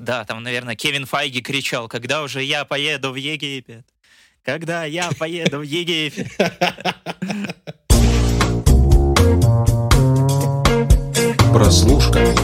Да, 0.00 0.24
там, 0.24 0.42
наверное, 0.42 0.76
Кевин 0.76 1.04
Файги 1.04 1.42
кричал, 1.42 1.86
когда 1.86 2.22
уже 2.22 2.42
я 2.42 2.64
поеду 2.64 3.10
в 3.12 3.16
Египет. 3.16 3.84
Когда 4.42 4.84
я 4.84 5.10
поеду 5.18 5.58
в 5.58 5.62
Египет. 5.62 6.26
Прослушка. 11.52 12.34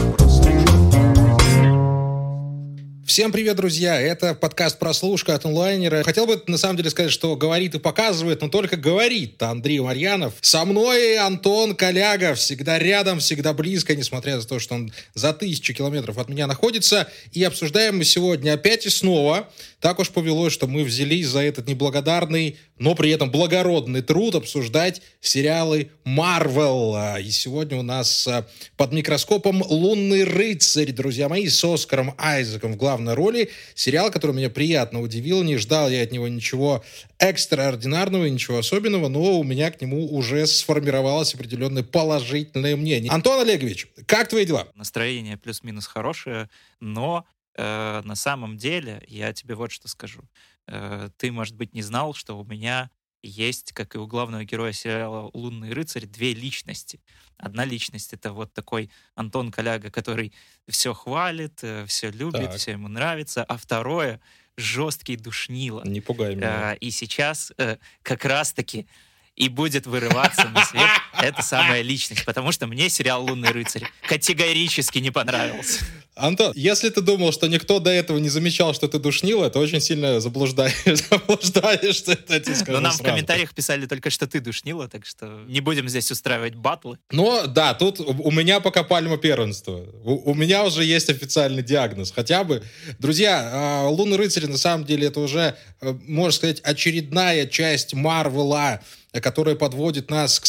Всем 3.07 3.31
привет, 3.31 3.55
друзья! 3.55 4.01
Это 4.01 4.35
подкаст 4.35 4.79
«Прослушка» 4.79 5.33
от 5.33 5.45
онлайнера. 5.45 6.03
Хотел 6.03 6.25
бы, 6.25 6.43
на 6.47 6.57
самом 6.57 6.75
деле, 6.75 6.89
сказать, 6.89 7.09
что 7.09 7.37
говорит 7.37 7.73
и 7.73 7.79
показывает, 7.79 8.41
но 8.41 8.49
только 8.49 8.75
говорит 8.75 9.41
Андрей 9.41 9.79
Марьянов. 9.79 10.33
Со 10.41 10.65
мной 10.65 11.17
Антон 11.17 11.73
Коляга, 11.73 12.35
всегда 12.35 12.77
рядом, 12.77 13.19
всегда 13.19 13.53
близко, 13.53 13.95
несмотря 13.95 14.35
на 14.35 14.43
то, 14.43 14.59
что 14.59 14.75
он 14.75 14.91
за 15.13 15.31
тысячу 15.31 15.73
километров 15.73 16.17
от 16.17 16.27
меня 16.27 16.47
находится. 16.47 17.07
И 17.31 17.41
обсуждаем 17.45 17.97
мы 17.97 18.03
сегодня 18.03 18.55
опять 18.55 18.85
и 18.85 18.89
снова. 18.89 19.47
Так 19.79 19.99
уж 19.99 20.09
повелось, 20.09 20.53
что 20.53 20.65
мы 20.65 20.83
взялись 20.83 21.27
за 21.27 21.41
этот 21.41 21.67
неблагодарный, 21.67 22.57
но 22.79 22.95
при 22.95 23.11
этом 23.11 23.29
благородный 23.29 24.01
труд 24.01 24.33
обсуждать 24.33 25.03
сериалы 25.21 25.91
Марвел. 26.03 26.95
И 27.19 27.29
сегодня 27.29 27.77
у 27.77 27.83
нас 27.83 28.27
а, 28.27 28.47
под 28.75 28.91
микроскопом 28.91 29.61
«Лунный 29.61 30.23
рыцарь», 30.23 30.91
друзья 30.91 31.29
мои, 31.29 31.47
с 31.47 31.63
Оскаром 31.63 32.15
Айзеком 32.17 32.73
в 32.73 32.77
главной 32.77 33.13
роли. 33.13 33.51
Сериал, 33.75 34.09
который 34.09 34.35
меня 34.35 34.49
приятно 34.49 34.99
удивил. 34.99 35.43
Не 35.43 35.57
ждал 35.57 35.91
я 35.91 36.01
от 36.01 36.11
него 36.11 36.27
ничего 36.27 36.83
экстраординарного, 37.19 38.25
ничего 38.25 38.57
особенного, 38.57 39.09
но 39.09 39.39
у 39.39 39.43
меня 39.43 39.69
к 39.69 39.79
нему 39.79 40.11
уже 40.11 40.47
сформировалось 40.47 41.35
определенное 41.35 41.83
положительное 41.83 42.75
мнение. 42.75 43.11
Антон 43.11 43.41
Олегович, 43.41 43.87
как 44.07 44.27
твои 44.29 44.45
дела? 44.45 44.67
Настроение 44.73 45.37
плюс-минус 45.37 45.85
хорошее, 45.85 46.49
но 46.79 47.25
э, 47.57 48.01
на 48.03 48.15
самом 48.15 48.57
деле 48.57 49.03
я 49.07 49.33
тебе 49.33 49.55
вот 49.55 49.71
что 49.71 49.87
скажу. 49.87 50.23
Э, 50.67 51.09
ты, 51.17 51.31
может 51.31 51.55
быть, 51.55 51.73
не 51.73 51.81
знал, 51.81 52.13
что 52.13 52.39
у 52.39 52.45
меня 52.45 52.89
есть, 53.23 53.73
как 53.73 53.95
и 53.95 53.97
у 53.97 54.07
главного 54.07 54.43
героя 54.45 54.71
сериала 54.71 55.29
«Лунный 55.33 55.73
рыцарь», 55.73 56.05
две 56.05 56.33
личности. 56.33 57.01
Одна 57.37 57.65
личность— 57.65 58.13
это 58.13 58.31
вот 58.31 58.53
такой 58.53 58.89
Антон 59.15 59.51
Коляга, 59.51 59.91
который 59.91 60.33
все 60.67 60.93
хвалит, 60.93 61.59
э, 61.63 61.85
все 61.87 62.11
любит, 62.11 62.51
так. 62.51 62.55
все 62.55 62.71
ему 62.71 62.87
нравится, 62.87 63.43
а 63.43 63.57
второе— 63.57 64.21
жесткий 64.57 65.17
душнило. 65.17 65.83
Не 65.85 66.01
пугай 66.01 66.35
меня. 66.35 66.73
И 66.73 66.89
сейчас 66.91 67.53
э, 67.57 67.77
как 68.01 68.25
раз-таки 68.25 68.87
и 69.35 69.49
будет 69.49 69.85
вырываться 69.85 70.49
на 70.49 70.65
свет 70.65 70.89
эта 71.21 71.41
самая 71.41 71.81
личность, 71.81 72.25
потому 72.25 72.51
что 72.51 72.67
мне 72.67 72.89
сериал 72.89 73.23
«Лунный 73.23 73.51
рыцарь» 73.51 73.83
категорически 74.07 74.99
не 74.99 75.11
понравился. 75.11 75.83
Антон, 76.17 76.51
если 76.55 76.89
ты 76.89 77.01
думал, 77.01 77.31
что 77.31 77.47
никто 77.47 77.79
до 77.79 77.91
этого 77.91 78.17
не 78.17 78.29
замечал, 78.29 78.73
что 78.73 78.87
ты 78.87 78.97
душнил, 78.97 79.43
это 79.43 79.59
очень 79.59 79.79
сильно 79.79 80.19
заблуждаешь, 80.19 80.73
заблуждаешь, 81.09 81.95
что 81.95 82.13
это 82.13 82.39
тебе 82.39 82.55
скажу 82.55 82.71
Но 82.71 82.79
нам 82.79 82.91
сразу. 82.91 83.03
в 83.03 83.05
комментариях 83.05 83.53
писали 83.53 83.85
только, 83.85 84.09
что 84.09 84.25
ты 84.25 84.39
душнила, 84.39 84.87
так 84.87 85.05
что 85.05 85.43
не 85.47 85.61
будем 85.61 85.87
здесь 85.87 86.09
устраивать 86.11 86.55
батлы. 86.55 86.97
Но 87.11 87.45
да, 87.45 87.73
тут 87.75 87.99
у 87.99 88.31
меня 88.31 88.59
пока 88.59 88.83
пальма 88.83 89.17
первенства. 89.17 89.85
У, 90.03 90.31
у 90.31 90.33
меня 90.33 90.65
уже 90.65 90.83
есть 90.83 91.09
официальный 91.09 91.61
диагноз, 91.63 92.11
хотя 92.11 92.43
бы. 92.43 92.63
Друзья, 92.97 93.49
а, 93.53 93.87
«Лунный 93.87 94.17
рыцарь» 94.17 94.47
на 94.47 94.57
самом 94.57 94.85
деле 94.85 95.07
это 95.07 95.19
уже, 95.19 95.55
э, 95.81 95.93
можно 96.07 96.31
сказать, 96.31 96.61
очередная 96.61 97.45
часть 97.45 97.93
Марвела, 97.93 98.81
которая 99.21 99.55
подводит 99.55 100.09
нас 100.09 100.39
к 100.39 100.45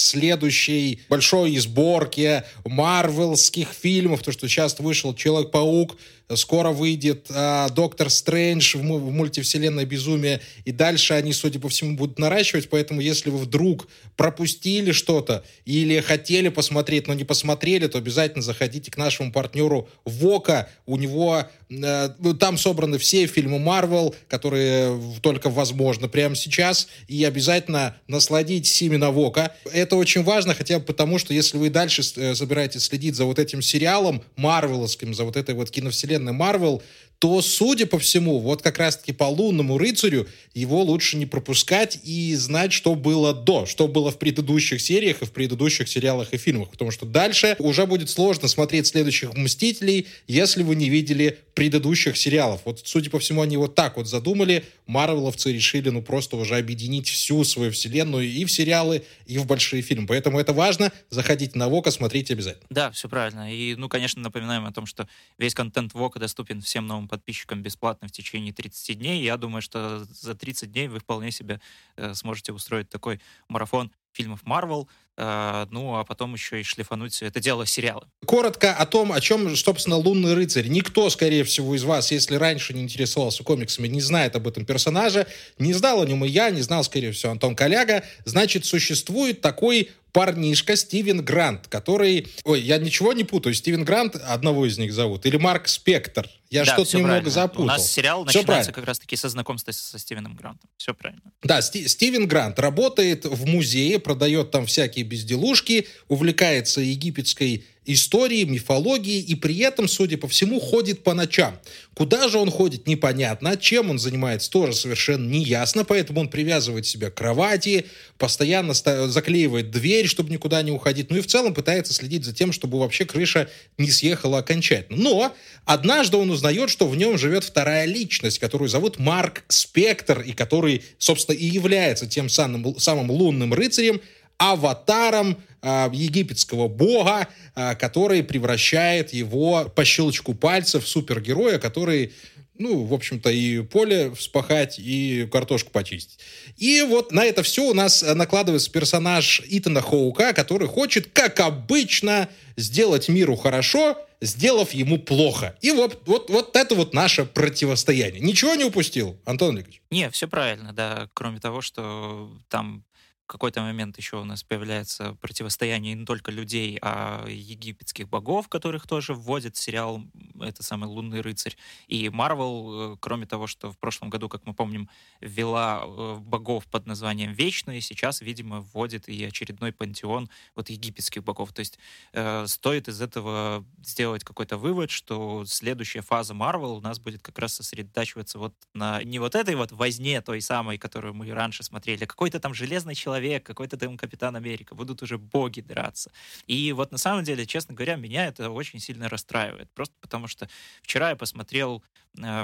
следующей 0.58 1.00
большой 1.08 1.56
сборке 1.58 2.44
марвелских 2.64 3.68
фильмов, 3.68 4.22
то, 4.22 4.32
что 4.32 4.48
сейчас 4.48 4.78
вышел 4.78 5.14
«Человек-паук», 5.14 5.96
Скоро 6.34 6.70
выйдет 6.70 7.26
э, 7.30 7.68
Доктор 7.74 8.10
Стрэндж 8.10 8.76
в, 8.76 8.80
в 8.80 9.10
мультивселенной 9.10 9.86
безумие, 9.86 10.40
и 10.64 10.72
дальше 10.72 11.14
они, 11.14 11.32
судя 11.32 11.58
по 11.58 11.68
всему, 11.70 11.96
будут 11.96 12.18
наращивать, 12.18 12.68
поэтому 12.68 13.00
если 13.00 13.30
вы 13.30 13.38
вдруг 13.38 13.88
пропустили 14.16 14.92
что-то 14.92 15.42
или 15.64 16.00
хотели 16.00 16.50
посмотреть, 16.50 17.06
но 17.06 17.14
не 17.14 17.24
посмотрели, 17.24 17.86
то 17.86 17.96
обязательно 17.96 18.42
заходите 18.42 18.90
к 18.90 18.96
нашему 18.98 19.32
партнеру 19.32 19.88
Вока. 20.04 20.68
У 20.84 20.98
него 20.98 21.44
э, 21.70 22.10
ну, 22.18 22.34
там 22.34 22.58
собраны 22.58 22.98
все 22.98 23.26
фильмы 23.26 23.58
Марвел, 23.58 24.14
которые 24.28 25.00
только 25.22 25.48
возможно 25.48 26.08
прямо 26.08 26.34
сейчас, 26.34 26.88
и 27.06 27.24
обязательно 27.24 27.96
насладитесь 28.06 28.82
именно 28.82 29.10
Вока. 29.10 29.54
Это 29.72 29.96
очень 29.96 30.22
важно, 30.24 30.54
хотя 30.54 30.78
бы 30.78 30.84
потому, 30.84 31.18
что 31.18 31.32
если 31.32 31.56
вы 31.56 31.70
дальше 31.70 32.02
э, 32.16 32.34
собираетесь 32.34 32.82
следить 32.82 33.14
за 33.14 33.24
вот 33.24 33.38
этим 33.38 33.62
сериалом 33.62 34.22
марвеловским, 34.36 35.14
за 35.14 35.24
вот 35.24 35.36
этой 35.36 35.54
вот 35.54 35.70
киновселенной, 35.70 36.17
вселенной 36.18 36.32
Марвел, 36.32 36.82
то, 37.18 37.42
судя 37.42 37.86
по 37.86 37.98
всему, 37.98 38.38
вот 38.38 38.62
как 38.62 38.78
раз-таки 38.78 39.12
по 39.12 39.24
лунному 39.24 39.76
рыцарю 39.76 40.28
его 40.54 40.82
лучше 40.82 41.16
не 41.16 41.26
пропускать 41.26 41.98
и 42.04 42.34
знать, 42.36 42.72
что 42.72 42.94
было 42.94 43.34
до, 43.34 43.66
что 43.66 43.88
было 43.88 44.10
в 44.10 44.18
предыдущих 44.18 44.80
сериях 44.80 45.22
и 45.22 45.24
в 45.24 45.32
предыдущих 45.32 45.88
сериалах 45.88 46.32
и 46.32 46.36
фильмах, 46.36 46.70
потому 46.70 46.90
что 46.90 47.06
дальше 47.06 47.56
уже 47.58 47.86
будет 47.86 48.08
сложно 48.08 48.48
смотреть 48.48 48.86
следующих 48.86 49.34
«Мстителей», 49.34 50.06
если 50.26 50.62
вы 50.62 50.76
не 50.76 50.88
видели 50.88 51.38
предыдущих 51.54 52.16
сериалов. 52.16 52.60
Вот, 52.64 52.82
судя 52.84 53.10
по 53.10 53.18
всему, 53.18 53.42
они 53.42 53.56
вот 53.56 53.74
так 53.74 53.96
вот 53.96 54.06
задумали. 54.06 54.64
Марвеловцы 54.86 55.52
решили, 55.52 55.88
ну, 55.90 56.02
просто 56.02 56.36
уже 56.36 56.56
объединить 56.56 57.08
всю 57.08 57.42
свою 57.42 57.72
вселенную 57.72 58.26
и 58.28 58.44
в 58.44 58.52
сериалы, 58.52 59.02
и 59.26 59.38
в 59.38 59.46
большие 59.46 59.82
фильмы. 59.82 60.06
Поэтому 60.06 60.38
это 60.38 60.52
важно. 60.52 60.92
Заходите 61.10 61.58
на 61.58 61.68
Вока, 61.68 61.90
смотрите 61.90 62.34
обязательно. 62.34 62.64
Да, 62.70 62.92
все 62.92 63.08
правильно. 63.08 63.52
И, 63.52 63.74
ну, 63.74 63.88
конечно, 63.88 64.22
напоминаем 64.22 64.66
о 64.66 64.72
том, 64.72 64.86
что 64.86 65.08
весь 65.36 65.52
контент 65.52 65.94
Вока 65.94 66.20
доступен 66.20 66.62
всем 66.62 66.86
новым 66.86 67.07
подписчикам 67.08 67.62
бесплатно 67.62 68.08
в 68.08 68.12
течение 68.12 68.52
30 68.52 68.98
дней. 68.98 69.22
Я 69.22 69.36
думаю, 69.36 69.62
что 69.62 70.04
за 70.04 70.34
30 70.34 70.70
дней 70.70 70.88
вы 70.88 71.00
вполне 71.00 71.30
себе 71.30 71.60
э, 71.96 72.14
сможете 72.14 72.52
устроить 72.52 72.88
такой 72.88 73.20
марафон 73.48 73.90
фильмов 74.12 74.40
Marvel, 74.44 74.88
э, 75.16 75.66
ну, 75.70 75.96
а 75.96 76.04
потом 76.04 76.34
еще 76.34 76.60
и 76.60 76.64
шлифануть 76.64 77.12
все 77.12 77.26
это 77.26 77.40
дело 77.40 77.66
сериалы. 77.66 78.06
Коротко 78.26 78.74
о 78.74 78.84
том, 78.86 79.12
о 79.12 79.20
чем, 79.20 79.54
собственно, 79.56 79.96
«Лунный 79.96 80.34
рыцарь». 80.34 80.68
Никто, 80.68 81.08
скорее 81.10 81.44
всего, 81.44 81.74
из 81.74 81.84
вас, 81.84 82.10
если 82.10 82.34
раньше 82.34 82.74
не 82.74 82.82
интересовался 82.82 83.44
комиксами, 83.44 83.86
не 83.86 84.00
знает 84.00 84.34
об 84.36 84.48
этом 84.48 84.64
персонаже. 84.64 85.26
Не 85.58 85.72
знал 85.72 86.02
о 86.02 86.06
нем 86.06 86.24
и 86.24 86.28
я, 86.28 86.50
не 86.50 86.62
знал, 86.62 86.82
скорее 86.84 87.12
всего, 87.12 87.32
Антон 87.32 87.54
Коляга. 87.54 88.04
Значит, 88.24 88.64
существует 88.64 89.40
такой 89.40 89.90
парнишка 90.12 90.76
Стивен 90.76 91.24
Грант, 91.24 91.68
который... 91.68 92.26
Ой, 92.44 92.60
я 92.60 92.78
ничего 92.78 93.12
не 93.12 93.24
путаю. 93.24 93.54
Стивен 93.54 93.84
Грант, 93.84 94.16
одного 94.16 94.66
из 94.66 94.78
них 94.78 94.92
зовут, 94.92 95.26
или 95.26 95.36
Марк 95.36 95.68
Спектр. 95.68 96.28
Я 96.50 96.64
да, 96.64 96.72
что-то 96.72 96.96
немного 96.96 97.12
правильно. 97.14 97.30
запутал. 97.30 97.64
У 97.64 97.66
нас 97.66 97.90
сериал 97.90 98.20
все 98.24 98.38
начинается 98.38 98.46
правильно. 98.46 98.72
как 98.72 98.84
раз-таки 98.86 99.16
со 99.16 99.28
знакомства 99.28 99.72
со 99.72 99.98
Стивеном 99.98 100.34
Грантом. 100.34 100.70
Все 100.78 100.94
правильно. 100.94 101.22
Да, 101.42 101.60
Сти 101.60 101.86
Стивен 101.86 102.26
Грант 102.26 102.58
работает 102.58 103.26
в 103.26 103.46
музее, 103.46 103.98
продает 103.98 104.50
там 104.50 104.66
всякие 104.66 105.04
безделушки, 105.04 105.88
увлекается 106.08 106.80
египетской 106.80 107.64
истории, 107.88 108.44
мифологии 108.44 109.18
и 109.20 109.34
при 109.34 109.58
этом, 109.58 109.88
судя 109.88 110.18
по 110.18 110.28
всему, 110.28 110.60
ходит 110.60 111.02
по 111.02 111.14
ночам. 111.14 111.58
Куда 111.94 112.28
же 112.28 112.38
он 112.38 112.50
ходит, 112.50 112.86
непонятно. 112.86 113.56
Чем 113.56 113.90
он 113.90 113.98
занимается, 113.98 114.50
тоже 114.50 114.74
совершенно 114.74 115.28
неясно. 115.28 115.84
Поэтому 115.84 116.20
он 116.20 116.28
привязывает 116.28 116.86
себя 116.86 117.10
к 117.10 117.14
кровати, 117.14 117.86
постоянно 118.18 118.74
заклеивает 118.74 119.70
дверь, 119.70 120.06
чтобы 120.06 120.30
никуда 120.30 120.62
не 120.62 120.70
уходить. 120.70 121.10
Ну 121.10 121.16
и 121.16 121.20
в 121.20 121.26
целом 121.26 121.54
пытается 121.54 121.94
следить 121.94 122.24
за 122.24 122.32
тем, 122.32 122.52
чтобы 122.52 122.78
вообще 122.78 123.04
крыша 123.04 123.48
не 123.78 123.90
съехала 123.90 124.38
окончательно. 124.38 125.02
Но 125.02 125.34
однажды 125.64 126.18
он 126.18 126.30
узнает, 126.30 126.70
что 126.70 126.86
в 126.86 126.96
нем 126.96 127.18
живет 127.18 127.42
вторая 127.42 127.86
личность, 127.86 128.38
которую 128.38 128.68
зовут 128.68 128.98
Марк 128.98 129.44
Спектр, 129.48 130.20
и 130.20 130.32
который, 130.32 130.84
собственно, 130.98 131.36
и 131.36 131.46
является 131.46 132.06
тем 132.06 132.28
самым, 132.28 132.78
самым 132.78 133.10
лунным 133.10 133.54
рыцарем, 133.54 134.00
аватаром 134.36 135.36
э, 135.62 135.88
египетского 135.92 136.68
бога, 136.68 137.28
э, 137.54 137.74
который 137.76 138.22
превращает 138.22 139.12
его 139.12 139.70
по 139.74 139.84
щелчку 139.84 140.34
пальцев 140.34 140.84
в 140.84 140.88
супергероя, 140.88 141.58
который 141.58 142.12
ну, 142.58 142.84
в 142.84 142.92
общем-то, 142.92 143.30
и 143.30 143.62
поле 143.62 144.12
вспахать, 144.14 144.78
и 144.78 145.28
картошку 145.30 145.70
почистить. 145.70 146.18
И 146.56 146.82
вот 146.82 147.12
на 147.12 147.24
это 147.24 147.42
все 147.42 147.62
у 147.62 147.74
нас 147.74 148.02
накладывается 148.02 148.70
персонаж 148.70 149.42
Итана 149.48 149.80
Хоука, 149.80 150.32
который 150.32 150.66
хочет, 150.66 151.08
как 151.12 151.40
обычно, 151.40 152.28
сделать 152.56 153.08
миру 153.08 153.36
хорошо, 153.36 153.96
сделав 154.20 154.72
ему 154.72 154.98
плохо. 154.98 155.56
И 155.60 155.70
вот, 155.70 156.02
вот, 156.06 156.30
вот 156.30 156.56
это 156.56 156.74
вот 156.74 156.92
наше 156.92 157.24
противостояние. 157.24 158.20
Ничего 158.20 158.54
не 158.54 158.64
упустил, 158.64 159.16
Антон 159.24 159.54
Олегович? 159.54 159.80
Не, 159.90 160.10
все 160.10 160.26
правильно, 160.26 160.72
да, 160.72 161.08
кроме 161.14 161.38
того, 161.38 161.60
что 161.60 162.30
там 162.48 162.84
какой-то 163.28 163.60
момент 163.60 163.96
еще 163.98 164.16
у 164.16 164.24
нас 164.24 164.42
появляется 164.42 165.14
противостояние 165.20 165.94
не 165.94 166.04
только 166.04 166.32
людей, 166.32 166.78
а 166.82 167.26
египетских 167.28 168.08
богов, 168.08 168.48
которых 168.48 168.86
тоже 168.86 169.14
вводит 169.14 169.56
сериал 169.56 170.02
это 170.40 170.62
самый 170.62 170.86
«Лунный 170.86 171.20
рыцарь». 171.20 171.56
И 171.86 172.08
Марвел, 172.08 172.94
э, 172.94 172.96
кроме 173.00 173.26
того, 173.26 173.46
что 173.46 173.70
в 173.70 173.78
прошлом 173.78 174.10
году, 174.10 174.28
как 174.28 174.46
мы 174.46 174.54
помним, 174.54 174.88
ввела 175.20 175.82
э, 175.84 176.16
богов 176.20 176.66
под 176.66 176.86
названием 176.86 177.32
Вечные, 177.32 177.80
сейчас, 177.80 178.20
видимо, 178.20 178.60
вводит 178.60 179.08
и 179.08 179.24
очередной 179.24 179.72
пантеон 179.72 180.30
вот 180.54 180.70
египетских 180.70 181.22
богов. 181.22 181.52
То 181.52 181.60
есть 181.60 181.78
э, 182.12 182.46
стоит 182.46 182.88
из 182.88 183.00
этого 183.00 183.64
сделать 183.84 184.24
какой-то 184.24 184.56
вывод, 184.56 184.90
что 184.90 185.44
следующая 185.46 186.00
фаза 186.00 186.34
Марвел 186.34 186.72
у 186.72 186.80
нас 186.80 186.98
будет 186.98 187.22
как 187.22 187.38
раз 187.38 187.54
сосредотачиваться 187.54 188.38
вот 188.38 188.54
на 188.72 189.02
не 189.04 189.18
вот 189.18 189.34
этой 189.34 189.54
вот 189.54 189.72
возне 189.72 190.22
той 190.22 190.40
самой, 190.40 190.78
которую 190.78 191.14
мы 191.14 191.30
раньше 191.30 191.62
смотрели, 191.62 192.04
а 192.04 192.06
какой-то 192.06 192.40
там 192.40 192.54
железный 192.54 192.94
человек, 192.94 193.17
какой-то 193.44 193.76
там 193.76 193.96
Капитан 193.96 194.36
Америка, 194.36 194.74
будут 194.74 195.02
уже 195.02 195.18
боги 195.18 195.60
драться. 195.60 196.10
И 196.46 196.72
вот 196.72 196.92
на 196.92 196.98
самом 196.98 197.24
деле, 197.24 197.46
честно 197.46 197.74
говоря, 197.74 197.96
меня 197.96 198.26
это 198.26 198.50
очень 198.50 198.80
сильно 198.80 199.08
расстраивает, 199.08 199.70
просто 199.72 199.94
потому 200.00 200.26
что 200.28 200.48
вчера 200.82 201.10
я 201.10 201.16
посмотрел 201.16 201.82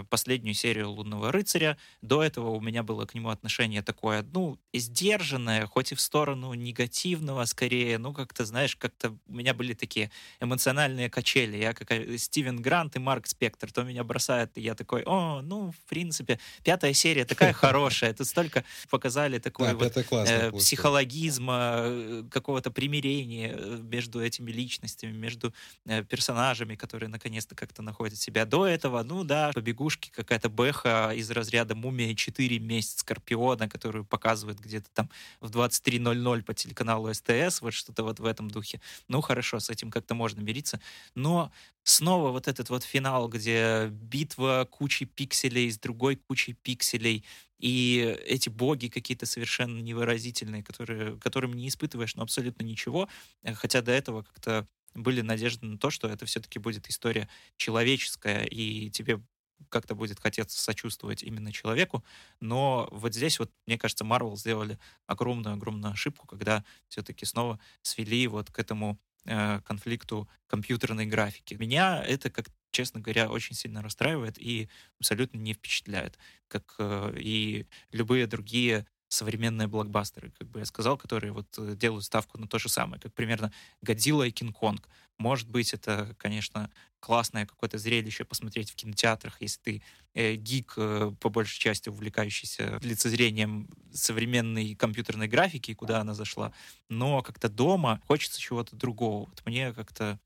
последнюю 0.08 0.54
серию 0.54 0.90
«Лунного 0.90 1.32
рыцаря», 1.32 1.76
до 2.02 2.22
этого 2.22 2.50
у 2.50 2.60
меня 2.60 2.82
было 2.82 3.06
к 3.06 3.14
нему 3.14 3.30
отношение 3.30 3.82
такое, 3.82 4.24
ну, 4.32 4.58
сдержанное, 4.72 5.66
хоть 5.66 5.92
и 5.92 5.94
в 5.94 6.00
сторону 6.00 6.54
негативного 6.54 7.44
скорее, 7.44 7.98
ну, 7.98 8.12
как-то, 8.12 8.44
знаешь, 8.44 8.76
как-то 8.76 9.16
у 9.26 9.34
меня 9.34 9.54
были 9.54 9.74
такие 9.74 10.10
эмоциональные 10.40 11.10
качели. 11.10 11.56
Я 11.56 11.74
как 11.74 11.90
э, 11.90 12.18
Стивен 12.18 12.60
Грант 12.60 12.96
и 12.96 12.98
Марк 12.98 13.26
Спектр, 13.26 13.72
то 13.72 13.82
меня 13.82 14.04
бросает, 14.04 14.50
и 14.56 14.60
я 14.60 14.74
такой, 14.74 15.02
о, 15.04 15.42
ну, 15.42 15.72
в 15.72 15.88
принципе, 15.88 16.38
пятая 16.62 16.92
серия 16.92 17.24
такая 17.24 17.52
хорошая, 17.64 18.12
тут 18.14 18.26
столько 18.26 18.64
показали 18.90 19.38
такой 19.38 19.74
вот 19.74 19.96
э, 19.96 20.50
психологизма, 20.52 21.82
э, 21.84 22.22
какого-то 22.30 22.70
примирения 22.70 23.54
э, 23.56 23.78
между 23.82 24.20
этими 24.20 24.50
личностями, 24.50 25.12
между 25.12 25.54
э, 25.86 26.02
персонажами, 26.04 26.74
которые 26.74 27.08
наконец-то 27.08 27.54
как-то 27.54 27.82
находят 27.82 28.18
себя. 28.18 28.44
До 28.44 28.66
этого, 28.66 29.02
ну 29.02 29.24
да, 29.24 29.50
побегушки, 29.64 30.10
какая-то 30.10 30.50
бэха 30.50 31.12
из 31.14 31.30
разряда 31.30 31.74
«Мумия 31.74 32.14
4. 32.14 32.58
Месяц 32.58 33.00
Скорпиона», 33.00 33.66
которую 33.66 34.04
показывают 34.04 34.60
где-то 34.60 34.90
там 34.92 35.10
в 35.40 35.50
23.00 35.50 36.42
по 36.42 36.52
телеканалу 36.52 37.12
СТС, 37.14 37.62
вот 37.62 37.72
что-то 37.72 38.04
вот 38.04 38.20
в 38.20 38.26
этом 38.26 38.50
духе. 38.50 38.82
Ну, 39.08 39.22
хорошо, 39.22 39.60
с 39.60 39.70
этим 39.70 39.90
как-то 39.90 40.14
можно 40.14 40.40
мириться. 40.42 40.80
Но 41.14 41.50
снова 41.82 42.30
вот 42.30 42.46
этот 42.46 42.68
вот 42.68 42.84
финал, 42.84 43.28
где 43.28 43.88
битва 43.88 44.68
кучей 44.70 45.06
пикселей 45.06 45.70
с 45.70 45.78
другой 45.78 46.16
кучей 46.16 46.52
пикселей, 46.52 47.24
и 47.58 48.18
эти 48.26 48.50
боги 48.50 48.88
какие-то 48.88 49.24
совершенно 49.24 49.80
невыразительные, 49.80 50.62
которые, 50.62 51.18
которым 51.18 51.54
не 51.54 51.68
испытываешь 51.68 52.16
ну, 52.16 52.22
абсолютно 52.22 52.64
ничего, 52.64 53.08
хотя 53.54 53.80
до 53.80 53.92
этого 53.92 54.22
как-то 54.22 54.68
были 54.94 55.20
надежды 55.20 55.66
на 55.66 55.78
то, 55.78 55.90
что 55.90 56.08
это 56.08 56.24
все-таки 56.26 56.58
будет 56.58 56.88
история 56.88 57.28
человеческая, 57.56 58.44
и 58.44 58.90
тебе 58.90 59.20
как-то 59.68 59.94
будет 59.94 60.20
хотеться 60.20 60.60
сочувствовать 60.60 61.22
именно 61.22 61.52
человеку, 61.52 62.04
но 62.40 62.88
вот 62.92 63.14
здесь 63.14 63.38
вот, 63.38 63.50
мне 63.66 63.78
кажется, 63.78 64.04
Marvel 64.04 64.36
сделали 64.36 64.78
огромную-огромную 65.06 65.92
ошибку, 65.92 66.26
когда 66.26 66.64
все-таки 66.88 67.24
снова 67.24 67.58
свели 67.82 68.26
вот 68.26 68.50
к 68.50 68.58
этому 68.58 68.98
э, 69.24 69.60
конфликту 69.62 70.28
компьютерной 70.46 71.06
графики. 71.06 71.54
Меня 71.54 72.02
это, 72.04 72.30
как 72.30 72.46
честно 72.74 73.00
говоря, 73.00 73.30
очень 73.30 73.54
сильно 73.54 73.82
расстраивает 73.82 74.36
и 74.38 74.68
абсолютно 74.98 75.38
не 75.38 75.54
впечатляет, 75.54 76.18
как 76.48 76.74
э, 76.78 77.14
и 77.18 77.66
любые 77.92 78.26
другие 78.26 78.86
современные 79.14 79.68
блокбастеры, 79.68 80.32
как 80.38 80.48
бы 80.48 80.60
я 80.60 80.64
сказал, 80.64 80.96
которые 80.96 81.32
вот 81.32 81.46
э, 81.58 81.74
делают 81.76 82.04
ставку 82.04 82.38
на 82.38 82.46
то 82.46 82.58
же 82.58 82.68
самое, 82.68 83.00
как 83.00 83.14
примерно 83.14 83.52
Годзилла 83.82 84.24
и 84.24 84.30
Кинг-Конг. 84.30 84.88
Может 85.18 85.48
быть, 85.48 85.72
это, 85.72 86.14
конечно, 86.18 86.70
классное 87.00 87.46
какое-то 87.46 87.78
зрелище 87.78 88.24
посмотреть 88.24 88.70
в 88.70 88.74
кинотеатрах, 88.74 89.40
если 89.40 89.60
ты 89.60 89.82
э, 90.14 90.34
гик, 90.34 90.74
э, 90.76 91.12
по 91.20 91.28
большей 91.28 91.58
части 91.58 91.88
увлекающийся 91.88 92.78
лицезрением 92.82 93.68
современной 93.92 94.74
компьютерной 94.74 95.28
графики, 95.28 95.74
куда 95.74 96.00
она 96.00 96.14
зашла. 96.14 96.52
Но 96.88 97.22
как-то 97.22 97.48
дома 97.48 98.00
хочется 98.06 98.40
чего-то 98.40 98.74
другого. 98.74 99.28
Вот 99.28 99.42
мне 99.46 99.72
как-то 99.72 100.18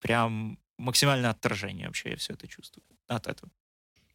прям 0.00 0.58
максимальное 0.76 1.30
отторжение 1.30 1.86
вообще 1.86 2.10
я 2.10 2.16
все 2.16 2.34
это 2.34 2.46
чувствую 2.46 2.84
от 3.06 3.26
этого. 3.26 3.50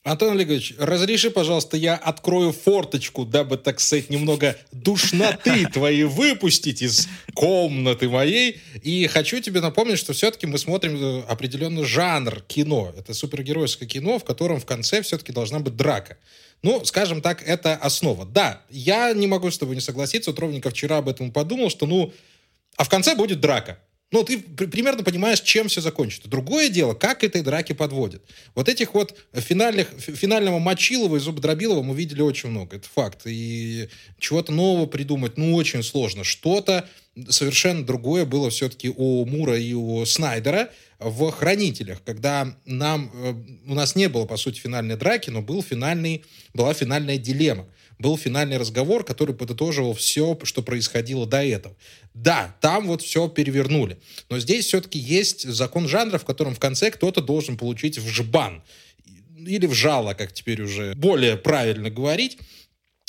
Антон 0.06 0.32
Олегович, 0.32 0.76
разреши, 0.78 1.30
пожалуйста, 1.30 1.76
я 1.76 1.96
открою 1.96 2.54
форточку, 2.54 3.26
дабы, 3.26 3.58
так 3.58 3.82
сказать, 3.82 4.10
немного 4.10 4.56
душноты 4.72 5.66
твоей 5.74 6.06
выпустить 6.06 6.82
из 6.82 7.10
комнаты 7.34 8.08
моей. 8.08 8.62
И 8.82 9.08
хочу 9.08 9.42
тебе 9.42 9.60
напомнить, 9.60 10.00
что 10.00 10.14
все-таки 10.14 10.48
мы 10.48 10.58
смотрим 10.58 10.96
э, 10.96 11.24
определенный 11.28 11.84
жанр 11.84 12.42
кино. 12.48 12.94
Это 12.98 13.14
супергеройское 13.14 13.90
кино, 13.90 14.20
в 14.20 14.24
котором 14.24 14.62
в 14.62 14.66
конце 14.66 15.02
все-таки 15.02 15.34
должна 15.34 15.60
быть 15.60 15.76
драка. 15.76 16.18
Ну, 16.62 16.86
скажем 16.86 17.22
так, 17.22 17.44
это 17.46 17.76
основа. 17.76 18.26
Да, 18.26 18.62
я 18.70 19.12
не 19.12 19.28
могу 19.28 19.52
с 19.52 19.58
тобой 19.58 19.76
не 19.76 19.82
согласиться. 19.82 20.32
Вот 20.32 20.40
ровненько 20.40 20.70
вчера 20.70 20.98
об 21.00 21.10
этом 21.10 21.32
подумал, 21.32 21.70
что, 21.70 21.86
ну, 21.86 22.14
а 22.78 22.86
в 22.86 22.90
конце 22.90 23.16
будет 23.16 23.42
драка. 23.42 23.80
Ну, 24.12 24.24
ты 24.24 24.40
примерно 24.40 25.04
понимаешь, 25.04 25.40
чем 25.42 25.68
все 25.68 25.82
закончится. 25.82 26.30
Другое 26.30 26.70
дело, 26.70 26.96
как 26.96 27.24
этой 27.24 27.44
драки 27.44 27.74
подводят. 27.74 28.24
Вот 28.56 28.68
этих 28.68 28.96
вот 28.96 29.16
финальных, 29.34 29.90
финального 30.00 30.58
Мочилова 30.58 31.18
и 31.18 31.20
Зубодробилова 31.20 31.84
мы 31.84 31.96
видели 31.96 32.22
очень 32.22 32.50
много. 32.50 32.78
Это 32.78 32.88
факт. 32.90 33.22
И 33.26 33.88
чего-то 34.18 34.52
нового 34.52 34.88
придумать, 34.88 35.38
ну, 35.38 35.54
очень 35.54 35.84
сложно. 35.84 36.24
Что-то 36.24 36.90
совершенно 37.30 37.86
другое 37.86 38.26
было 38.26 38.50
все-таки 38.50 38.90
у 38.90 39.26
Мура 39.26 39.60
и 39.60 39.74
у 39.74 40.04
Снайдера 40.06 40.72
в 41.00 41.32
«Хранителях», 41.32 42.02
когда 42.04 42.58
нам, 42.66 43.12
э, 43.14 43.34
у 43.68 43.74
нас 43.74 43.96
не 43.96 44.10
было, 44.10 44.26
по 44.26 44.38
сути, 44.38 44.60
финальной 44.60 44.96
драки, 44.96 45.30
но 45.30 45.42
был 45.42 45.62
финальный, 45.62 46.24
была 46.54 46.74
финальная 46.74 47.18
дилемма 47.18 47.68
был 48.00 48.18
финальный 48.18 48.58
разговор, 48.58 49.04
который 49.04 49.36
подытоживал 49.36 49.94
все, 49.94 50.38
что 50.44 50.62
происходило 50.64 51.28
до 51.28 51.44
этого. 51.44 51.76
Да, 52.14 52.56
там 52.62 52.88
вот 52.88 53.02
все 53.02 53.28
перевернули. 53.28 54.00
Но 54.30 54.40
здесь 54.40 54.66
все-таки 54.66 54.98
есть 54.98 55.48
закон 55.48 55.88
жанра, 55.88 56.18
в 56.18 56.26
котором 56.26 56.56
в 56.56 56.60
конце 56.60 56.92
кто-то 56.92 57.22
должен 57.22 57.58
получить 57.58 57.98
в 57.98 58.08
жбан. 58.08 58.64
Или 59.38 59.66
в 59.68 59.74
жало, 59.74 60.14
как 60.14 60.34
теперь 60.34 60.62
уже 60.62 60.94
более 60.96 61.38
правильно 61.38 61.90
говорить. 61.90 62.38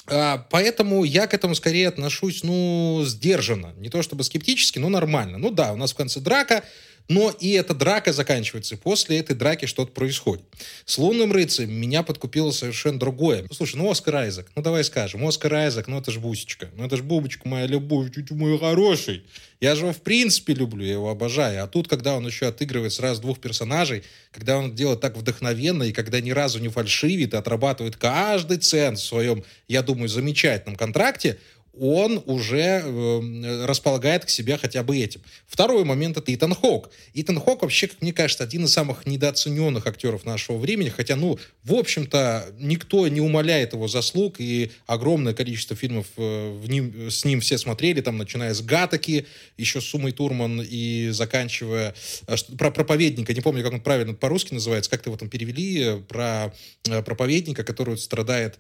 А, 0.07 0.39
поэтому 0.51 1.05
я 1.05 1.27
к 1.27 1.35
этому 1.35 1.55
скорее 1.55 1.89
отношусь, 1.89 2.43
ну, 2.43 3.03
сдержанно. 3.05 3.75
Не 3.77 3.91
то 3.91 4.03
чтобы 4.03 4.25
скептически, 4.25 4.79
но 4.79 4.89
нормально. 4.89 5.39
Ну 5.39 5.51
да, 5.51 5.73
у 5.73 5.77
нас 5.77 5.93
в 5.93 5.97
конце 5.97 6.21
драка, 6.21 6.65
но 7.11 7.35
и 7.41 7.51
эта 7.51 7.75
драка 7.75 8.13
заканчивается, 8.13 8.77
и 8.77 8.79
после 8.79 9.19
этой 9.19 9.35
драки 9.35 9.67
что-то 9.67 9.91
происходит. 9.91 10.45
С 10.85 10.97
«Лунным 10.97 11.33
рыцарем» 11.33 11.73
меня 11.73 12.05
подкупило 12.05 12.53
совершенно 12.53 13.01
другое. 13.01 13.43
Ну, 13.43 13.49
слушай, 13.53 13.75
ну 13.75 13.91
Оскар 13.91 14.15
Айзек, 14.15 14.47
ну 14.55 14.63
давай 14.63 14.85
скажем, 14.85 15.27
Оскар 15.27 15.53
Айзек, 15.55 15.89
ну 15.89 15.99
это 15.99 16.13
ж 16.13 16.19
Бусечка, 16.19 16.71
ну 16.77 16.87
это 16.87 16.97
ж 16.97 17.03
Бубочка 17.03 17.49
моя 17.49 17.67
любовь, 17.67 18.15
чуть 18.15 18.31
мой 18.31 18.57
хороший. 18.61 19.25
Я 19.61 19.75
же 19.75 19.83
его 19.83 19.93
в 19.93 20.01
принципе 20.03 20.55
люблю, 20.55 20.85
я 20.85 20.93
его 20.93 21.11
обожаю. 21.11 21.65
А 21.65 21.67
тут, 21.67 21.89
когда 21.89 22.17
он 22.17 22.25
еще 22.25 22.47
отыгрывает 22.47 22.93
сразу 22.93 23.21
двух 23.21 23.41
персонажей, 23.41 24.05
когда 24.31 24.57
он 24.57 24.75
делает 24.75 25.01
так 25.01 25.17
вдохновенно, 25.17 25.83
и 25.83 25.93
когда 25.93 26.21
ни 26.21 26.31
разу 26.31 26.61
не 26.61 26.69
фальшивит, 26.69 27.35
и 27.35 27.37
отрабатывает 27.37 27.97
каждый 27.97 28.59
цент 28.59 29.01
в 29.01 29.05
своем, 29.05 29.45
я 29.67 29.83
думаю, 29.83 30.09
замечательном 30.09 30.77
контракте, 30.77 31.39
он 31.79 32.23
уже 32.27 32.83
э, 32.85 33.67
располагает 33.67 34.25
к 34.25 34.31
себе 34.31 34.57
хотя 34.57 34.83
бы 34.83 34.99
этим. 34.99 35.23
Второй 35.47 35.85
момент— 35.85 36.17
это 36.19 36.35
Итан 36.35 36.55
Хок. 36.55 36.91
Итан 37.15 37.39
Хок 37.39 37.63
вообще, 37.63 37.87
как 37.87 38.03
мне 38.03 38.13
кажется, 38.13 38.45
один 38.45 38.65
из 38.65 38.73
самых 38.73 39.07
недооцененных 39.07 39.87
актеров 39.87 40.25
нашего 40.25 40.59
времени, 40.59 40.89
хотя, 40.89 41.17
ну, 41.17 41.39
в 41.63 41.75
общем-то, 41.75 42.55
никто 42.59 43.07
не 43.09 43.21
умаляет 43.21 43.73
его 43.73 43.89
заслуг, 43.89 44.37
и 44.39 44.73
огромное 44.87 45.33
количество 45.33 45.77
фильмов 45.77 46.07
э, 46.17 46.53
в 46.53 46.69
ним, 46.69 47.11
с 47.11 47.25
ним 47.25 47.41
все 47.41 47.57
смотрели, 47.57 48.01
там, 48.01 48.19
начиная 48.19 48.53
с 48.53 48.63
«Гатаки», 48.63 49.27
еще 49.57 49.81
с 49.81 49.85
Сумой 49.85 50.13
Турман 50.13 50.63
и 50.63 51.11
заканчивая 51.11 51.95
э, 52.27 52.37
про 52.59 52.71
проповедника, 52.71 53.33
не 53.33 53.41
помню, 53.41 53.63
как 53.63 53.73
он 53.73 53.81
правильно 53.81 54.15
по-русски 54.15 54.55
называется, 54.55 54.91
как-то 54.91 55.11
его 55.11 55.17
там 55.17 55.29
перевели, 55.29 55.83
э, 55.83 55.97
про 55.99 56.53
э, 56.89 57.03
проповедника, 57.03 57.63
который 57.63 57.97
страдает 57.97 58.59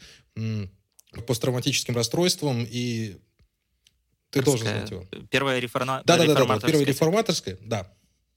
посттравматическим 1.26 1.97
расстройством, 1.97 2.67
и 2.69 3.19
ты 4.31 4.43
должен 4.43 4.67
знать 4.67 4.90
его. 4.90 5.07
Первая 5.31 5.59
реформа... 5.59 6.02
Да, 6.05 6.17
да, 6.17 6.26
да, 6.26 6.35
да, 6.35 6.47
да, 6.47 6.67
первая 6.67 6.85
реформаторская, 6.85 7.59
да. 7.62 7.93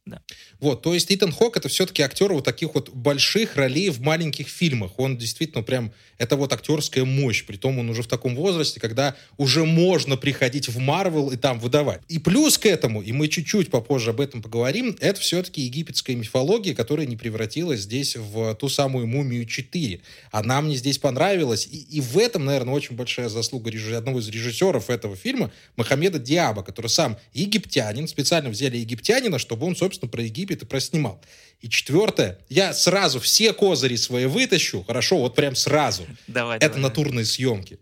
Да. 0.06 0.22
Вот, 0.60 0.82
то 0.82 0.94
есть 0.94 1.10
Итан 1.10 1.32
Хок 1.32 1.56
это 1.56 1.70
все-таки 1.70 2.02
актер 2.02 2.34
вот 2.34 2.44
таких 2.44 2.76
вот 2.76 2.90
больших 2.90 3.56
ролей 3.56 3.90
в 3.90 4.02
маленьких 4.02 4.50
фильмах. 4.50 5.00
Он 5.00 5.18
действительно 5.18 5.64
прям, 5.64 5.94
это 6.18 6.36
вот 6.36 6.52
актерская 6.52 7.06
мощь. 7.06 7.46
Притом 7.46 7.80
он 7.80 7.90
уже 7.90 8.04
в 8.04 8.08
таком 8.08 8.36
возрасте, 8.36 8.82
когда 8.82 9.16
уже 9.38 9.64
можно 9.64 10.18
приходить 10.18 10.68
в 10.68 10.78
Марвел 10.78 11.30
и 11.32 11.38
там 11.38 11.58
выдавать. 11.58 12.02
И 12.10 12.20
плюс 12.20 12.58
к 12.58 12.66
этому, 12.66 13.02
и 13.02 13.14
мы 13.14 13.30
чуть-чуть 13.30 13.72
попозже 13.72 14.10
об 14.10 14.20
этом 14.20 14.42
поговорим, 14.42 14.98
это 15.00 15.22
все-таки 15.22 15.62
египетская 15.62 16.18
мифология, 16.18 16.76
которая 16.76 17.06
не 17.06 17.16
превратилась 17.16 17.82
здесь 17.82 18.18
в 18.18 18.56
ту 18.56 18.68
самую 18.68 19.08
«Мумию 19.08 19.46
4». 19.46 20.02
Она 20.32 20.62
мне 20.62 20.76
здесь 20.76 20.98
понравилась. 20.98 21.66
И, 21.66 21.78
и 21.78 22.02
в 22.02 22.18
этом, 22.18 22.44
наверное, 22.44 22.74
очень 22.74 22.98
большая 22.98 23.30
заслуга 23.30 23.70
режиссера, 23.70 24.00
одного 24.00 24.20
из 24.20 24.28
режиссеров 24.28 24.90
этого 24.90 25.16
фильма, 25.16 25.50
Мохаммеда 25.78 26.20
Диаба, 26.20 26.62
который 26.62 26.88
сам 26.88 27.18
египтянин. 27.34 28.10
Специально 28.10 28.50
взяли 28.50 28.76
египтянина, 28.76 29.40
чтобы 29.40 29.66
он, 29.66 29.78
собственно, 29.78 29.93
собственно, 29.94 30.10
про 30.10 30.24
Египет 30.24 30.64
и 30.64 30.66
проснимал. 30.66 31.22
И 31.62 31.70
четвертое, 31.70 32.40
я 32.50 32.74
сразу 32.74 33.20
все 33.20 33.54
козыри 33.54 33.96
свои 33.96 34.26
вытащу, 34.26 34.84
хорошо, 34.84 35.20
вот 35.20 35.36
прям 35.36 35.56
сразу. 35.56 36.06
Давай, 36.28 36.58
Это 36.58 36.76
давай, 36.76 36.82
натурные 36.82 37.26
съемки. 37.26 37.80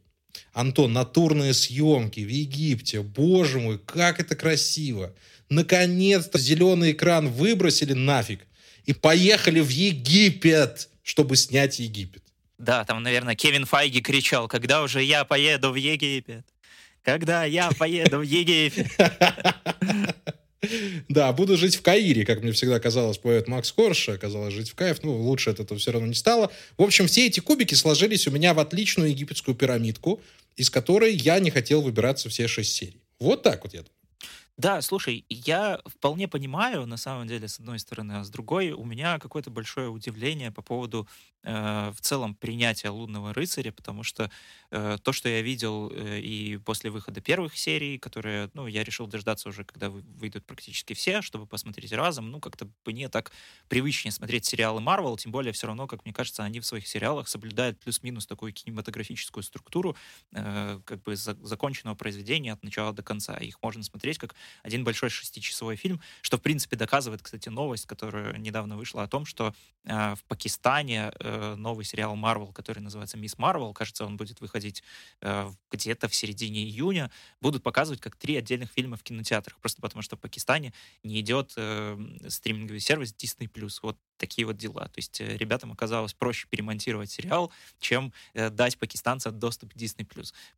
Антон, 0.53 0.91
натурные 0.93 1.53
съемки 1.53 2.19
в 2.19 2.27
Египте. 2.27 3.01
Боже 3.01 3.59
мой, 3.59 3.79
как 3.79 4.19
это 4.19 4.35
красиво. 4.35 5.13
Наконец-то 5.49 6.37
зеленый 6.37 6.91
экран 6.91 7.29
выбросили 7.29 7.93
нафиг 7.93 8.45
и 8.85 8.93
поехали 8.93 9.61
в 9.61 9.69
Египет, 9.69 10.89
чтобы 11.03 11.35
снять 11.37 11.79
Египет. 11.79 12.23
Да, 12.57 12.83
там, 12.83 13.01
наверное, 13.01 13.35
Кевин 13.35 13.65
Файги 13.65 14.01
кричал, 14.01 14.47
когда 14.47 14.83
уже 14.83 15.01
я 15.01 15.23
поеду 15.23 15.71
в 15.71 15.75
Египет? 15.75 16.45
Когда 17.03 17.45
я 17.45 17.71
поеду 17.71 18.19
в 18.19 18.21
Египет? 18.21 18.87
Да, 21.09 21.31
буду 21.33 21.57
жить 21.57 21.75
в 21.75 21.81
Каире, 21.81 22.25
как 22.25 22.41
мне 22.41 22.51
всегда 22.51 22.79
казалось, 22.79 23.17
поэт 23.17 23.47
Макс 23.47 23.71
Корш, 23.71 24.09
оказалось 24.09 24.53
жить 24.53 24.69
в 24.69 24.75
Кайф, 24.75 25.03
ну, 25.03 25.15
лучше 25.15 25.49
от 25.49 25.59
этого 25.59 25.79
все 25.79 25.91
равно 25.91 26.07
не 26.07 26.13
стало. 26.13 26.51
В 26.77 26.83
общем, 26.83 27.07
все 27.07 27.27
эти 27.27 27.39
кубики 27.39 27.73
сложились 27.73 28.27
у 28.27 28.31
меня 28.31 28.53
в 28.53 28.59
отличную 28.59 29.09
египетскую 29.09 29.55
пирамидку, 29.55 30.21
из 30.55 30.69
которой 30.69 31.13
я 31.13 31.39
не 31.39 31.49
хотел 31.49 31.81
выбираться 31.81 32.29
все 32.29 32.47
шесть 32.47 32.75
серий. 32.75 33.01
Вот 33.19 33.43
так 33.43 33.63
вот 33.63 33.73
я 33.73 33.79
думаю. 33.81 33.95
Да, 34.57 34.81
слушай, 34.81 35.25
я 35.29 35.79
вполне 35.85 36.27
понимаю, 36.27 36.85
на 36.85 36.97
самом 36.97 37.27
деле, 37.27 37.47
с 37.47 37.59
одной 37.59 37.79
стороны, 37.79 38.13
а 38.13 38.23
с 38.23 38.29
другой 38.29 38.71
у 38.71 38.83
меня 38.83 39.17
какое-то 39.17 39.49
большое 39.49 39.89
удивление 39.89 40.51
по 40.51 40.61
поводу 40.61 41.07
в 41.43 41.95
целом 42.01 42.35
принятия 42.35 42.89
«Лунного 42.89 43.33
рыцаря», 43.33 43.71
потому 43.71 44.03
что 44.03 44.29
э, 44.69 44.97
то, 45.01 45.11
что 45.11 45.27
я 45.27 45.41
видел 45.41 45.91
э, 45.91 46.19
и 46.19 46.57
после 46.57 46.91
выхода 46.91 47.19
первых 47.19 47.57
серий, 47.57 47.97
которые, 47.97 48.49
ну, 48.53 48.67
я 48.67 48.83
решил 48.83 49.07
дождаться 49.07 49.49
уже, 49.49 49.63
когда 49.63 49.89
выйдут 49.89 50.45
практически 50.45 50.93
все, 50.93 51.21
чтобы 51.21 51.47
посмотреть 51.47 51.93
разом, 51.93 52.29
ну, 52.29 52.39
как-то 52.39 52.69
мне 52.85 53.09
так 53.09 53.31
привычнее 53.69 54.11
смотреть 54.11 54.45
сериалы 54.45 54.81
Marvel, 54.81 55.17
тем 55.17 55.31
более 55.31 55.51
все 55.51 55.67
равно, 55.67 55.87
как 55.87 56.05
мне 56.05 56.13
кажется, 56.13 56.43
они 56.43 56.59
в 56.59 56.65
своих 56.65 56.87
сериалах 56.87 57.27
соблюдают 57.27 57.79
плюс-минус 57.79 58.27
такую 58.27 58.53
кинематографическую 58.53 59.43
структуру, 59.43 59.95
э, 60.33 60.79
как 60.85 61.01
бы 61.03 61.15
за, 61.15 61.35
законченного 61.41 61.95
произведения 61.95 62.53
от 62.53 62.63
начала 62.63 62.93
до 62.93 63.03
конца. 63.03 63.35
Их 63.37 63.61
можно 63.61 63.83
смотреть 63.83 64.17
как 64.17 64.35
один 64.63 64.83
большой 64.83 65.09
шестичасовой 65.09 65.75
фильм, 65.75 66.01
что, 66.21 66.37
в 66.37 66.41
принципе, 66.41 66.75
доказывает, 66.75 67.21
кстати, 67.21 67.49
новость, 67.49 67.87
которая 67.87 68.37
недавно 68.37 68.77
вышла 68.77 69.03
о 69.03 69.07
том, 69.07 69.25
что 69.25 69.53
э, 69.85 70.15
в 70.15 70.23
Пакистане 70.25 71.11
э, 71.19 71.30
новый 71.55 71.85
сериал 71.85 72.15
Marvel, 72.15 72.53
который 72.53 72.79
называется 72.79 73.17
«Мисс 73.17 73.37
Марвел», 73.37 73.73
кажется, 73.73 74.05
он 74.05 74.17
будет 74.17 74.41
выходить 74.41 74.83
э, 75.21 75.51
где-то 75.71 76.07
в 76.07 76.15
середине 76.15 76.63
июня, 76.63 77.11
будут 77.41 77.63
показывать 77.63 78.01
как 78.01 78.15
три 78.15 78.35
отдельных 78.35 78.71
фильма 78.71 78.97
в 78.97 79.03
кинотеатрах, 79.03 79.57
просто 79.59 79.81
потому 79.81 80.01
что 80.01 80.15
в 80.15 80.19
Пакистане 80.19 80.73
не 81.03 81.19
идет 81.21 81.53
э, 81.57 81.97
стриминговый 82.27 82.79
сервис 82.79 83.15
Disney+. 83.17 83.49
Вот 83.81 83.97
такие 84.21 84.45
вот 84.45 84.55
дела. 84.55 84.85
То 84.85 84.97
есть 84.97 85.19
э, 85.19 85.35
ребятам 85.35 85.71
оказалось 85.71 86.13
проще 86.13 86.47
перемонтировать 86.47 87.11
сериал, 87.11 87.51
чем 87.79 88.13
э, 88.33 88.49
дать 88.49 88.77
пакистанцам 88.77 89.37
доступ 89.37 89.73
к 89.73 89.75
Disney+. 89.75 90.07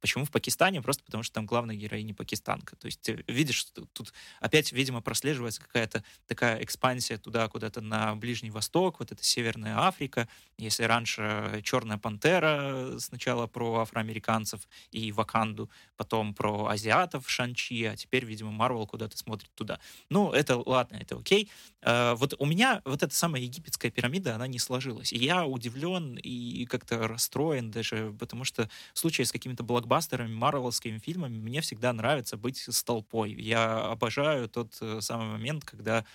Почему 0.01 0.25
в 0.25 0.31
Пакистане? 0.31 0.81
Просто 0.81 1.03
потому 1.03 1.23
что 1.23 1.33
там 1.33 1.45
главная 1.45 1.75
героиня 1.75 2.13
пакистанка. 2.13 2.75
То 2.75 2.87
есть 2.87 3.07
э, 3.07 3.23
видишь, 3.27 3.65
тут 3.93 4.13
опять, 4.41 4.73
видимо, 4.73 5.01
прослеживается 5.01 5.61
какая-то 5.61 6.03
такая 6.27 6.61
экспансия 6.61 7.17
туда, 7.17 7.47
куда-то 7.47 7.79
на 7.81 8.15
Ближний 8.15 8.51
Восток, 8.51 8.99
вот 8.99 9.11
это 9.11 9.23
Северная 9.23 9.79
Африка. 9.79 10.27
Если 10.57 10.83
раньше 10.83 11.61
«Черная 11.63 11.97
пантера» 11.97 12.99
сначала 12.99 13.47
про 13.47 13.79
афроамериканцев 13.79 14.67
и 14.91 15.11
Ваканду, 15.13 15.69
потом 15.95 16.33
про 16.33 16.67
азиатов 16.67 17.29
Шанчи, 17.29 17.85
а 17.85 17.95
теперь, 17.95 18.25
видимо, 18.25 18.51
Марвел 18.51 18.85
куда-то 18.85 19.17
смотрит 19.17 19.49
туда. 19.55 19.79
Ну, 20.09 20.31
это 20.31 20.57
ладно, 20.57 20.97
это 20.97 21.15
окей. 21.17 21.49
Вот 21.81 22.35
у 22.37 22.45
меня 22.45 22.81
вот 22.85 23.03
это 23.03 23.13
самое 23.15 23.45
египетская 23.53 23.91
пирамида, 23.91 24.35
она 24.35 24.47
не 24.47 24.59
сложилась. 24.59 25.13
И 25.13 25.17
я 25.17 25.45
удивлен 25.45 26.15
и 26.15 26.65
как-то 26.65 27.07
расстроен 27.07 27.71
даже, 27.71 28.13
потому 28.19 28.43
что 28.43 28.69
в 28.93 28.99
случае 28.99 29.25
с 29.25 29.31
какими-то 29.31 29.63
блокбастерами, 29.63 30.33
марвеловскими 30.33 30.97
фильмами, 30.97 31.37
мне 31.37 31.61
всегда 31.61 31.93
нравится 31.93 32.37
быть 32.37 32.57
с 32.57 32.83
толпой. 32.83 33.33
Я 33.33 33.91
обожаю 33.91 34.49
тот 34.49 34.75
э, 34.81 34.99
самый 35.01 35.27
момент, 35.27 35.65
когда 35.65 36.05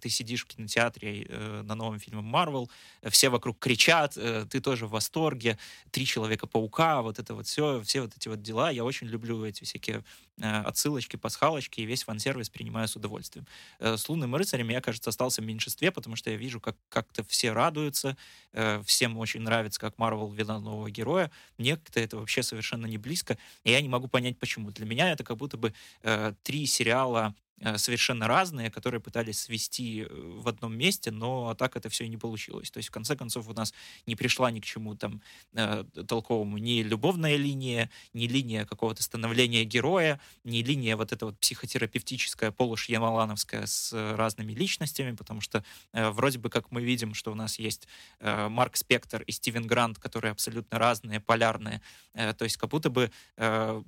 ты 0.00 0.08
сидишь 0.08 0.44
в 0.44 0.46
кинотеатре 0.46 1.26
э, 1.28 1.62
на 1.62 1.74
новом 1.74 1.98
фильме 1.98 2.22
Марвел, 2.22 2.70
все 3.10 3.28
вокруг 3.28 3.58
кричат, 3.58 4.16
э, 4.16 4.46
ты 4.48 4.60
тоже 4.60 4.86
в 4.86 4.90
восторге, 4.90 5.58
три 5.90 6.06
Человека-паука, 6.06 7.02
вот 7.02 7.18
это 7.18 7.34
вот 7.34 7.46
все, 7.46 7.82
все 7.82 8.00
вот 8.00 8.16
эти 8.16 8.28
вот 8.28 8.40
дела. 8.40 8.70
Я 8.70 8.84
очень 8.84 9.06
люблю 9.06 9.44
эти 9.44 9.64
всякие 9.64 10.02
э, 10.38 10.62
отсылочки, 10.62 11.16
пасхалочки, 11.16 11.80
и 11.80 11.84
весь 11.84 12.04
фан-сервис 12.04 12.48
принимаю 12.48 12.88
с 12.88 12.96
удовольствием. 12.96 13.46
Э, 13.78 13.96
с 13.96 14.08
«Лунным 14.08 14.34
рыцарем» 14.34 14.68
я, 14.70 14.80
кажется, 14.80 15.10
остался 15.10 15.42
в 15.42 15.44
меньшинстве, 15.44 15.90
потому 15.90 16.16
что 16.16 16.30
я 16.30 16.36
вижу, 16.36 16.60
как 16.60 16.76
как-то 16.88 17.22
все 17.24 17.52
радуются, 17.52 18.16
э, 18.52 18.82
всем 18.86 19.18
очень 19.18 19.42
нравится, 19.42 19.78
как 19.78 19.98
Марвел 19.98 20.30
ввела 20.30 20.58
нового 20.58 20.90
героя. 20.90 21.30
Мне 21.58 21.76
как-то 21.76 22.00
это 22.00 22.16
вообще 22.16 22.42
совершенно 22.42 22.86
не 22.86 22.96
близко, 22.98 23.36
и 23.64 23.72
я 23.72 23.80
не 23.82 23.88
могу 23.88 24.08
понять, 24.08 24.38
почему. 24.38 24.70
Для 24.70 24.86
меня 24.86 25.12
это 25.12 25.22
как 25.22 25.36
будто 25.36 25.56
бы 25.58 25.74
э, 26.02 26.32
три 26.42 26.66
сериала 26.66 27.26
Э, 27.26 27.45
совершенно 27.76 28.28
разные, 28.28 28.70
которые 28.70 29.00
пытались 29.00 29.40
свести 29.40 30.02
э, 30.02 30.06
в 30.10 30.46
одном 30.48 30.76
месте, 30.76 31.10
но 31.10 31.54
так 31.54 31.76
это 31.76 31.88
все 31.88 32.04
и 32.04 32.08
не 32.08 32.16
получилось. 32.18 32.70
То 32.70 32.78
есть, 32.78 32.90
в 32.90 32.92
конце 32.92 33.16
концов, 33.16 33.48
у 33.48 33.54
нас 33.54 33.72
не 34.06 34.14
пришла 34.14 34.50
ни 34.50 34.60
к 34.60 34.64
чему 34.64 34.94
там 34.94 35.22
э, 35.54 35.84
толковому 36.06 36.58
ни 36.58 36.82
любовная 36.82 37.36
линия, 37.36 37.90
ни 38.12 38.26
линия 38.26 38.66
какого-то 38.66 39.02
становления 39.02 39.64
героя, 39.64 40.20
ни 40.44 40.62
линия 40.62 40.96
вот 40.96 41.12
эта 41.12 41.26
вот 41.26 41.38
психотерапевтическая, 41.38 42.50
полушьямалановская 42.50 43.66
с 43.66 43.92
разными 44.16 44.52
личностями, 44.52 45.16
потому 45.16 45.40
что 45.40 45.64
э, 45.92 46.10
вроде 46.10 46.38
бы 46.38 46.50
как 46.50 46.70
мы 46.70 46.82
видим, 46.82 47.14
что 47.14 47.32
у 47.32 47.34
нас 47.34 47.58
есть 47.58 47.88
э, 48.20 48.48
Марк 48.48 48.76
Спектор 48.76 49.22
и 49.22 49.32
Стивен 49.32 49.66
Грант, 49.66 49.98
которые 49.98 50.32
абсолютно 50.32 50.78
разные, 50.78 51.20
полярные. 51.20 51.80
Э, 52.12 52.34
то 52.34 52.44
есть, 52.44 52.58
как 52.58 52.70
будто 52.70 52.90
бы 52.90 53.10
э, 53.38 53.82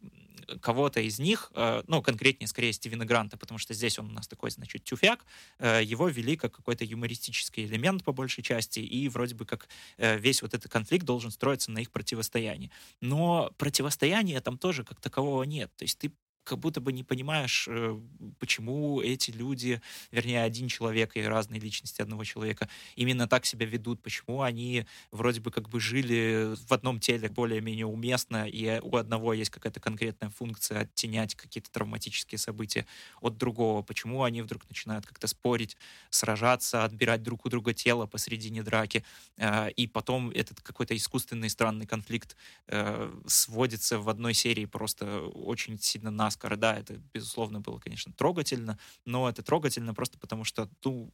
кого-то 0.61 1.01
из 1.01 1.19
них, 1.19 1.51
э, 1.55 1.83
ну, 1.87 2.03
конкретнее, 2.03 2.49
скорее, 2.49 2.73
Стивена 2.73 3.05
Гранта, 3.05 3.37
потому 3.37 3.59
что 3.59 3.75
здесь 3.75 3.99
он 3.99 4.11
у 4.11 4.13
нас 4.13 4.29
такой, 4.29 4.51
значит, 4.51 4.85
тюфяк, 4.85 5.25
э, 5.59 5.83
его 5.85 6.09
вели 6.09 6.37
как 6.37 6.55
какой-то 6.55 6.85
юмористический 6.85 7.65
элемент 7.65 8.05
по 8.05 8.13
большей 8.13 8.43
части, 8.43 8.81
и 8.81 9.09
вроде 9.09 9.35
бы 9.35 9.45
как 9.45 9.69
э, 9.97 10.19
весь 10.19 10.43
вот 10.43 10.55
этот 10.55 10.71
конфликт 10.71 11.05
должен 11.05 11.31
строиться 11.31 11.71
на 11.71 11.79
их 11.79 11.91
противостоянии. 11.91 12.71
Но 13.01 13.53
противостояния 13.59 14.41
там 14.41 14.59
тоже 14.59 14.85
как 14.85 15.01
такового 15.01 15.43
нет. 15.43 15.71
То 15.77 15.85
есть 15.85 15.99
ты 15.99 16.13
как 16.49 16.59
будто 16.59 16.81
бы 16.81 16.93
не 16.93 17.05
понимаешь, 17.05 17.69
э, 17.69 18.01
почему 18.39 19.03
эти 19.03 19.31
люди, 19.31 19.81
вернее, 20.11 20.43
один 20.43 20.69
человек 20.69 21.17
и 21.17 21.23
разные 21.23 21.61
личности 21.61 22.01
одного 22.01 22.25
человека 22.25 22.69
именно 22.97 23.29
так 23.29 23.45
себя 23.45 23.67
ведут, 23.67 24.03
почему 24.03 24.43
они 24.43 24.87
вроде 25.11 25.41
бы 25.41 25.51
как 25.51 25.69
бы 25.69 25.79
жили 25.79 26.55
в 26.67 26.73
одном 26.73 27.01
теле 27.01 27.29
более-менее 27.29 27.87
уместно, 27.87 28.49
и 28.49 28.81
у 28.81 28.97
одного 28.97 29.35
есть 29.35 29.51
какая-то 29.51 29.79
конкретная 29.79 30.31
функция 30.31 30.81
оттенять 30.81 31.35
какие-то 31.35 31.71
травматические 31.71 32.39
события 32.39 32.87
от 33.21 33.37
другого, 33.37 33.83
почему 33.83 34.23
они 34.23 34.41
вдруг 34.41 34.67
начинают 34.69 35.07
как-то 35.07 35.27
спорить, 35.27 35.77
сражаться, 36.09 36.85
отбирать 36.85 37.23
друг 37.23 37.45
у 37.45 37.51
друга 37.51 37.75
тело 37.75 38.07
посредине 38.07 38.63
драки, 38.63 39.05
э, 39.37 39.71
и 39.73 39.87
потом 39.87 40.31
этот 40.31 40.63
какой-то 40.63 40.97
искусственный 40.97 41.51
странный 41.51 41.87
конфликт 41.87 42.37
э, 42.69 43.13
сводится 43.27 43.99
в 43.99 44.09
одной 44.09 44.33
серии 44.33 44.65
просто 44.65 45.21
очень 45.21 45.79
сильно 45.79 46.11
наскоро 46.11 46.38
Оскара, 46.39 46.57
да, 46.57 46.79
это, 46.79 46.95
безусловно, 47.13 47.61
было, 47.61 47.81
конечно, 47.81 48.13
трогательно, 48.13 48.79
но 49.05 49.29
это 49.29 49.43
трогательно 49.43 49.93
просто 49.93 50.19
потому, 50.19 50.45
что, 50.45 50.69
ну, 50.85 51.13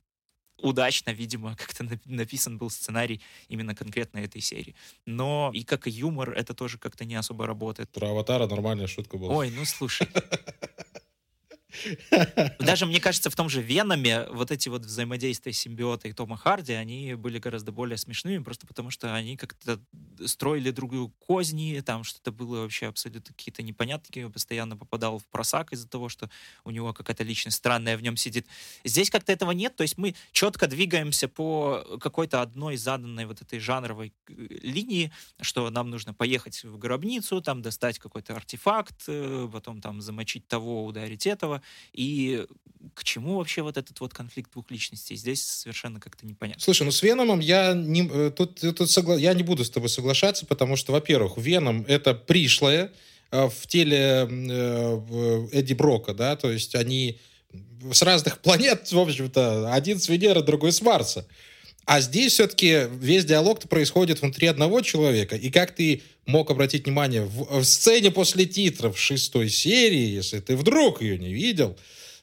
удачно, 0.58 1.12
видимо, 1.12 1.56
как-то 1.56 1.86
написан 2.04 2.58
был 2.58 2.68
сценарий 2.68 3.22
именно 3.48 3.74
конкретно 3.74 4.18
этой 4.18 4.42
серии. 4.42 4.74
Но 5.06 5.50
и 5.54 5.64
как 5.64 5.86
и 5.86 5.90
юмор, 5.90 6.32
это 6.32 6.52
тоже 6.52 6.76
как-то 6.76 7.06
не 7.06 7.14
особо 7.14 7.46
работает. 7.46 7.90
Про 7.90 8.10
Аватара 8.10 8.46
нормальная 8.46 8.86
шутка 8.86 9.16
была. 9.16 9.34
Ой, 9.34 9.50
ну 9.50 9.64
слушай. 9.64 10.08
Даже, 12.58 12.86
мне 12.86 13.00
кажется, 13.00 13.30
в 13.30 13.36
том 13.36 13.48
же 13.48 13.62
Веноме 13.62 14.26
вот 14.30 14.50
эти 14.50 14.68
вот 14.68 14.82
взаимодействия 14.82 15.52
симбиота 15.52 16.08
и 16.08 16.12
Тома 16.12 16.36
Харди, 16.36 16.72
они 16.72 17.14
были 17.14 17.38
гораздо 17.38 17.72
более 17.72 17.96
смешными, 17.96 18.42
просто 18.42 18.66
потому 18.66 18.90
что 18.90 19.14
они 19.14 19.36
как-то 19.36 19.80
строили 20.26 20.70
другую 20.70 21.10
козни, 21.18 21.82
там 21.84 22.04
что-то 22.04 22.32
было 22.32 22.62
вообще 22.62 22.86
абсолютно 22.86 23.34
какие-то 23.34 23.62
непонятки, 23.62 24.28
постоянно 24.28 24.76
попадал 24.76 25.18
в 25.18 25.26
просак 25.26 25.72
из-за 25.72 25.88
того, 25.88 26.08
что 26.08 26.30
у 26.64 26.70
него 26.70 26.92
какая-то 26.92 27.24
личность 27.24 27.56
странная 27.56 27.96
в 27.96 28.02
нем 28.02 28.16
сидит. 28.16 28.46
Здесь 28.84 29.10
как-то 29.10 29.32
этого 29.32 29.52
нет, 29.52 29.76
то 29.76 29.82
есть 29.82 29.98
мы 29.98 30.14
четко 30.32 30.66
двигаемся 30.66 31.28
по 31.28 31.98
какой-то 32.00 32.42
одной 32.42 32.76
заданной 32.76 33.26
вот 33.26 33.42
этой 33.42 33.58
жанровой 33.58 34.12
э, 34.28 34.32
линии, 34.62 35.12
что 35.40 35.68
нам 35.70 35.90
нужно 35.90 36.14
поехать 36.14 36.64
в 36.64 36.78
гробницу, 36.78 37.40
там 37.40 37.62
достать 37.62 37.98
какой-то 37.98 38.34
артефакт, 38.34 39.04
э, 39.08 39.48
потом 39.52 39.80
там 39.80 40.00
замочить 40.00 40.46
того, 40.46 40.84
ударить 40.84 41.26
этого, 41.26 41.62
и 41.92 42.46
к 42.94 43.04
чему 43.04 43.36
вообще 43.36 43.62
вот 43.62 43.76
этот 43.76 43.98
вот 44.00 44.12
конфликт 44.12 44.52
двух 44.52 44.70
личностей? 44.70 45.16
Здесь 45.16 45.42
совершенно 45.42 46.00
как-то 46.00 46.26
непонятно. 46.26 46.62
Слушай, 46.62 46.84
ну 46.84 46.90
с 46.90 47.02
Веномом 47.02 47.40
я 47.40 47.72
не, 47.72 48.08
э, 48.08 48.30
тут, 48.30 48.60
тут 48.60 48.90
согла... 48.90 49.16
я 49.16 49.32
не 49.34 49.42
буду 49.42 49.64
с 49.64 49.70
тобой 49.70 49.88
соглашаться, 49.88 50.46
потому 50.46 50.76
что, 50.76 50.92
во-первых, 50.92 51.38
Веном— 51.38 51.84
это 51.88 52.14
пришлое 52.14 52.92
э, 53.30 53.48
в 53.48 53.66
теле 53.66 54.28
э, 54.28 55.48
Эдди 55.52 55.74
Брока, 55.74 56.14
да, 56.14 56.36
то 56.36 56.50
есть 56.50 56.74
они 56.74 57.18
с 57.92 58.02
разных 58.02 58.38
планет, 58.42 58.90
в 58.90 58.98
общем-то, 58.98 59.72
один 59.72 59.98
с 59.98 60.08
Венеры, 60.08 60.42
другой 60.42 60.72
с 60.72 60.82
Марса. 60.82 61.26
А 61.86 62.00
здесь 62.00 62.32
все-таки 62.34 62.88
весь 62.98 63.24
диалог 63.24 63.60
происходит 63.68 64.22
внутри 64.22 64.46
одного 64.46 64.80
человека. 64.80 65.36
И 65.36 65.50
как 65.50 65.74
ты 65.74 66.02
мог 66.26 66.50
обратить 66.50 66.86
внимание, 66.86 67.24
в, 67.24 67.60
в 67.60 67.64
сцене 67.64 68.10
после 68.10 68.46
титров 68.46 68.98
шестой 68.98 69.50
серии, 69.50 70.08
если 70.08 70.40
ты 70.40 70.56
вдруг 70.56 71.02
ее 71.02 71.18
не 71.18 71.32
видел, 71.32 71.76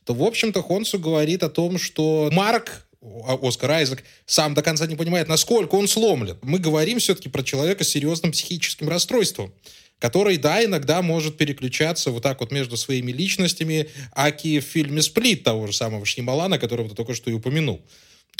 то, 0.05 0.13
в 0.13 0.23
общем-то, 0.23 0.63
Хонсу 0.63 0.97
говорит 0.97 1.43
о 1.43 1.49
том, 1.49 1.77
что 1.77 2.29
Марк, 2.31 2.87
Оскар 3.01 3.71
Айзек, 3.71 4.03
сам 4.25 4.55
до 4.55 4.63
конца 4.63 4.87
не 4.87 4.95
понимает, 4.95 5.27
насколько 5.27 5.75
он 5.75 5.87
сломлен. 5.87 6.39
Мы 6.41 6.57
говорим 6.57 6.99
все-таки 6.99 7.29
про 7.29 7.43
человека 7.43 7.83
с 7.83 7.89
серьезным 7.89 8.31
психическим 8.31 8.89
расстройством 8.89 9.53
который, 10.01 10.37
да, 10.37 10.65
иногда 10.65 11.03
может 11.03 11.37
переключаться 11.37 12.09
вот 12.09 12.23
так 12.23 12.39
вот 12.39 12.51
между 12.51 12.75
своими 12.75 13.11
личностями, 13.11 13.87
аки 14.13 14.59
в 14.59 14.63
фильме 14.63 15.03
«Сплит» 15.03 15.43
того 15.43 15.67
же 15.67 15.73
самого 15.73 16.07
Шнималана, 16.07 16.57
которого 16.57 16.89
ты 16.89 16.95
только 16.95 17.13
что 17.13 17.29
и 17.29 17.33
упомянул. 17.33 17.85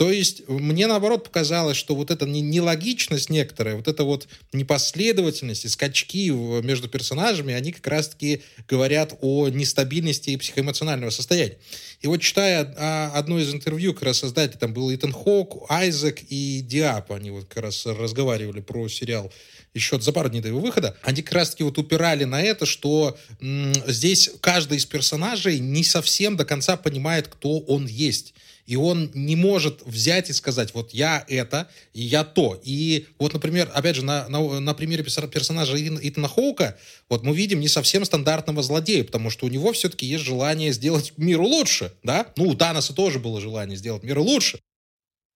То 0.01 0.09
есть 0.09 0.49
мне 0.49 0.87
наоборот 0.87 1.25
показалось, 1.25 1.77
что 1.77 1.93
вот 1.93 2.09
эта 2.09 2.25
нелогичность 2.25 3.29
некоторая, 3.29 3.75
вот 3.75 3.87
эта 3.87 4.03
вот 4.03 4.27
непоследовательность 4.51 5.65
и 5.65 5.67
скачки 5.67 6.31
между 6.63 6.89
персонажами, 6.89 7.53
они 7.53 7.71
как 7.71 7.85
раз-таки 7.85 8.41
говорят 8.67 9.13
о 9.21 9.47
нестабильности 9.49 10.31
и 10.31 10.37
психоэмоционального 10.37 11.11
состояния. 11.11 11.59
И 12.01 12.07
вот 12.07 12.17
читая 12.17 12.73
а, 12.79 13.11
одно 13.13 13.37
из 13.37 13.53
интервью, 13.53 13.93
как 13.93 14.01
раз 14.01 14.17
создатель, 14.17 14.57
там 14.57 14.73
был 14.73 14.91
Итан 14.91 15.13
Хоук, 15.13 15.69
Айзек 15.69 16.23
и 16.29 16.61
Диап, 16.65 17.11
они 17.11 17.29
вот 17.29 17.45
как 17.45 17.61
раз 17.61 17.85
разговаривали 17.85 18.61
про 18.61 18.89
сериал 18.89 19.31
еще 19.75 20.01
за 20.01 20.11
пару 20.11 20.29
дней 20.29 20.41
до 20.41 20.47
его 20.47 20.61
выхода, 20.61 20.97
они 21.03 21.21
как 21.21 21.33
раз-таки 21.33 21.63
вот 21.63 21.77
упирали 21.77 22.23
на 22.23 22.41
это, 22.41 22.65
что 22.65 23.19
здесь 23.39 24.31
каждый 24.41 24.79
из 24.79 24.85
персонажей 24.87 25.59
не 25.59 25.83
совсем 25.83 26.37
до 26.37 26.43
конца 26.43 26.75
понимает, 26.75 27.27
кто 27.27 27.59
он 27.59 27.85
есть. 27.85 28.33
И 28.65 28.75
он 28.75 29.11
не 29.13 29.35
может 29.35 29.81
взять 29.85 30.29
и 30.29 30.33
сказать, 30.33 30.73
вот 30.73 30.91
я 30.93 31.25
это, 31.27 31.69
и 31.93 32.01
я 32.01 32.23
то. 32.23 32.59
И 32.63 33.07
вот, 33.19 33.33
например, 33.33 33.69
опять 33.73 33.95
же, 33.95 34.05
на, 34.05 34.27
на, 34.29 34.59
на 34.59 34.73
примере 34.73 35.03
персонажа 35.03 35.75
Итана 35.77 36.27
Хоука, 36.27 36.77
вот 37.09 37.23
мы 37.23 37.35
видим 37.35 37.59
не 37.59 37.67
совсем 37.67 38.05
стандартного 38.05 38.63
злодея, 38.63 39.03
потому 39.03 39.29
что 39.29 39.45
у 39.45 39.49
него 39.49 39.73
все-таки 39.73 40.05
есть 40.05 40.23
желание 40.23 40.71
сделать 40.71 41.13
миру 41.17 41.45
лучше, 41.45 41.93
да? 42.03 42.27
Ну, 42.35 42.47
у 42.47 42.55
Таноса 42.55 42.93
тоже 42.93 43.19
было 43.19 43.41
желание 43.41 43.77
сделать 43.77 44.03
мир 44.03 44.19
лучше. 44.19 44.59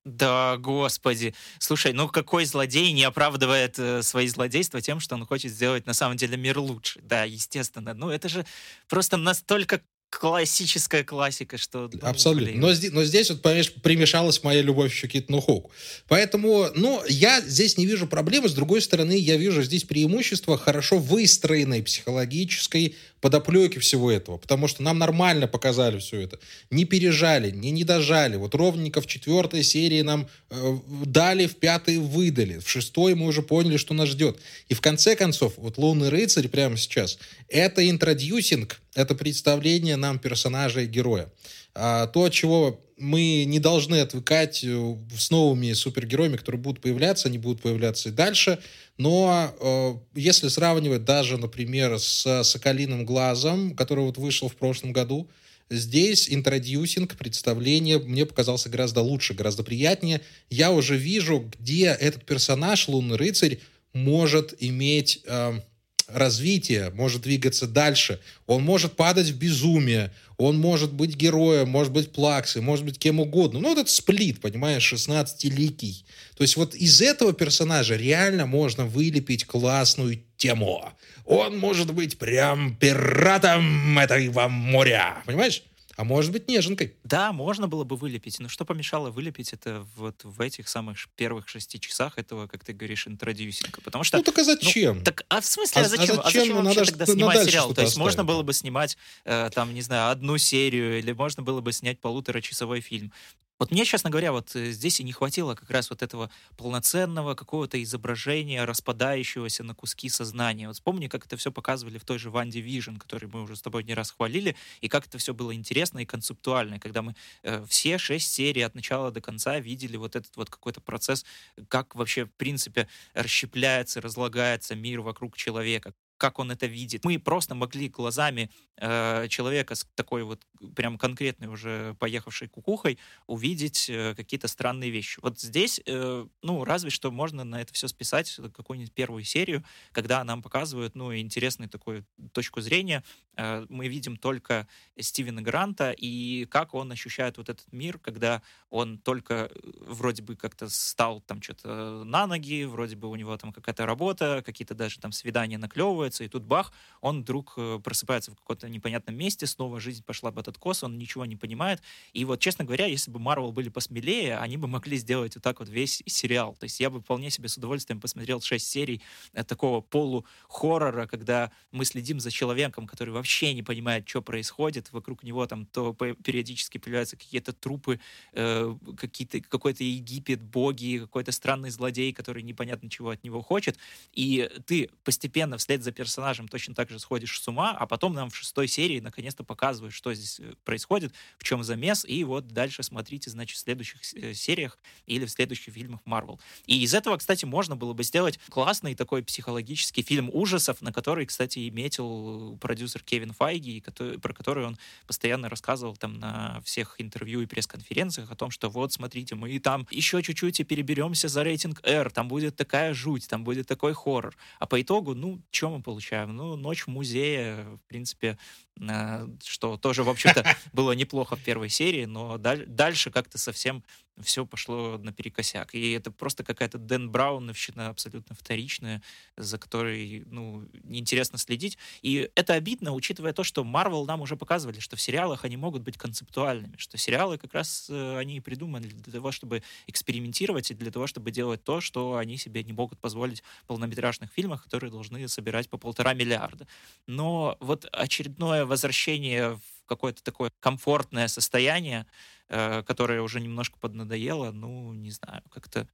Да, 0.06 0.58
господи. 0.58 1.34
Слушай, 1.58 1.92
ну 1.92 2.08
какой 2.08 2.46
злодей 2.46 2.92
не 2.92 3.04
оправдывает 3.04 3.80
э, 3.80 4.04
свои 4.04 4.28
злодейства 4.28 4.80
тем, 4.80 5.00
что 5.00 5.16
он 5.16 5.26
хочет 5.26 5.52
сделать 5.52 5.88
на 5.88 5.94
самом 5.94 6.16
деле 6.16 6.38
мир 6.38 6.60
лучше? 6.60 7.00
Да, 7.02 7.24
естественно. 7.24 7.96
Ну 7.96 8.12
это 8.12 8.30
же 8.30 8.46
просто 8.88 9.18
настолько 9.18 9.82
классическая 10.20 11.04
классика, 11.04 11.58
что... 11.58 11.90
Ну, 11.92 12.00
Абсолютно. 12.02 12.56
Но, 12.56 12.74
но 12.92 13.04
здесь, 13.04 13.30
вот, 13.30 13.42
понимаешь, 13.42 13.74
примешалась 13.74 14.44
моя 14.44 14.62
любовь 14.62 14.92
еще 14.94 15.08
к 15.08 15.12
Китну 15.12 15.42
Хоуку. 15.42 15.72
Поэтому, 16.08 16.68
ну, 16.76 17.02
я 17.08 17.42
здесь 17.42 17.78
не 17.78 17.86
вижу 17.86 18.08
проблемы. 18.08 18.50
С 18.50 18.54
другой 18.54 18.82
стороны, 18.82 19.18
я 19.18 19.38
вижу 19.38 19.62
здесь 19.64 19.84
преимущество 19.84 20.58
хорошо 20.58 20.98
выстроенной 20.98 21.84
психологической 21.84 22.96
подоплеки 23.26 23.80
всего 23.80 24.12
этого. 24.12 24.38
Потому 24.38 24.68
что 24.68 24.84
нам 24.84 25.00
нормально 25.00 25.48
показали 25.48 25.98
все 25.98 26.20
это. 26.20 26.38
Не 26.70 26.86
пережали, 26.86 27.50
не 27.50 27.72
не 27.72 27.84
дожали. 27.84 28.36
Вот 28.36 28.54
ровненько 28.54 29.02
в 29.02 29.08
четвертой 29.08 29.64
серии 29.64 30.04
нам 30.04 30.28
э, 30.52 30.78
дали, 31.06 31.48
в 31.48 31.56
пятой 31.56 31.98
выдали. 31.98 32.60
В 32.60 32.70
шестой 32.70 33.16
мы 33.16 33.26
уже 33.26 33.42
поняли, 33.42 33.78
что 33.78 33.96
нас 33.96 34.10
ждет. 34.10 34.38
И 34.70 34.76
в 34.76 34.82
конце 34.82 35.16
концов, 35.16 35.54
вот 35.58 35.80
«Лунный 35.80 36.10
рыцарь» 36.10 36.48
прямо 36.50 36.78
сейчас, 36.78 37.18
это 37.50 37.90
интродюсинг, 37.90 38.80
это 38.94 39.16
представление 39.16 39.96
нам 39.96 40.20
персонажа 40.20 40.82
и 40.82 40.86
героя. 40.86 41.28
А, 41.74 42.06
то, 42.06 42.30
чего 42.30 42.80
мы 42.98 43.44
не 43.46 43.60
должны 43.60 44.00
отвыкать 44.00 44.64
э, 44.64 44.96
с 45.18 45.30
новыми 45.30 45.74
супергероями, 45.74 46.38
которые 46.38 46.62
будут 46.62 46.82
появляться, 46.82 47.28
они 47.28 47.38
будут 47.38 47.62
появляться 47.62 48.10
и 48.10 48.12
дальше. 48.12 48.60
Но 48.98 49.54
э, 49.60 50.20
если 50.20 50.48
сравнивать 50.48 51.04
даже, 51.04 51.38
например, 51.38 52.00
с 52.00 52.44
«Соколиным 52.44 53.06
глазом», 53.06 53.76
который 53.76 54.06
вот 54.06 54.18
вышел 54.18 54.48
в 54.48 54.56
прошлом 54.56 54.94
году, 54.94 55.30
здесь 55.70 56.32
интродюсинг, 56.32 57.18
представление 57.18 58.00
мне 58.00 58.26
показался 58.26 58.70
гораздо 58.70 59.02
лучше, 59.02 59.34
гораздо 59.34 59.64
приятнее. 59.64 60.22
Я 60.50 60.72
уже 60.72 60.96
вижу, 60.96 61.52
где 61.60 61.88
этот 61.88 62.26
персонаж, 62.26 62.88
лунный 62.88 63.18
рыцарь, 63.18 63.60
может 63.94 64.54
иметь... 64.60 65.22
Э, 65.26 65.60
развитие, 66.08 66.92
может 66.92 67.22
двигаться 67.22 67.68
дальше. 67.68 68.20
Он 68.48 68.64
может 68.64 68.96
падать 68.96 69.30
в 69.30 69.38
безумие, 69.38 70.12
он 70.38 70.58
может 70.58 70.94
быть 70.94 71.16
героем, 71.16 71.70
может 71.70 71.94
быть 71.94 72.12
плаксой, 72.12 72.62
может 72.62 72.86
быть 72.86 73.00
кем 73.00 73.20
угодно. 73.20 73.60
Ну, 73.60 73.70
вот 73.70 73.78
этот 73.78 73.90
сплит, 73.90 74.42
понимаешь, 74.42 74.94
16-ликий. 74.94 76.06
То 76.38 76.44
есть 76.44 76.58
вот 76.58 76.76
из 76.76 77.02
этого 77.02 77.34
персонажа 77.34 77.96
реально 77.96 78.46
можно 78.46 78.86
вылепить 78.86 79.46
классную 79.46 80.22
тему. 80.38 80.92
Он 81.26 81.58
может 81.58 81.94
быть 81.94 82.18
прям 82.18 82.76
пиратом 82.76 83.98
этого 83.98 84.48
моря, 84.48 85.24
понимаешь? 85.26 85.64
А 85.96 86.04
может 86.04 86.32
быть, 86.32 86.48
неженкой. 86.50 86.96
Да, 87.04 87.32
можно 87.32 87.68
было 87.68 87.84
бы 87.84 87.96
вылепить. 87.96 88.40
Но 88.40 88.50
что 88.50 88.66
помешало 88.66 89.12
вылепить 89.12 89.54
это 89.54 89.86
вот 89.96 90.24
в 90.24 90.42
этих 90.42 90.68
самых 90.68 90.98
первых 91.16 91.48
шести 91.48 91.80
часах 91.80 92.18
этого, 92.18 92.48
как 92.48 92.64
ты 92.66 92.74
говоришь, 92.74 93.08
интродюсинга? 93.08 93.80
Потому 93.82 94.04
что... 94.04 94.18
Ну, 94.18 94.24
так 94.24 94.38
а 94.38 94.44
зачем? 94.44 94.98
Ну, 94.98 95.04
так, 95.04 95.26
а 95.30 95.40
в 95.40 95.46
смысле, 95.46 95.82
а, 95.82 95.86
а 95.86 95.88
зачем? 95.88 96.04
А 96.04 96.08
зачем, 96.08 96.20
а 96.20 96.24
зачем 96.24 96.56
вообще 96.56 96.80
надо 96.80 96.86
тогда 96.92 97.06
снимать 97.06 97.46
сериал? 97.46 97.74
То 97.74 97.82
есть 97.82 97.94
оставить. 97.94 97.98
можно 97.98 98.24
было 98.26 98.44
бы 98.44 98.54
снимать, 98.54 98.98
э, 99.24 99.50
там, 99.54 99.74
не 99.74 99.82
знаю, 99.82 100.12
одну 100.12 100.38
серию, 100.38 101.00
или 101.00 101.14
можно 101.14 101.44
было 101.44 101.62
бы 101.62 101.72
снять 101.72 102.00
полуторачасовой 102.00 102.82
фильм. 102.82 103.14
Вот 103.60 103.72
мне, 103.72 103.86
честно 103.86 104.10
говоря, 104.10 104.34
вот 104.34 104.54
э, 104.56 104.72
здесь 104.72 105.00
и 105.00 105.04
не 105.04 105.14
хватило 105.14 105.56
как 105.56 105.70
раз 105.70 105.90
вот 105.90 106.04
этого 106.04 106.30
полноценного 106.58 107.36
какого-то 107.36 107.82
изображения, 107.82 108.66
распадающегося 108.66 109.64
на 109.64 109.74
куски 109.74 110.10
сознания. 110.10 110.68
Вот 110.68 110.76
вспомни, 110.76 111.08
как 111.08 111.26
это 111.26 111.38
все 111.38 111.52
показывали 111.54 111.98
в 111.98 112.04
той 112.04 112.20
же 112.20 112.30
Ванде 112.30 112.60
Vision, 112.60 112.98
который 112.98 113.30
мы 113.30 113.44
уже 113.44 113.56
с 113.56 113.62
тобой 113.62 113.86
не 113.86 113.94
раз 113.94 114.12
хвалили, 114.12 114.58
и 114.82 114.90
как 114.90 115.08
это 115.08 115.18
все 115.18 115.34
было 115.34 115.56
интересно 115.56 116.00
и 116.00 116.06
концептуально, 116.06 116.80
когда 116.80 117.02
мы 117.02 117.16
э, 117.44 117.66
все 117.70 117.98
шесть 117.98 118.34
серий 118.34 118.62
от 118.62 118.76
начала 118.76 119.10
до 119.12 119.22
конца 119.22 119.58
видели 119.60 119.96
вот 119.96 120.18
этот 120.18 120.36
вот 120.36 120.50
какой-то 120.50 120.82
процесс, 120.82 121.26
как 121.70 121.96
вообще, 121.96 122.26
в 122.26 122.34
принципе, 122.34 122.90
расщепляется, 123.14 124.02
разлагается 124.02 124.76
мир 124.76 125.00
вокруг 125.00 125.38
человека, 125.38 125.94
как 126.18 126.40
он 126.40 126.52
это 126.52 126.66
видит. 126.66 127.06
Мы 127.06 127.20
просто 127.20 127.56
могли 127.56 127.90
глазами 127.90 128.50
э, 128.78 129.28
человека 129.28 129.76
с 129.76 129.88
такой 129.96 130.24
вот 130.24 130.42
прям 130.76 130.98
конкретной 130.98 131.48
уже 131.48 131.96
поехавшей 132.00 132.48
кукухой 132.48 132.98
увидеть 133.28 133.90
э, 133.90 134.16
какие-то 134.16 134.48
странные 134.48 134.90
вещи. 134.90 135.20
Вот 135.22 135.40
здесь, 135.40 135.82
э, 135.86 136.26
ну, 136.42 136.64
разве 136.64 136.90
что 136.90 137.12
можно 137.12 137.44
на 137.44 137.62
это 137.62 137.74
все 137.74 137.88
списать 137.88 138.40
какую-нибудь 138.54 138.94
первую 138.94 139.24
серию, 139.24 139.64
когда 139.92 140.24
нам 140.24 140.42
показывают, 140.42 140.96
ну, 140.96 141.16
интересную 141.16 141.70
такую 141.70 142.06
точку 142.32 142.62
зрения. 142.62 143.04
Э, 143.38 143.66
мы 143.70 143.88
видим 143.88 144.18
только 144.18 144.68
Стивена 145.00 145.42
Гранта 145.42 145.92
и 145.92 146.46
как 146.46 146.74
он 146.74 146.92
ощущает 146.92 147.38
вот 147.38 147.50
этот 147.50 147.72
мир, 147.72 148.00
когда 148.00 148.42
он 148.70 148.98
только 148.98 149.34
э, 149.34 149.60
вроде 149.82 150.24
бы 150.24 150.36
как-то 150.36 150.70
стал 150.70 151.22
там 151.22 151.42
что-то 151.42 152.04
на 152.04 152.28
ноги, 152.28 152.64
вроде 152.66 152.96
бы 152.96 153.10
у 153.10 153.16
него 153.16 153.38
там 153.38 153.52
какая-то 153.52 153.86
работа, 153.86 154.44
какие-то 154.46 154.76
даже 154.76 155.00
там 155.00 155.12
свидания 155.12 155.58
наклевывают, 155.58 156.05
задумывается, 156.06 156.24
и 156.24 156.28
тут 156.28 156.44
бах, 156.44 156.72
он 157.02 157.22
вдруг 157.22 157.54
э, 157.58 157.80
просыпается 157.84 158.32
в 158.32 158.36
каком-то 158.36 158.70
непонятном 158.70 159.16
месте, 159.16 159.46
снова 159.46 159.80
жизнь 159.80 160.04
пошла 160.04 160.32
в 160.32 160.40
этот 160.40 160.58
кос, 160.58 160.84
он 160.84 160.98
ничего 160.98 161.26
не 161.26 161.36
понимает. 161.36 161.82
И 162.14 162.26
вот, 162.26 162.40
честно 162.40 162.66
говоря, 162.66 162.86
если 162.86 163.12
бы 163.12 163.20
Марвел 163.20 163.52
были 163.52 163.70
посмелее, 163.70 164.38
они 164.38 164.58
бы 164.58 164.68
могли 164.68 164.98
сделать 164.98 165.36
вот 165.36 165.44
так 165.44 165.60
вот 165.60 165.70
весь 165.70 166.04
сериал. 166.06 166.56
То 166.60 166.66
есть 166.66 166.80
я 166.80 166.90
бы 166.90 167.00
вполне 167.00 167.30
себе 167.30 167.48
с 167.48 167.58
удовольствием 167.58 168.00
посмотрел 168.00 168.42
6 168.42 168.66
серий 168.66 169.02
э, 169.34 169.44
такого 169.44 169.82
полу-хоррора, 169.82 171.08
когда 171.08 171.52
мы 171.72 171.86
следим 171.86 172.20
за 172.20 172.32
человеком, 172.32 172.88
который 172.88 173.14
вообще 173.14 173.54
не 173.54 173.64
понимает, 173.64 174.08
что 174.08 174.22
происходит, 174.22 174.92
вокруг 174.92 175.24
него 175.24 175.46
там 175.46 175.66
то 175.66 175.94
периодически 175.94 176.78
появляются 176.78 177.18
какие-то 177.18 177.54
трупы, 177.54 178.00
э, 178.34 178.76
какие-то, 178.98 179.42
какой-то 179.42 179.84
Египет, 179.84 180.42
боги, 180.42 181.00
какой-то 181.00 181.32
странный 181.32 181.70
злодей, 181.70 182.14
который 182.14 182.44
непонятно 182.44 182.90
чего 182.90 183.10
от 183.10 183.24
него 183.24 183.42
хочет, 183.42 183.78
и 184.14 184.50
ты 184.66 184.90
постепенно 185.04 185.58
вслед 185.58 185.84
за 185.84 185.92
персонажем 185.96 186.48
точно 186.48 186.76
так 186.76 186.90
же 186.90 187.00
сходишь 187.00 187.40
с 187.40 187.48
ума, 187.48 187.72
а 187.72 187.88
потом 187.88 188.14
нам 188.14 188.30
в 188.30 188.36
шестой 188.36 188.68
серии 188.68 189.00
наконец-то 189.00 189.44
показывают, 189.44 189.94
что 189.94 190.14
здесь 190.14 190.40
э, 190.40 190.54
происходит, 190.64 191.14
в 191.38 191.44
чем 191.44 191.64
замес, 191.64 192.06
и 192.06 192.24
вот 192.24 192.48
дальше 192.48 192.84
смотрите, 192.84 193.30
значит, 193.30 193.58
в 193.58 193.60
следующих 193.60 194.02
э, 194.16 194.34
сериях 194.34 194.78
или 195.06 195.26
в 195.26 195.32
следующих 195.32 195.74
фильмах 195.74 196.02
Marvel. 196.06 196.40
И 196.66 196.84
из 196.84 196.94
этого, 196.94 197.18
кстати, 197.18 197.46
можно 197.46 197.76
было 197.76 197.94
бы 197.94 198.04
сделать 198.04 198.40
классный 198.50 198.96
такой 198.96 199.24
психологический 199.24 200.04
фильм 200.04 200.30
ужасов, 200.32 200.82
на 200.82 200.92
который, 200.92 201.26
кстати, 201.26 201.70
метил 201.70 202.58
продюсер 202.62 203.02
Кевин 203.04 203.34
Файги, 203.34 203.84
про 204.22 204.34
который 204.34 204.66
он 204.66 204.78
постоянно 205.08 205.50
рассказывал 205.50 205.96
там 205.96 206.20
на 206.20 206.62
всех 206.64 206.96
интервью 207.00 207.42
и 207.42 207.46
пресс-конференциях 207.46 208.32
о 208.32 208.36
том, 208.36 208.52
что 208.52 208.70
вот, 208.70 208.94
смотрите, 208.94 209.36
мы 209.36 209.58
там 209.60 209.88
еще 209.90 210.22
чуть-чуть 210.22 210.60
и 210.60 210.64
переберемся 210.64 211.28
за 211.28 211.44
рейтинг 211.44 211.82
R, 211.84 212.12
там 212.12 212.28
будет 212.28 212.56
такая 212.56 212.94
жуть, 212.94 213.28
там 213.28 213.44
будет 213.44 213.68
такой 213.68 213.94
хоррор. 213.94 214.36
А 214.60 214.66
по 214.66 214.82
итогу, 214.82 215.16
ну, 215.16 215.42
что 215.52 215.70
мы 215.70 215.82
получаем? 215.86 216.36
Ну, 216.36 216.56
ночь 216.56 216.84
в 216.84 216.88
музее, 216.88 217.64
в 217.78 217.88
принципе, 217.88 218.38
э, 218.82 219.28
что 219.46 219.78
тоже, 219.78 220.04
в 220.04 220.10
общем-то, 220.10 220.44
было 220.74 220.92
неплохо 220.92 221.36
в 221.36 221.44
первой 221.44 221.70
серии, 221.70 222.06
но 222.06 222.38
дальше 222.38 223.12
как-то 223.12 223.38
совсем 223.38 223.84
все 224.22 224.46
пошло 224.46 224.98
наперекосяк. 224.98 225.76
И 225.76 225.92
это 225.92 226.12
просто 226.12 226.44
какая-то 226.44 226.78
Дэн 226.78 227.10
Брауновщина 227.10 227.90
абсолютно 227.90 228.36
вторичная, 228.36 229.02
за 229.38 229.58
которой, 229.58 230.24
ну, 230.28 230.68
неинтересно 230.84 231.38
следить. 231.38 231.78
И 232.02 232.30
это 232.36 232.54
обидно, 232.54 232.94
учитывая 232.94 233.34
то, 233.34 233.44
что 233.44 233.64
Марвел 233.64 234.06
нам 234.06 234.22
уже 234.22 234.36
показывали, 234.36 234.80
что 234.80 234.96
в 234.96 235.02
сериалах 235.02 235.46
они 235.46 235.58
могут 235.58 235.84
быть 235.84 235.98
концептуальными, 235.98 236.76
что 236.78 236.98
сериалы 236.98 237.38
как 237.38 237.54
раз 237.54 237.88
э, 237.90 238.18
они 238.18 238.38
и 238.38 238.40
придуманы 238.40 238.88
для 238.88 239.14
того, 239.14 239.32
чтобы 239.32 239.64
экспериментировать 239.88 240.72
и 240.72 240.74
для 240.74 240.92
того, 240.92 241.08
чтобы 241.08 241.32
делать 241.32 241.64
то, 241.64 241.82
что 241.82 242.18
они 242.18 242.38
себе 242.38 242.64
не 242.64 242.74
могут 242.74 243.00
позволить 243.00 243.44
в 243.64 243.68
полнометражных 243.68 244.32
фильмах, 244.32 244.64
которые 244.64 244.92
должны 244.92 245.28
собирать 245.28 245.70
по 245.70 245.78
полтора 245.78 246.14
миллиарда. 246.14 246.68
Но 247.08 247.58
вот 247.60 247.86
очередное 247.92 248.66
возвращение 248.66 249.60
в 249.86 249.88
какое-то 249.88 250.24
такое 250.24 250.52
комфортное 250.60 251.28
состояние, 251.28 252.06
э, 252.50 252.84
которое 252.84 253.22
уже 253.22 253.40
немножко 253.40 253.78
поднадоело, 253.80 254.52
ну, 254.52 254.94
не 254.94 255.12
знаю, 255.12 255.44
как-то 255.52 255.88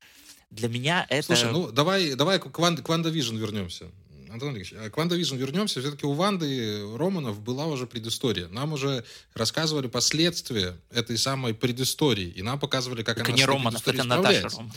для 0.50 0.70
меня 0.70 1.06
это... 1.10 1.28
Слушай, 1.28 1.52
ну, 1.52 1.72
давай, 1.72 2.16
давай 2.16 2.40
к, 2.40 2.58
Ван, 2.58 2.78
к 2.78 2.88
WandaVision 2.88 3.38
вернемся. 3.38 3.92
Антон 4.30 4.50
Андреевич, 4.50 4.74
а 4.78 4.90
к 4.90 4.96
WandaVision 4.96 5.36
вернемся. 5.36 5.82
Все-таки 5.82 6.06
у 6.06 6.14
Ванды 6.14 6.96
Романов 6.96 7.42
была 7.42 7.66
уже 7.66 7.86
предыстория. 7.86 8.48
Нам 8.48 8.72
уже 8.72 9.04
рассказывали 9.34 9.88
последствия 9.88 10.78
этой 10.90 11.18
самой 11.18 11.54
предыстории. 11.54 12.30
И 12.30 12.42
нам 12.42 12.58
показывали, 12.58 13.04
как 13.04 13.18
так 13.18 13.28
она 13.28 13.36
не 13.38 13.44
Романов, 13.44 13.86
это 13.86 14.04
Наташа 14.06 14.48
Романов. 14.48 14.76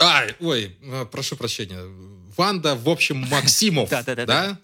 А, 0.00 0.26
ой, 0.40 0.76
э, 0.82 1.06
прошу 1.06 1.36
прощения. 1.36 1.80
Ванда, 2.36 2.74
в 2.74 2.88
общем, 2.88 3.18
Максимов. 3.18 3.88
Да, 3.94 4.02
да, 4.02 4.26
да. 4.26 4.58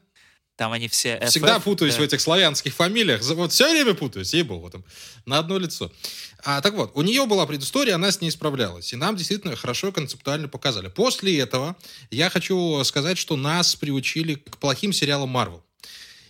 Там 0.61 0.73
они 0.73 0.88
все 0.88 1.16
FF, 1.16 1.27
Всегда 1.29 1.59
путаюсь 1.59 1.94
да. 1.94 2.03
в 2.03 2.05
этих 2.05 2.20
славянских 2.20 2.75
фамилиях. 2.75 3.23
Вот 3.23 3.51
все 3.51 3.70
время 3.70 3.94
путаюсь, 3.94 4.35
ей 4.35 4.42
было 4.42 4.70
там 4.70 4.85
на 5.25 5.38
одно 5.38 5.57
лицо. 5.57 5.90
А, 6.44 6.61
так 6.61 6.75
вот, 6.75 6.90
у 6.92 7.01
нее 7.01 7.25
была 7.25 7.46
предыстория, 7.46 7.94
она 7.94 8.12
с 8.12 8.20
ней 8.20 8.31
справлялась. 8.31 8.92
И 8.92 8.96
нам 8.96 9.16
действительно 9.16 9.57
хорошо 9.57 9.90
концептуально 9.90 10.49
показали. 10.49 10.88
После 10.88 11.38
этого 11.38 11.77
я 12.11 12.29
хочу 12.29 12.85
сказать, 12.85 13.16
что 13.16 13.37
нас 13.37 13.75
приучили 13.75 14.35
к 14.35 14.59
плохим 14.59 14.92
сериалам 14.92 15.31
Марвел. 15.31 15.64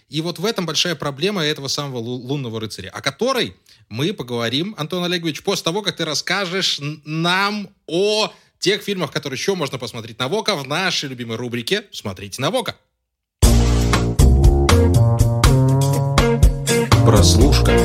И 0.08 0.20
вот 0.20 0.38
в 0.38 0.46
этом 0.46 0.64
большая 0.64 0.94
проблема 0.94 1.44
этого 1.44 1.66
самого 1.66 1.98
лунного 1.98 2.60
рыцаря, 2.60 2.90
о 2.90 3.00
которой 3.00 3.56
мы 3.88 4.12
поговорим, 4.12 4.76
Антон 4.78 5.02
Олегович, 5.02 5.42
после 5.42 5.64
того, 5.64 5.82
как 5.82 5.96
ты 5.96 6.04
расскажешь 6.04 6.78
нам 7.04 7.68
о 7.88 8.32
тех 8.60 8.80
фильмах, 8.82 9.10
которые 9.10 9.36
еще 9.36 9.56
можно 9.56 9.76
посмотреть 9.76 10.20
на 10.20 10.28
Вока 10.28 10.54
в 10.54 10.68
нашей 10.68 11.08
любимой 11.08 11.36
рубрике 11.36 11.86
«Смотрите 11.90 12.40
на 12.40 12.52
Вока». 12.52 12.76
Прослушка. 17.04 17.76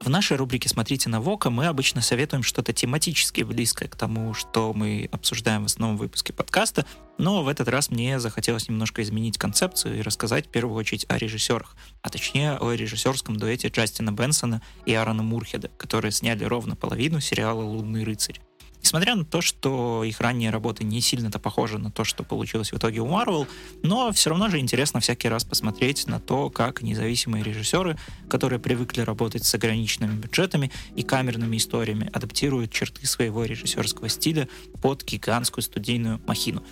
В 0.00 0.08
нашей 0.08 0.36
рубрике 0.36 0.68
«Смотрите 0.68 1.08
на 1.08 1.20
Вока» 1.20 1.50
мы 1.50 1.66
обычно 1.66 2.00
советуем 2.00 2.42
что-то 2.42 2.72
тематически 2.72 3.42
близкое 3.42 3.88
к 3.88 3.96
тому, 3.96 4.32
что 4.32 4.72
мы 4.72 5.08
обсуждаем 5.12 5.62
в 5.62 5.66
основном 5.66 5.98
выпуске 5.98 6.32
подкаста, 6.32 6.86
но 7.18 7.42
в 7.42 7.48
этот 7.48 7.68
раз 7.68 7.90
мне 7.90 8.18
захотелось 8.18 8.68
немножко 8.68 9.02
изменить 9.02 9.38
концепцию 9.38 9.98
и 9.98 10.02
рассказать 10.02 10.46
в 10.46 10.50
первую 10.50 10.76
очередь 10.76 11.04
о 11.08 11.18
режиссерах, 11.18 11.76
а 12.02 12.10
точнее 12.10 12.56
о 12.56 12.72
режиссерском 12.72 13.36
дуэте 13.36 13.68
Джастина 13.68 14.12
Бенсона 14.12 14.62
и 14.86 14.94
Аарона 14.94 15.22
Мурхеда, 15.22 15.68
которые 15.76 16.12
сняли 16.12 16.44
ровно 16.44 16.74
половину 16.74 17.20
сериала 17.20 17.62
«Лунный 17.62 18.02
рыцарь». 18.04 18.40
Несмотря 18.82 19.14
на 19.14 19.24
то, 19.24 19.40
что 19.40 20.04
их 20.04 20.20
ранние 20.20 20.50
работы 20.50 20.84
не 20.84 21.00
сильно-то 21.00 21.38
похожи 21.38 21.78
на 21.78 21.90
то, 21.90 22.04
что 22.04 22.24
получилось 22.24 22.72
в 22.72 22.76
итоге 22.76 23.00
у 23.00 23.06
Marvel, 23.06 23.46
но 23.82 24.10
все 24.12 24.30
равно 24.30 24.48
же 24.48 24.58
интересно 24.58 25.00
всякий 25.00 25.28
раз 25.28 25.44
посмотреть 25.44 26.06
на 26.06 26.18
то, 26.18 26.50
как 26.50 26.82
независимые 26.82 27.44
режиссеры, 27.44 27.98
которые 28.28 28.58
привыкли 28.58 29.02
работать 29.02 29.44
с 29.44 29.54
ограниченными 29.54 30.14
бюджетами 30.18 30.70
и 30.96 31.02
камерными 31.02 31.56
историями, 31.56 32.10
адаптируют 32.12 32.72
черты 32.72 33.06
своего 33.06 33.44
режиссерского 33.44 34.08
стиля 34.08 34.48
под 34.80 35.04
гигантскую 35.04 35.62
студийную 35.62 36.20
махину. 36.26 36.62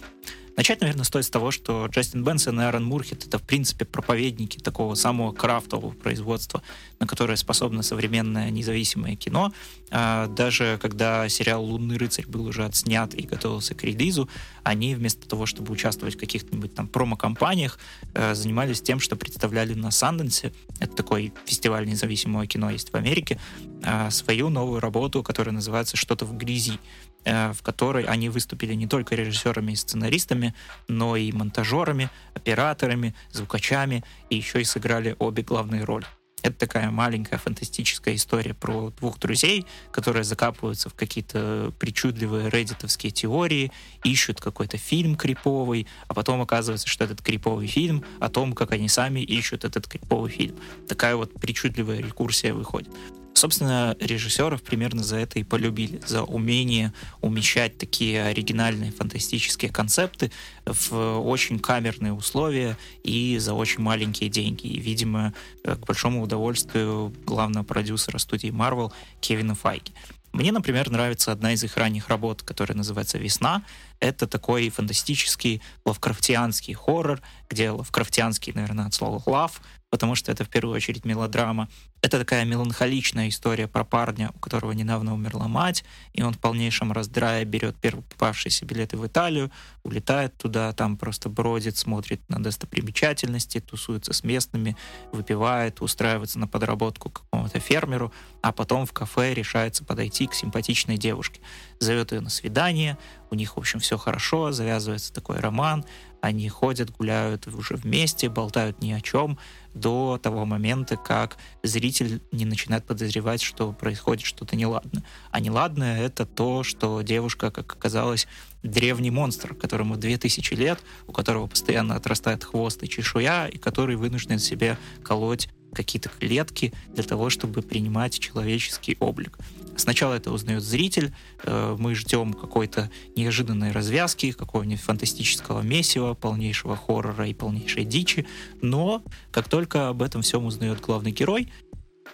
Начать, 0.59 0.81
наверное, 0.81 1.05
стоит 1.05 1.25
с 1.25 1.31
того, 1.31 1.53
что 1.53 1.87
Джастин 1.87 2.25
Бенсон 2.25 2.61
и 2.61 2.65
Аарон 2.65 2.85
Мурхет— 2.85 3.25
это, 3.29 3.39
в 3.39 3.45
принципе, 3.45 3.85
проповедники 3.85 4.59
такого 4.59 4.97
самого 4.97 5.31
крафтового 5.31 5.93
производства, 5.93 6.65
на 6.99 7.07
которое 7.07 7.37
способно 7.37 7.85
современное 7.85 8.51
независимое 8.51 9.15
кино. 9.15 9.53
А 9.93 10.27
даже 10.27 10.77
когда 10.83 11.29
сериал 11.29 11.65
«Лунный 11.65 11.97
рыцарь» 11.97 12.27
был 12.27 12.45
уже 12.45 12.65
отснят 12.65 13.15
и 13.15 13.23
готовился 13.23 13.77
к 13.77 13.85
релизу, 13.85 14.29
они 14.65 14.97
вместо 14.97 15.29
того, 15.29 15.47
чтобы 15.47 15.73
участвовать 15.73 16.17
в 16.17 16.19
каких-нибудь 16.19 16.75
там 16.75 16.89
промо-компаниях, 16.89 17.79
э, 18.15 18.35
занимались 18.35 18.83
тем, 18.83 18.99
что 18.99 19.15
представляли 19.15 19.75
на 19.75 19.93
Санденсе, 19.93 20.53
это 20.81 20.93
такой 20.93 21.33
фестиваль 21.47 21.87
независимого 21.87 22.49
кино 22.49 22.71
есть 22.71 22.93
в 22.93 22.97
Америке, 22.97 23.39
э, 23.85 24.11
свою 24.11 24.49
новую 24.49 24.81
работу, 24.81 25.23
которая 25.23 25.55
называется 25.55 25.97
«Что-то 25.97 26.25
в 26.25 26.37
грязи». 26.37 26.81
Э, 27.29 27.53
в 27.53 27.61
которой 27.61 28.05
они 28.05 28.31
выступили 28.31 28.73
не 28.73 28.87
только 28.87 29.15
режиссерами 29.15 29.73
и 29.73 29.77
сценаристами, 29.77 30.55
но 30.89 31.15
и 31.15 31.31
монтажерами, 31.31 32.09
операторами, 32.33 33.15
звукачами, 33.33 34.03
и 34.31 34.37
еще 34.37 34.63
и 34.63 34.65
сыграли 34.65 35.15
обе 35.19 35.43
главные 35.43 35.85
роли. 35.85 36.07
Это 36.43 36.57
такая 36.57 36.91
маленькая 36.91 37.37
фантастическая 37.37 38.15
история 38.15 38.55
про 38.55 38.91
двух 38.99 39.19
друзей, 39.19 39.67
которые 39.91 40.25
закапываются 40.25 40.89
в 40.89 40.95
какие-то 40.95 41.75
причудливые 41.79 42.49
реддитовские 42.49 43.13
теории, 43.13 43.73
ищут 44.05 44.41
какой-то 44.41 44.79
фильм 44.79 45.15
криповый, 45.15 45.87
а 46.07 46.15
потом 46.15 46.41
оказывается, 46.41 46.89
что 46.89 47.05
этот 47.05 47.21
криповый 47.21 47.67
фильм 47.67 48.05
о 48.21 48.31
том, 48.31 48.55
как 48.55 48.73
они 48.73 48.89
сами 48.89 49.21
ищут 49.21 49.67
этот 49.67 49.87
криповый 49.87 50.31
фильм. 50.31 50.57
Такая 50.89 51.15
вот 51.15 51.35
причудливая 51.35 51.99
рекурсия 51.99 52.55
выходит. 52.55 52.95
Собственно, 53.39 53.97
режиссеров 54.01 54.65
примерно 54.65 55.05
за 55.05 55.19
это 55.19 55.39
и 55.39 55.45
полюбили, 55.45 56.01
за 56.05 56.25
умение 56.25 56.93
умещать 57.21 57.79
такие 57.79 58.25
оригинальные 58.25 58.91
фантастические 58.91 59.71
концепты 59.71 60.33
в 60.67 61.21
очень 61.21 61.61
камерные 61.61 62.13
условия 62.13 62.77
и 63.05 63.39
за 63.39 63.55
очень 63.55 63.81
маленькие 63.81 64.29
деньги. 64.29 64.67
И, 64.67 64.81
видимо, 64.81 65.35
к 65.63 65.87
большому 65.87 66.21
удовольствию 66.21 67.15
главного 67.25 67.63
продюсера 67.63 68.19
студии 68.19 68.51
Marvel 68.51 68.93
Кевина 69.21 69.55
Файги. 69.55 69.93
Мне, 70.33 70.51
например, 70.51 70.91
нравится 70.91 71.31
одна 71.31 71.53
из 71.53 71.63
их 71.63 71.77
ранних 71.77 72.09
работ, 72.09 72.43
которая 72.43 72.77
называется 72.77 73.19
«Весна». 73.19 73.63
Это 74.01 74.27
такой 74.27 74.69
фантастический 74.69 75.63
лавкрафтианский 75.85 76.75
хоррор, 76.75 77.21
где 77.49 77.71
лавкрафтианский, 77.71 78.53
наверное, 78.53 78.87
от 78.87 78.95
слова 78.95 79.23
«лав», 79.27 79.61
потому 79.91 80.15
что 80.15 80.31
это 80.31 80.45
в 80.45 80.49
первую 80.49 80.77
очередь 80.77 81.05
мелодрама, 81.05 81.69
Это 82.01 82.21
такая 82.21 82.45
меланхоличная 82.45 83.29
история 83.29 83.67
про 83.67 83.85
парня, 83.85 84.31
у 84.35 84.39
которого 84.39 84.71
недавно 84.71 85.15
умерла 85.15 85.49
мать, 85.49 85.85
и 86.13 86.23
он 86.23 86.33
в 86.33 86.39
полнейшем 86.39 86.93
раздрае 86.93 87.45
берет 87.45 87.77
первый 87.77 88.03
попавшийся 88.03 88.65
билеты 88.65 88.97
в 88.97 89.05
Италию, 89.05 89.51
улетает 89.83 90.37
туда, 90.37 90.73
там 90.73 90.97
просто 90.97 91.29
бродит, 91.29 91.77
смотрит 91.77 92.21
на 92.29 92.41
достопримечательности, 92.41 93.59
тусуется 93.59 94.13
с 94.13 94.23
местными, 94.23 94.77
выпивает, 95.13 95.83
устраивается 95.83 96.39
на 96.39 96.47
подработку 96.47 97.11
к 97.11 97.23
какому-то 97.23 97.59
фермеру, 97.59 98.13
а 98.43 98.53
потом 98.53 98.87
в 98.87 98.93
кафе 98.93 99.35
решается 99.35 99.85
подойти 99.85 100.29
к 100.29 100.35
симпатичной 100.35 100.99
девушке. 100.99 101.41
Зовет 101.81 102.13
ее 102.13 102.21
на 102.21 102.31
свидание, 102.31 102.97
у 103.31 103.35
них, 103.35 103.57
в 103.57 103.59
общем, 103.59 103.81
все 103.81 103.99
хорошо, 103.99 104.53
завязывается 104.53 105.13
такой 105.13 105.41
роман, 105.41 105.85
они 106.21 106.49
ходят, 106.49 106.91
гуляют 106.91 107.47
уже 107.47 107.75
вместе, 107.75 108.29
болтают 108.29 108.83
ни 108.83 108.93
о 108.93 109.01
чем 109.01 109.39
до 109.75 110.19
того 110.21 110.45
момента, 110.45 110.97
как 110.97 111.37
зритель 111.63 111.88
не 112.33 112.45
начинает 112.45 112.85
подозревать, 112.85 113.43
что 113.43 113.73
происходит 113.73 114.25
что-то 114.25 114.57
неладное. 114.57 115.03
А 115.31 115.41
неладное— 115.41 116.01
это 116.03 116.27
то, 116.27 116.63
что 116.63 117.03
девушка, 117.03 117.51
как 117.51 117.73
оказалось, 117.73 118.27
древний 118.63 119.11
монстр, 119.11 119.55
которому 119.55 119.97
2000 119.97 120.55
лет, 120.55 120.81
у 121.07 121.13
которого 121.13 121.47
постоянно 121.47 121.95
отрастает 121.95 122.45
хвост 122.45 122.83
и 122.83 122.89
чешуя, 122.89 123.47
и 123.47 123.59
который 123.59 123.97
вынужден 123.97 124.39
себе 124.39 124.79
колоть 125.03 125.49
какие-то 125.73 126.09
клетки 126.09 126.73
для 126.95 127.05
того, 127.05 127.31
чтобы 127.31 127.63
принимать 127.63 128.19
человеческий 128.19 128.97
облик. 129.01 129.39
Сначала 129.77 130.15
это 130.15 130.33
узнает 130.33 130.63
зритель, 130.63 131.15
э, 131.45 131.77
мы 131.79 131.95
ждем 131.95 132.33
какой-то 132.33 132.91
неожиданной 133.15 133.71
развязки, 133.71 134.33
какого-нибудь 134.33 134.83
фантастического 134.83 135.61
месива, 135.63 136.15
полнейшего 136.15 136.77
хоррора 136.77 137.29
и 137.29 137.35
полнейшей 137.35 137.85
дичи, 137.85 138.27
но 138.61 139.05
как 139.31 139.49
только 139.49 139.89
об 139.89 140.03
этом 140.03 140.23
всем 140.23 140.47
узнает 140.47 140.81
главный 140.81 141.13
герой, 141.13 141.53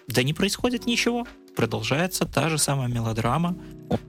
да 0.09 0.23
не 0.23 0.33
происходит 0.33 0.87
ничего. 0.87 1.27
Продолжается 1.57 2.25
та 2.25 2.49
же 2.49 2.59
самая 2.59 2.88
мелодрама. 2.88 3.57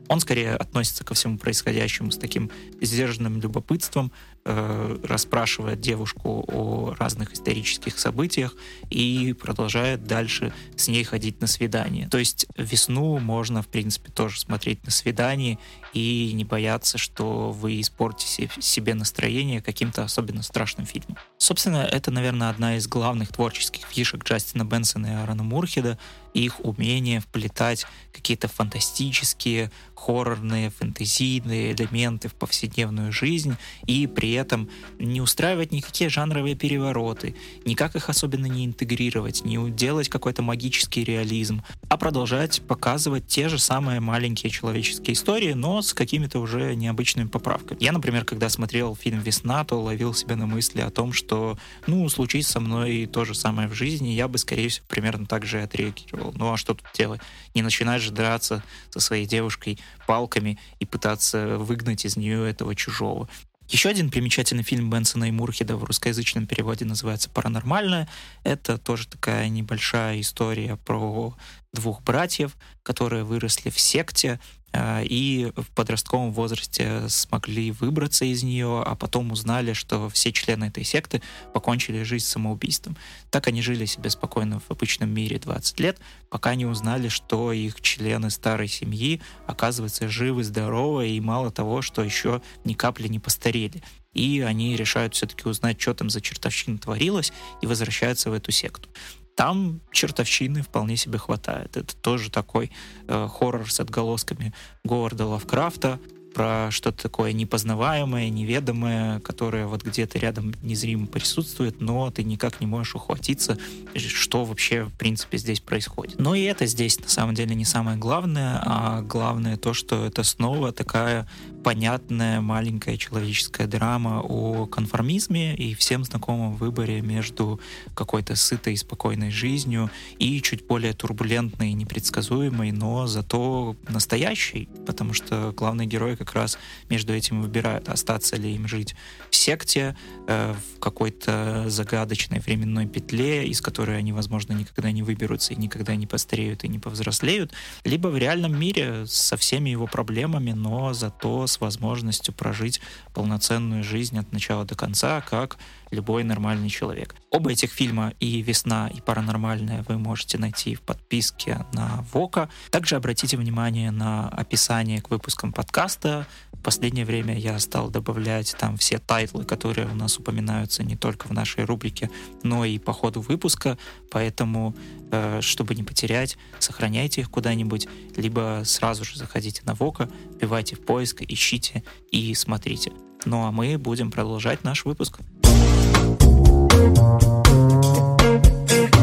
Он 0.07 0.19
скорее 0.19 0.55
относится 0.55 1.03
ко 1.03 1.13
всему 1.13 1.37
происходящему 1.37 2.11
с 2.11 2.17
таким 2.17 2.49
сдержанным 2.81 3.39
любопытством, 3.39 4.11
э, 4.45 4.97
расспрашивает 5.03 5.79
девушку 5.79 6.45
о 6.47 6.95
разных 6.97 7.33
исторических 7.33 7.99
событиях 7.99 8.55
и 8.89 9.33
продолжает 9.33 10.05
дальше 10.05 10.53
с 10.75 10.87
ней 10.87 11.03
ходить 11.03 11.41
на 11.41 11.47
свидание. 11.47 12.07
То 12.09 12.17
есть 12.17 12.47
весну 12.57 13.19
можно, 13.19 13.61
в 13.61 13.67
принципе, 13.67 14.11
тоже 14.11 14.39
смотреть 14.39 14.83
на 14.85 14.91
свидание 14.91 15.59
и 15.93 16.31
не 16.33 16.45
бояться, 16.45 16.97
что 16.97 17.51
вы 17.51 17.81
испортите 17.81 18.49
себе 18.59 18.93
настроение 18.93 19.61
каким-то 19.61 20.03
особенно 20.03 20.43
страшным 20.43 20.85
фильмом. 20.85 21.17
Собственно, 21.37 21.77
это, 21.77 22.11
наверное, 22.11 22.49
одна 22.49 22.77
из 22.77 22.87
главных 22.87 23.29
творческих 23.29 23.85
фишек 23.87 24.23
Джастина 24.23 24.63
Бенсона 24.63 25.07
и 25.07 25.11
Аарона 25.11 25.43
Мурхеда, 25.43 25.97
их 26.39 26.59
умение 26.63 27.19
вплетать 27.19 27.85
какие-то 28.11 28.47
фантастические, 28.47 29.71
хоррорные, 29.95 30.69
фэнтезийные 30.69 31.73
элементы 31.73 32.29
в 32.29 32.33
повседневную 32.33 33.11
жизнь 33.11 33.55
и 33.87 34.07
при 34.07 34.33
этом 34.33 34.69
не 34.99 35.21
устраивать 35.21 35.71
никакие 35.71 36.09
жанровые 36.09 36.55
перевороты, 36.55 37.35
никак 37.65 37.95
их 37.95 38.09
особенно 38.09 38.45
не 38.45 38.65
интегрировать, 38.65 39.43
не 39.43 39.55
делать 39.71 40.09
какой-то 40.09 40.41
магический 40.41 41.03
реализм, 41.03 41.63
а 41.89 41.97
продолжать 41.97 42.61
показывать 42.61 43.27
те 43.27 43.49
же 43.49 43.57
самые 43.57 43.99
маленькие 43.99 44.51
человеческие 44.51 45.13
истории, 45.13 45.53
но 45.53 45.81
с 45.81 45.93
какими-то 45.93 46.39
уже 46.39 46.75
необычными 46.75 47.27
поправками. 47.27 47.81
Я, 47.81 47.91
например, 47.91 48.25
когда 48.25 48.49
смотрел 48.49 48.95
фильм 48.95 49.19
«Весна», 49.19 49.63
то 49.63 49.81
ловил 49.81 50.13
себя 50.13 50.35
на 50.35 50.45
мысли 50.45 50.81
о 50.81 50.89
том, 50.89 51.13
что, 51.13 51.57
ну, 51.87 52.07
случись 52.09 52.47
со 52.47 52.59
мной 52.59 53.05
то 53.11 53.25
же 53.25 53.33
самое 53.33 53.67
в 53.67 53.73
жизни, 53.73 54.09
я 54.09 54.27
бы, 54.27 54.37
скорее 54.37 54.69
всего, 54.69 54.85
примерно 54.87 55.25
так 55.25 55.45
же 55.45 55.61
отреагировал. 55.61 56.33
Ну, 56.35 56.53
а 56.53 56.57
что 56.57 56.73
тут 56.73 56.85
делать? 56.93 57.21
Не 57.53 57.61
начинаешь 57.61 58.01
же 58.01 58.11
драться 58.11 58.63
со 58.89 58.99
своей 58.99 59.25
девушкой 59.25 59.79
палками 60.07 60.57
и 60.79 60.85
пытаться 60.85 61.57
выгнать 61.57 62.05
из 62.05 62.17
нее 62.17 62.49
этого 62.49 62.75
чужого. 62.75 63.27
Еще 63.67 63.89
один 63.89 64.11
примечательный 64.11 64.63
фильм 64.63 64.91
Бенсона 64.91 65.25
и 65.25 65.31
Мурхеда 65.31 65.75
в 65.75 65.83
русскоязычном 65.83 66.45
переводе 66.45 66.85
называется 66.85 67.31
«Паранормальное». 67.31 68.07
Это 68.43 68.77
тоже 68.77 69.07
такая 69.07 69.49
небольшая 69.49 70.21
история 70.21 70.75
про 70.85 71.35
двух 71.75 72.01
братьев, 72.01 72.57
которые 72.81 73.23
выросли 73.23 73.69
в 73.69 73.79
секте, 73.79 74.39
а, 74.77 75.01
и 75.03 75.51
в 75.55 75.69
подростковом 75.73 76.33
возрасте 76.33 77.07
смогли 77.07 77.71
выбраться 77.71 78.25
из 78.25 78.43
нее, 78.43 78.83
а 78.85 78.95
потом 78.95 79.31
узнали, 79.31 79.73
что 79.73 80.09
все 80.09 80.33
члены 80.33 80.65
этой 80.65 80.83
секты 80.83 81.21
покончили 81.53 82.03
жизнь 82.03 82.25
самоубийством. 82.25 82.97
Так 83.29 83.47
они 83.47 83.61
жили 83.61 83.85
себе 83.85 84.09
спокойно 84.09 84.59
в 84.59 84.69
обычном 84.69 85.09
мире 85.09 85.39
20 85.39 85.79
лет, 85.79 85.99
пока 86.29 86.55
не 86.55 86.65
узнали, 86.65 87.07
что 87.07 87.53
их 87.53 87.79
члены 87.79 88.29
старой 88.29 88.67
семьи, 88.67 89.21
оказывается, 89.47 90.09
живы, 90.09 90.43
здоровы, 90.43 91.09
и 91.09 91.21
мало 91.21 91.51
того, 91.51 91.81
что 91.81 92.03
еще 92.03 92.41
ни 92.65 92.73
капли 92.73 93.07
не 93.07 93.19
постарели 93.19 93.81
и 94.15 94.39
они 94.39 94.75
решают 94.77 95.13
все-таки 95.13 95.47
узнать, 95.47 95.79
что 95.79 95.93
там 95.93 96.09
за 96.09 96.21
чертовщина 96.21 96.77
творилась, 96.77 97.33
и 97.61 97.67
возвращаются 97.67 98.29
в 98.29 98.33
эту 98.33 98.51
секту. 98.51 98.87
Там 99.35 99.81
чертовщины 99.91 100.61
вполне 100.61 100.95
себе 100.95 101.17
хватает. 101.17 101.75
Это 101.75 101.95
тоже 101.97 102.31
такой 102.31 102.71
э, 103.07 103.27
хоррор 103.29 103.69
с 103.69 103.79
отголосками 103.81 104.53
Говарда 104.85 105.25
Лавкрафта, 105.25 105.99
про 106.35 106.67
что-то 106.69 107.03
такое 107.03 107.31
непознаваемое, 107.31 108.29
неведомое, 108.29 109.21
которое 109.21 109.67
вот 109.67 109.83
где-то 109.83 110.19
рядом 110.19 110.53
незримо 110.61 111.07
присутствует, 111.07 111.79
но 111.79 112.11
ты 112.11 112.25
никак 112.25 112.59
не 112.59 112.67
можешь 112.67 112.95
ухватиться, 112.95 113.57
что 113.95 114.43
вообще 114.43 114.83
в 114.83 114.91
принципе 114.91 115.37
здесь 115.37 115.61
происходит. 115.61 116.19
Но 116.19 116.35
и 116.35 116.43
это 116.43 116.65
здесь 116.65 116.99
на 116.99 117.07
самом 117.07 117.35
деле 117.35 117.55
не 117.55 117.63
самое 117.63 117.97
главное, 117.97 118.61
а 118.61 119.01
главное 119.01 119.55
то, 119.55 119.73
что 119.73 120.05
это 120.05 120.23
снова 120.23 120.73
такая 120.73 121.25
понятная 121.63 122.41
маленькая 122.41 122.95
человеческая 122.95 123.65
драма 123.65 124.21
о 124.21 124.67
конформизме 124.67 125.55
и 125.55 125.73
всем 125.73 126.03
знакомом 126.03 126.53
выборе 126.53 127.01
между 127.01 127.59
какой-то 127.95 128.35
сытой 128.35 128.73
и 128.73 128.77
спокойной 128.77 129.31
жизнью 129.31 129.89
и 130.19 130.41
чуть 130.41 130.67
более 130.67 130.93
турбулентной 130.93 131.71
и 131.71 131.73
непредсказуемой, 131.73 132.71
но 132.71 133.07
зато 133.07 133.75
настоящей, 133.87 134.69
потому 134.85 135.13
что 135.13 135.53
главный 135.57 135.87
герой 135.87 136.15
как 136.25 136.35
раз 136.35 136.57
между 136.89 137.13
этим 137.13 137.41
выбирает, 137.41 137.89
остаться 137.89 138.35
ли 138.35 138.53
им 138.55 138.67
жить 138.67 138.95
в 139.29 139.35
секте, 139.35 139.95
э, 140.27 140.53
в 140.53 140.79
какой-то 140.79 141.65
загадочной 141.67 142.39
временной 142.39 142.87
петле, 142.87 143.47
из 143.47 143.61
которой 143.61 143.97
они, 143.97 144.11
возможно, 144.11 144.53
никогда 144.53 144.91
не 144.91 145.03
выберутся 145.03 145.53
и 145.53 145.55
никогда 145.55 145.95
не 145.95 146.07
постареют 146.07 146.63
и 146.63 146.67
не 146.67 146.79
повзрослеют, 146.79 147.53
либо 147.83 148.07
в 148.07 148.17
реальном 148.17 148.59
мире 148.59 149.05
со 149.07 149.37
всеми 149.37 149.69
его 149.69 149.87
проблемами, 149.87 150.51
но 150.51 150.93
зато 150.93 151.47
с 151.47 151.59
возможностью 151.59 152.33
прожить 152.33 152.81
полноценную 153.13 153.83
жизнь 153.83 154.17
от 154.17 154.31
начала 154.31 154.65
до 154.65 154.75
конца, 154.75 155.21
как 155.21 155.57
любой 155.91 156.23
нормальный 156.23 156.69
человек. 156.69 157.15
Оба 157.31 157.51
этих 157.51 157.71
фильма 157.71 158.13
и 158.19 158.41
«Весна», 158.41 158.87
и 158.87 159.01
«Паранормальная» 159.01 159.83
вы 159.87 159.97
можете 159.97 160.37
найти 160.37 160.75
в 160.75 160.81
подписке 160.81 161.65
на 161.73 162.05
Okko. 162.13 162.49
Также 162.71 162.95
обратите 162.95 163.37
внимание 163.37 163.91
на 163.91 164.29
описание 164.29 165.01
к 165.01 165.09
выпускам 165.09 165.51
подкаста. 165.51 166.14
В 166.53 166.63
последнее 166.65 167.05
время 167.05 167.37
я 167.37 167.59
стал 167.59 167.89
добавлять 167.89 168.55
там 168.57 168.77
все 168.77 168.97
тайтлы, 168.97 169.45
которые 169.45 169.87
у 169.87 169.95
нас 169.95 170.17
упоминаются 170.17 170.83
не 170.83 170.95
только 170.95 171.27
в 171.27 171.31
нашей 171.31 171.65
рубрике, 171.65 172.09
но 172.43 172.65
и 172.65 172.79
по 172.79 172.93
ходу 172.93 173.21
выпуска, 173.21 173.77
поэтому, 174.09 174.75
э, 175.11 175.41
чтобы 175.41 175.75
не 175.75 175.83
потерять, 175.83 176.37
сохраняйте 176.59 177.21
их 177.21 177.29
куда-нибудь, 177.29 177.87
либо 178.15 178.63
сразу 178.65 179.03
же 179.03 179.17
заходите 179.17 179.61
на 179.65 179.75
ВОКа, 179.75 180.09
вбивайте 180.35 180.75
в 180.75 180.79
поиск, 180.85 181.21
ищите 181.21 181.83
и 182.11 182.33
смотрите. 182.33 182.91
Ну 183.25 183.45
а 183.45 183.51
мы 183.51 183.77
будем 183.77 184.11
продолжать 184.11 184.63
наш 184.63 184.85
выпуск. 184.85 185.19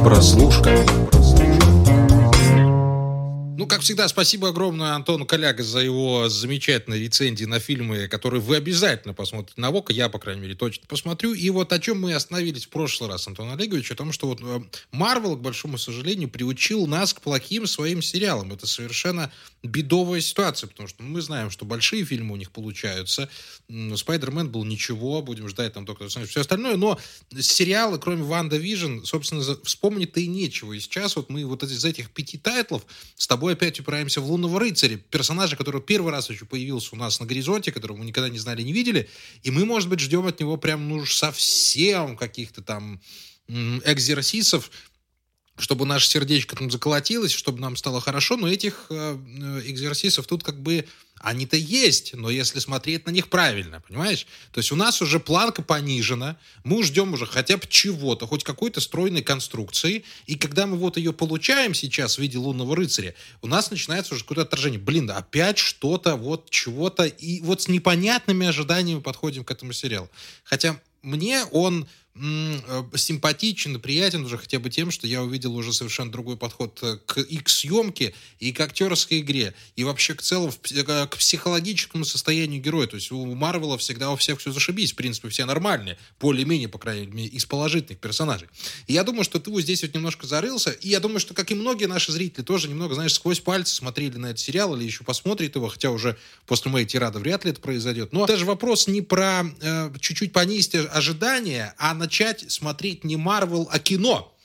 Прослушка. 0.04 0.76
Ну, 3.62 3.68
как 3.68 3.82
всегда, 3.82 4.08
спасибо 4.08 4.48
огромное 4.48 4.94
Антону 4.94 5.24
Коляга 5.24 5.62
за 5.62 5.78
его 5.78 6.28
замечательные 6.28 7.00
рецензии 7.00 7.44
на 7.44 7.60
фильмы, 7.60 8.08
которые 8.08 8.40
вы 8.40 8.56
обязательно 8.56 9.14
посмотрите 9.14 9.60
на 9.60 9.70
ВОКа. 9.70 9.92
Я, 9.92 10.08
по 10.08 10.18
крайней 10.18 10.40
мере, 10.40 10.56
точно 10.56 10.84
посмотрю. 10.88 11.32
И 11.32 11.48
вот 11.48 11.72
о 11.72 11.78
чем 11.78 12.00
мы 12.00 12.12
остановились 12.12 12.66
в 12.66 12.70
прошлый 12.70 13.08
раз, 13.08 13.28
Антон 13.28 13.52
Олегович, 13.52 13.92
о 13.92 13.94
том, 13.94 14.10
что 14.10 14.26
вот 14.26 14.40
Марвел, 14.90 15.36
к 15.36 15.40
большому 15.40 15.78
сожалению, 15.78 16.28
приучил 16.28 16.88
нас 16.88 17.14
к 17.14 17.20
плохим 17.20 17.68
своим 17.68 18.02
сериалам. 18.02 18.52
Это 18.52 18.66
совершенно 18.66 19.30
бедовая 19.62 20.20
ситуация, 20.20 20.68
потому 20.68 20.88
что 20.88 21.02
мы 21.02 21.20
знаем, 21.20 21.50
что 21.50 21.64
большие 21.64 22.04
фильмы 22.04 22.34
у 22.34 22.36
них 22.36 22.50
получаются. 22.50 23.28
Spider-Man 23.96 24.50
был 24.50 24.64
ничего, 24.64 25.22
будем 25.22 25.48
ждать 25.48 25.72
там 25.74 25.86
только 25.86 26.08
все 26.08 26.40
остальное, 26.40 26.76
но 26.76 26.98
сериалы, 27.38 27.98
кроме 27.98 28.24
WandaVision, 28.24 29.04
собственно, 29.04 29.42
вспомнить-то 29.62 30.20
и 30.20 30.26
нечего. 30.26 30.72
И 30.72 30.80
сейчас 30.80 31.14
вот 31.16 31.30
мы 31.30 31.44
вот 31.44 31.62
из 31.62 31.84
этих 31.84 32.10
пяти 32.10 32.38
тайтлов 32.38 32.84
с 33.16 33.26
тобой 33.26 33.52
опять 33.52 33.78
упираемся 33.78 34.20
в 34.20 34.30
Лунного 34.30 34.58
рыцаря, 34.58 34.96
персонажа, 34.96 35.56
который 35.56 35.80
первый 35.80 36.10
раз 36.12 36.28
еще 36.28 36.44
появился 36.44 36.90
у 36.92 36.98
нас 36.98 37.20
на 37.20 37.26
горизонте, 37.26 37.70
которого 37.70 37.98
мы 37.98 38.04
никогда 38.04 38.28
не 38.28 38.38
знали, 38.38 38.62
не 38.62 38.72
видели, 38.72 39.08
и 39.42 39.50
мы, 39.50 39.64
может 39.64 39.88
быть, 39.88 40.00
ждем 40.00 40.26
от 40.26 40.40
него 40.40 40.56
прям, 40.56 40.88
ну, 40.88 41.06
совсем 41.06 42.16
каких-то 42.16 42.62
там 42.62 43.00
экзерсисов, 43.48 44.70
чтобы 45.62 45.86
наше 45.86 46.08
сердечко 46.08 46.56
там 46.56 46.70
заколотилось, 46.70 47.32
чтобы 47.32 47.60
нам 47.60 47.76
стало 47.76 48.00
хорошо, 48.00 48.36
но 48.36 48.48
этих 48.48 48.86
э, 48.90 49.16
э 49.16 49.62
экзерсисов 49.64 50.26
тут 50.26 50.42
как 50.42 50.60
бы 50.60 50.84
они-то 51.22 51.56
есть, 51.56 52.14
но 52.14 52.30
если 52.30 52.58
смотреть 52.58 53.06
на 53.06 53.10
них 53.10 53.28
правильно, 53.28 53.80
понимаешь? 53.80 54.26
То 54.50 54.58
есть 54.58 54.72
у 54.72 54.76
нас 54.76 55.00
уже 55.00 55.20
планка 55.20 55.62
понижена, 55.62 56.36
мы 56.64 56.82
ждем 56.82 57.14
уже 57.14 57.26
хотя 57.26 57.56
бы 57.58 57.62
чего-то, 57.68 58.26
хоть 58.26 58.42
какой-то 58.42 58.80
стройной 58.80 59.22
конструкции, 59.22 60.04
и 60.26 60.34
когда 60.34 60.66
мы 60.66 60.76
вот 60.76 60.96
ее 60.96 61.12
получаем 61.12 61.74
сейчас 61.74 62.16
в 62.16 62.18
виде 62.18 62.38
лунного 62.38 62.74
рыцаря, 62.74 63.14
у 63.40 63.46
нас 63.46 63.70
начинается 63.70 64.14
уже 64.14 64.24
какое-то 64.24 64.42
отражение. 64.42 64.80
Блин, 64.80 65.06
да 65.06 65.18
опять 65.18 65.58
что-то, 65.58 66.16
вот 66.16 66.50
чего-то, 66.50 67.04
и 67.04 67.40
вот 67.42 67.62
с 67.62 67.68
непонятными 67.68 68.48
ожиданиями 68.48 69.00
подходим 69.00 69.44
к 69.44 69.50
этому 69.52 69.72
сериалу. 69.72 70.10
Хотя 70.42 70.80
мне 71.02 71.44
он 71.52 71.86
симпатичен 72.14 73.76
и 73.76 73.78
приятен 73.78 74.24
уже 74.24 74.36
хотя 74.36 74.58
бы 74.58 74.68
тем, 74.68 74.90
что 74.90 75.06
я 75.06 75.22
увидел 75.22 75.56
уже 75.56 75.72
совершенно 75.72 76.12
другой 76.12 76.36
подход 76.36 76.78
э, 76.82 76.98
к 77.06 77.18
их 77.20 77.48
съемке 77.48 78.12
и 78.38 78.52
к 78.52 78.60
актерской 78.60 79.20
игре, 79.20 79.54
и 79.76 79.84
вообще 79.84 80.12
к 80.14 80.20
целому 80.20 80.52
э, 80.72 81.06
к 81.06 81.16
психологическому 81.16 82.04
состоянию 82.04 82.60
героя. 82.60 82.86
То 82.86 82.96
есть 82.96 83.10
у 83.12 83.34
Марвела 83.34 83.78
всегда 83.78 84.10
у 84.10 84.16
всех 84.16 84.40
все 84.40 84.52
зашибись, 84.52 84.92
в 84.92 84.96
принципе, 84.96 85.30
все 85.30 85.46
нормальные, 85.46 85.96
более-менее, 86.20 86.68
по 86.68 86.78
крайней 86.78 87.06
мере, 87.06 87.28
из 87.28 87.46
положительных 87.46 87.98
персонажей. 87.98 88.48
И 88.88 88.92
я 88.92 89.04
думаю, 89.04 89.24
что 89.24 89.40
ты 89.40 89.50
вот 89.50 89.62
здесь 89.62 89.80
вот 89.82 89.94
немножко 89.94 90.26
зарылся, 90.26 90.70
и 90.70 90.90
я 90.90 91.00
думаю, 91.00 91.18
что, 91.18 91.32
как 91.32 91.50
и 91.50 91.54
многие 91.54 91.86
наши 91.86 92.12
зрители, 92.12 92.44
тоже 92.44 92.68
немного, 92.68 92.94
знаешь, 92.94 93.14
сквозь 93.14 93.40
пальцы 93.40 93.74
смотрели 93.74 94.18
на 94.18 94.26
этот 94.26 94.40
сериал 94.40 94.76
или 94.76 94.84
еще 94.84 95.02
посмотрят 95.02 95.54
его, 95.56 95.68
хотя 95.68 95.90
уже 95.90 96.18
после 96.46 96.70
моей 96.70 96.84
тирады 96.84 97.20
вряд 97.20 97.46
ли 97.46 97.52
это 97.52 97.60
произойдет. 97.60 98.12
Но 98.12 98.26
даже 98.26 98.44
вопрос 98.44 98.86
не 98.86 99.00
про 99.00 99.44
э, 99.62 99.90
чуть-чуть 99.98 100.32
понизить 100.32 100.74
ожидания, 100.74 101.74
а 101.78 102.01
начать 102.02 102.50
смотреть 102.50 103.04
не 103.04 103.16
Марвел, 103.16 103.68
а 103.70 103.78
кино. 103.78 104.36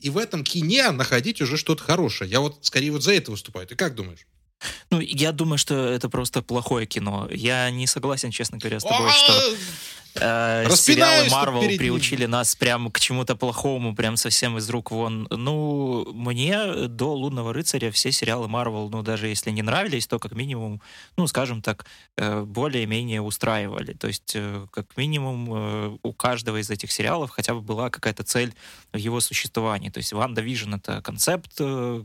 И 0.00 0.10
в 0.10 0.18
этом 0.18 0.44
кине 0.44 0.90
находить 0.90 1.40
уже 1.40 1.56
что-то 1.56 1.82
хорошее. 1.82 2.30
Я 2.30 2.40
вот 2.40 2.58
скорее 2.62 2.90
вот 2.90 3.02
за 3.02 3.14
это 3.14 3.30
выступаю. 3.30 3.66
Ты 3.66 3.76
как 3.76 3.94
думаешь? 3.94 4.26
Ну, 4.90 5.00
я 5.00 5.32
думаю, 5.32 5.58
что 5.58 5.74
это 5.74 6.08
просто 6.08 6.42
плохое 6.42 6.86
кино. 6.86 7.28
Я 7.30 7.70
не 7.70 7.86
согласен, 7.86 8.30
честно 8.30 8.58
говоря, 8.58 8.80
с 8.80 8.82
тобой, 8.82 9.10
что 9.12 9.56
э, 10.14 10.66
сериалы 10.76 11.28
Marvel 11.28 11.76
приучили 11.76 12.26
нас 12.26 12.54
прям 12.54 12.90
к 12.90 13.00
чему-то 13.00 13.36
плохому, 13.36 13.94
прям 13.94 14.16
совсем 14.16 14.58
из 14.58 14.70
рук 14.70 14.90
вон. 14.90 15.26
Ну, 15.30 16.06
мне 16.12 16.88
до 16.88 17.14
«Лунного 17.14 17.52
рыцаря» 17.52 17.90
все 17.90 18.12
сериалы 18.12 18.46
Marvel, 18.46 18.88
ну, 18.90 19.02
даже 19.02 19.28
если 19.28 19.50
не 19.50 19.62
нравились, 19.62 20.06
то 20.06 20.18
как 20.18 20.32
минимум, 20.32 20.80
ну, 21.16 21.26
скажем 21.26 21.62
так, 21.62 21.86
э, 22.16 22.42
более-менее 22.42 23.20
устраивали. 23.20 23.92
То 23.92 24.06
есть, 24.06 24.32
э, 24.34 24.66
как 24.70 24.96
минимум, 24.96 25.48
э, 25.52 25.98
у 26.02 26.12
каждого 26.12 26.60
из 26.60 26.70
этих 26.70 26.92
сериалов 26.92 27.30
хотя 27.30 27.54
бы 27.54 27.60
была 27.60 27.90
какая-то 27.90 28.22
цель 28.22 28.54
в 28.92 28.96
его 28.96 29.20
существовании. 29.20 29.90
То 29.90 29.98
есть, 29.98 30.12
«WandaVision»— 30.12 30.74
это 30.76 31.02
концепт, 31.02 31.60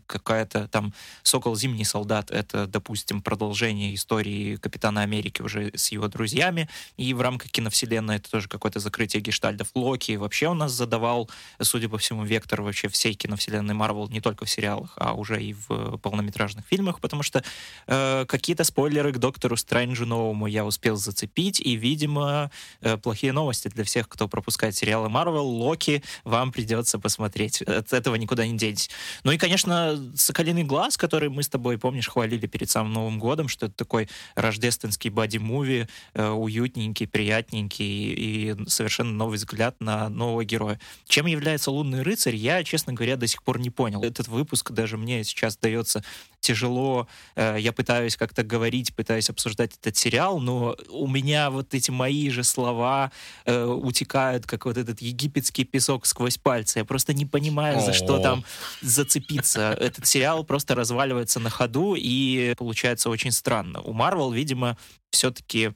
какая-то 0.08 0.68
там 0.68 0.94
«Сокол 1.24 1.56
Зимний 1.56 1.86
солдат»— 1.86 2.32
это, 2.32 2.66
допустим, 2.68 3.22
продолжение 3.22 3.94
истории 3.94 4.56
Капитана 4.56 5.02
Америки 5.02 5.42
уже 5.42 5.72
с 5.76 5.92
его 5.92 6.08
друзьями, 6.08 6.70
и 6.98 7.14
в 7.14 7.22
рамках 7.22 7.52
киновселенной 7.52 7.99
вселенной, 8.00 8.16
это 8.16 8.32
тоже 8.32 8.48
какое-то 8.48 8.80
закрытие 8.80 9.22
гештальтов. 9.22 9.68
Локи 9.76 10.14
вообще 10.14 10.48
у 10.48 10.54
нас 10.54 10.72
задавал, 10.72 11.30
судя 11.62 11.90
по 11.90 11.98
всему, 11.98 12.24
вектор 12.24 12.62
вообще 12.62 12.88
всей 12.88 13.14
киновселенной 13.14 13.74
Марвел, 13.74 14.08
не 14.10 14.22
только 14.22 14.46
в 14.46 14.50
сериалах, 14.50 14.94
а 14.96 15.14
уже 15.14 15.42
и 15.42 15.54
в 15.54 15.98
полнометражных 15.98 16.66
фильмах, 16.66 17.00
потому 17.00 17.24
что 17.24 17.44
э, 17.88 18.26
какие-то 18.28 18.64
спойлеры 18.64 19.12
к 19.12 19.18
Доктору 19.18 19.58
Стрэнджу 19.58 20.06
новому 20.06 20.48
я 20.48 20.66
успел 20.66 20.96
зацепить, 20.96 21.60
и, 21.60 21.76
видимо, 21.76 22.52
э, 22.82 22.98
плохие 22.98 23.34
новости 23.34 23.68
для 23.68 23.84
всех, 23.84 24.08
кто 24.08 24.28
пропускает 24.28 24.76
сериалы 24.76 25.10
Марвел, 25.10 25.46
Локи 25.46 26.04
вам 26.24 26.52
придется 26.52 27.00
посмотреть. 27.00 27.62
От 27.62 27.94
этого 27.94 28.16
никуда 28.16 28.48
не 28.48 28.58
денетесь. 28.58 28.90
Ну 29.24 29.32
и, 29.32 29.38
конечно, 29.38 29.98
«Соколиный 30.16 30.64
глаз», 30.64 30.98
который 30.98 31.30
мы 31.30 31.44
с 31.44 31.50
тобой, 31.50 31.78
помнишь, 31.78 32.08
хвалили 32.08 32.48
перед 32.48 32.70
самым 32.70 32.94
Новым 32.94 33.20
годом, 33.20 33.48
что 33.48 33.66
это 33.66 33.76
такой 33.76 34.10
рождественский 34.36 35.10
боди-муви, 35.10 35.88
э, 36.14 36.30
уютненький, 36.30 37.08
приятненький, 37.08 37.89
и, 37.90 38.56
совершенно 38.68 39.12
новый 39.12 39.38
взгляд 39.38 39.76
на 39.80 40.10
нового 40.10 40.46
героя. 40.46 40.80
Чем 41.08 41.26
является 41.26 41.72
«Лунный 41.72 42.02
рыцарь», 42.02 42.36
я, 42.36 42.64
честно 42.64 42.94
говоря, 42.94 43.16
до 43.16 43.28
сих 43.28 43.44
пор 43.44 43.60
не 43.60 43.70
понял. 43.70 44.04
Этот 44.04 44.28
выпуск 44.28 44.72
даже 44.72 44.98
мне 44.98 45.24
сейчас 45.24 45.58
дается 45.58 46.04
тяжело. 46.40 47.08
Э, 47.36 47.58
я 47.60 47.74
пытаюсь 47.74 48.16
как-то 48.16 48.44
говорить, 48.44 48.96
пытаюсь 48.96 49.30
обсуждать 49.30 49.76
этот 49.80 49.96
сериал, 49.98 50.40
но 50.40 50.76
у 50.90 51.08
меня 51.08 51.50
вот 51.50 51.74
эти 51.74 51.92
мои 51.92 52.30
же 52.30 52.44
слова 52.44 53.12
э, 53.46 53.64
утекают, 53.66 54.46
как 54.46 54.66
вот 54.66 54.78
этот 54.78 55.02
египетский 55.02 55.66
песок 55.66 56.06
сквозь 56.06 56.38
пальцы. 56.38 56.80
Я 56.80 56.86
просто 56.86 57.14
не 57.14 57.26
понимаю, 57.26 57.82
за 57.82 57.94
что 57.94 58.20
там 58.20 58.44
зацепиться. 58.82 59.72
Этот 59.80 60.08
сериал 60.08 60.44
просто 60.44 60.76
разваливается 60.76 61.40
на 61.40 61.50
ходу, 61.50 61.96
и 61.98 62.54
получается 62.58 63.10
очень 63.10 63.32
странно. 63.32 63.82
У 63.82 63.94
Марвел, 63.94 64.32
видимо, 64.32 64.78
все-таки 65.12 65.74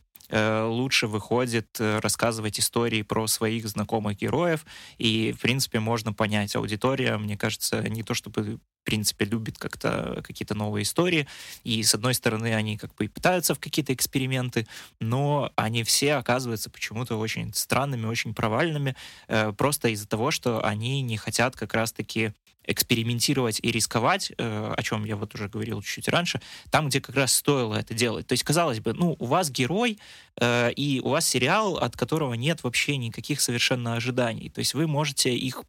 лучше 0.66 1.08
выходит 1.08 1.68
э, 1.80 2.00
рассказывать 2.00 2.60
истории 2.60 3.04
про 3.04 3.28
своих 3.28 3.68
знакомых 3.68 4.18
героев, 4.18 4.66
и, 4.98 5.34
в 5.38 5.42
принципе, 5.42 5.80
можно 5.80 6.14
понять, 6.14 6.56
аудитория, 6.56 7.18
мне 7.18 7.38
кажется, 7.38 7.82
не 7.88 8.04
то 8.04 8.14
чтобы 8.14 8.60
в 8.84 8.86
принципе, 8.86 9.24
любит 9.24 9.58
как-то 9.58 10.22
какие-то 10.24 10.56
новые 10.56 10.84
истории. 10.84 11.26
И, 11.64 11.82
с 11.82 11.96
одной 11.96 12.14
стороны, 12.14 12.54
они 12.54 12.78
как 12.78 12.94
бы 12.96 13.06
и 13.06 13.08
пытаются 13.08 13.56
в 13.56 13.60
какие-то 13.60 13.94
эксперименты, 13.94 14.68
но 15.00 15.54
они 15.56 15.84
все 15.84 16.16
оказываются 16.16 16.70
почему-то 16.70 17.18
очень 17.18 17.54
странными, 17.54 18.08
очень 18.08 18.34
провальными, 18.34 18.98
э, 19.30 19.54
просто 19.54 19.88
из-за 19.90 20.06
того, 20.06 20.32
что 20.32 20.66
они 20.66 21.02
не 21.02 21.16
хотят 21.16 21.56
как 21.56 21.74
раз-таки 21.74 22.34
экспериментировать 22.66 23.60
и 23.62 23.72
рисковать, 23.72 24.32
э, 24.38 24.74
о 24.78 24.84
чем 24.84 25.06
я 25.06 25.16
вот 25.16 25.36
уже 25.36 25.50
говорил 25.50 25.82
чуть-чуть 25.82 26.08
раньше, 26.08 26.42
там, 26.70 26.88
где 26.88 27.02
как 27.02 27.16
раз 27.16 27.34
стоило 27.34 27.76
это 27.76 27.94
делать. 27.94 28.28
То 28.28 28.34
есть, 28.34 28.44
казалось 28.44 28.80
бы, 28.80 28.94
ну, 28.94 29.16
у 29.20 29.26
вас 29.26 29.50
герой, 29.52 30.00
э, 30.40 30.72
и 30.74 31.00
у 31.04 31.10
вас 31.10 31.28
сериал, 31.28 31.78
от 31.78 31.96
которого 31.96 32.34
нет 32.34 32.64
вообще 32.64 32.98
никаких 32.98 33.42
совершенно 33.42 33.96
ожиданий. 33.96 34.50
То 34.50 34.60
есть 34.60 34.74
вы 34.74 34.88
можете 34.88 35.36
их 35.36 35.64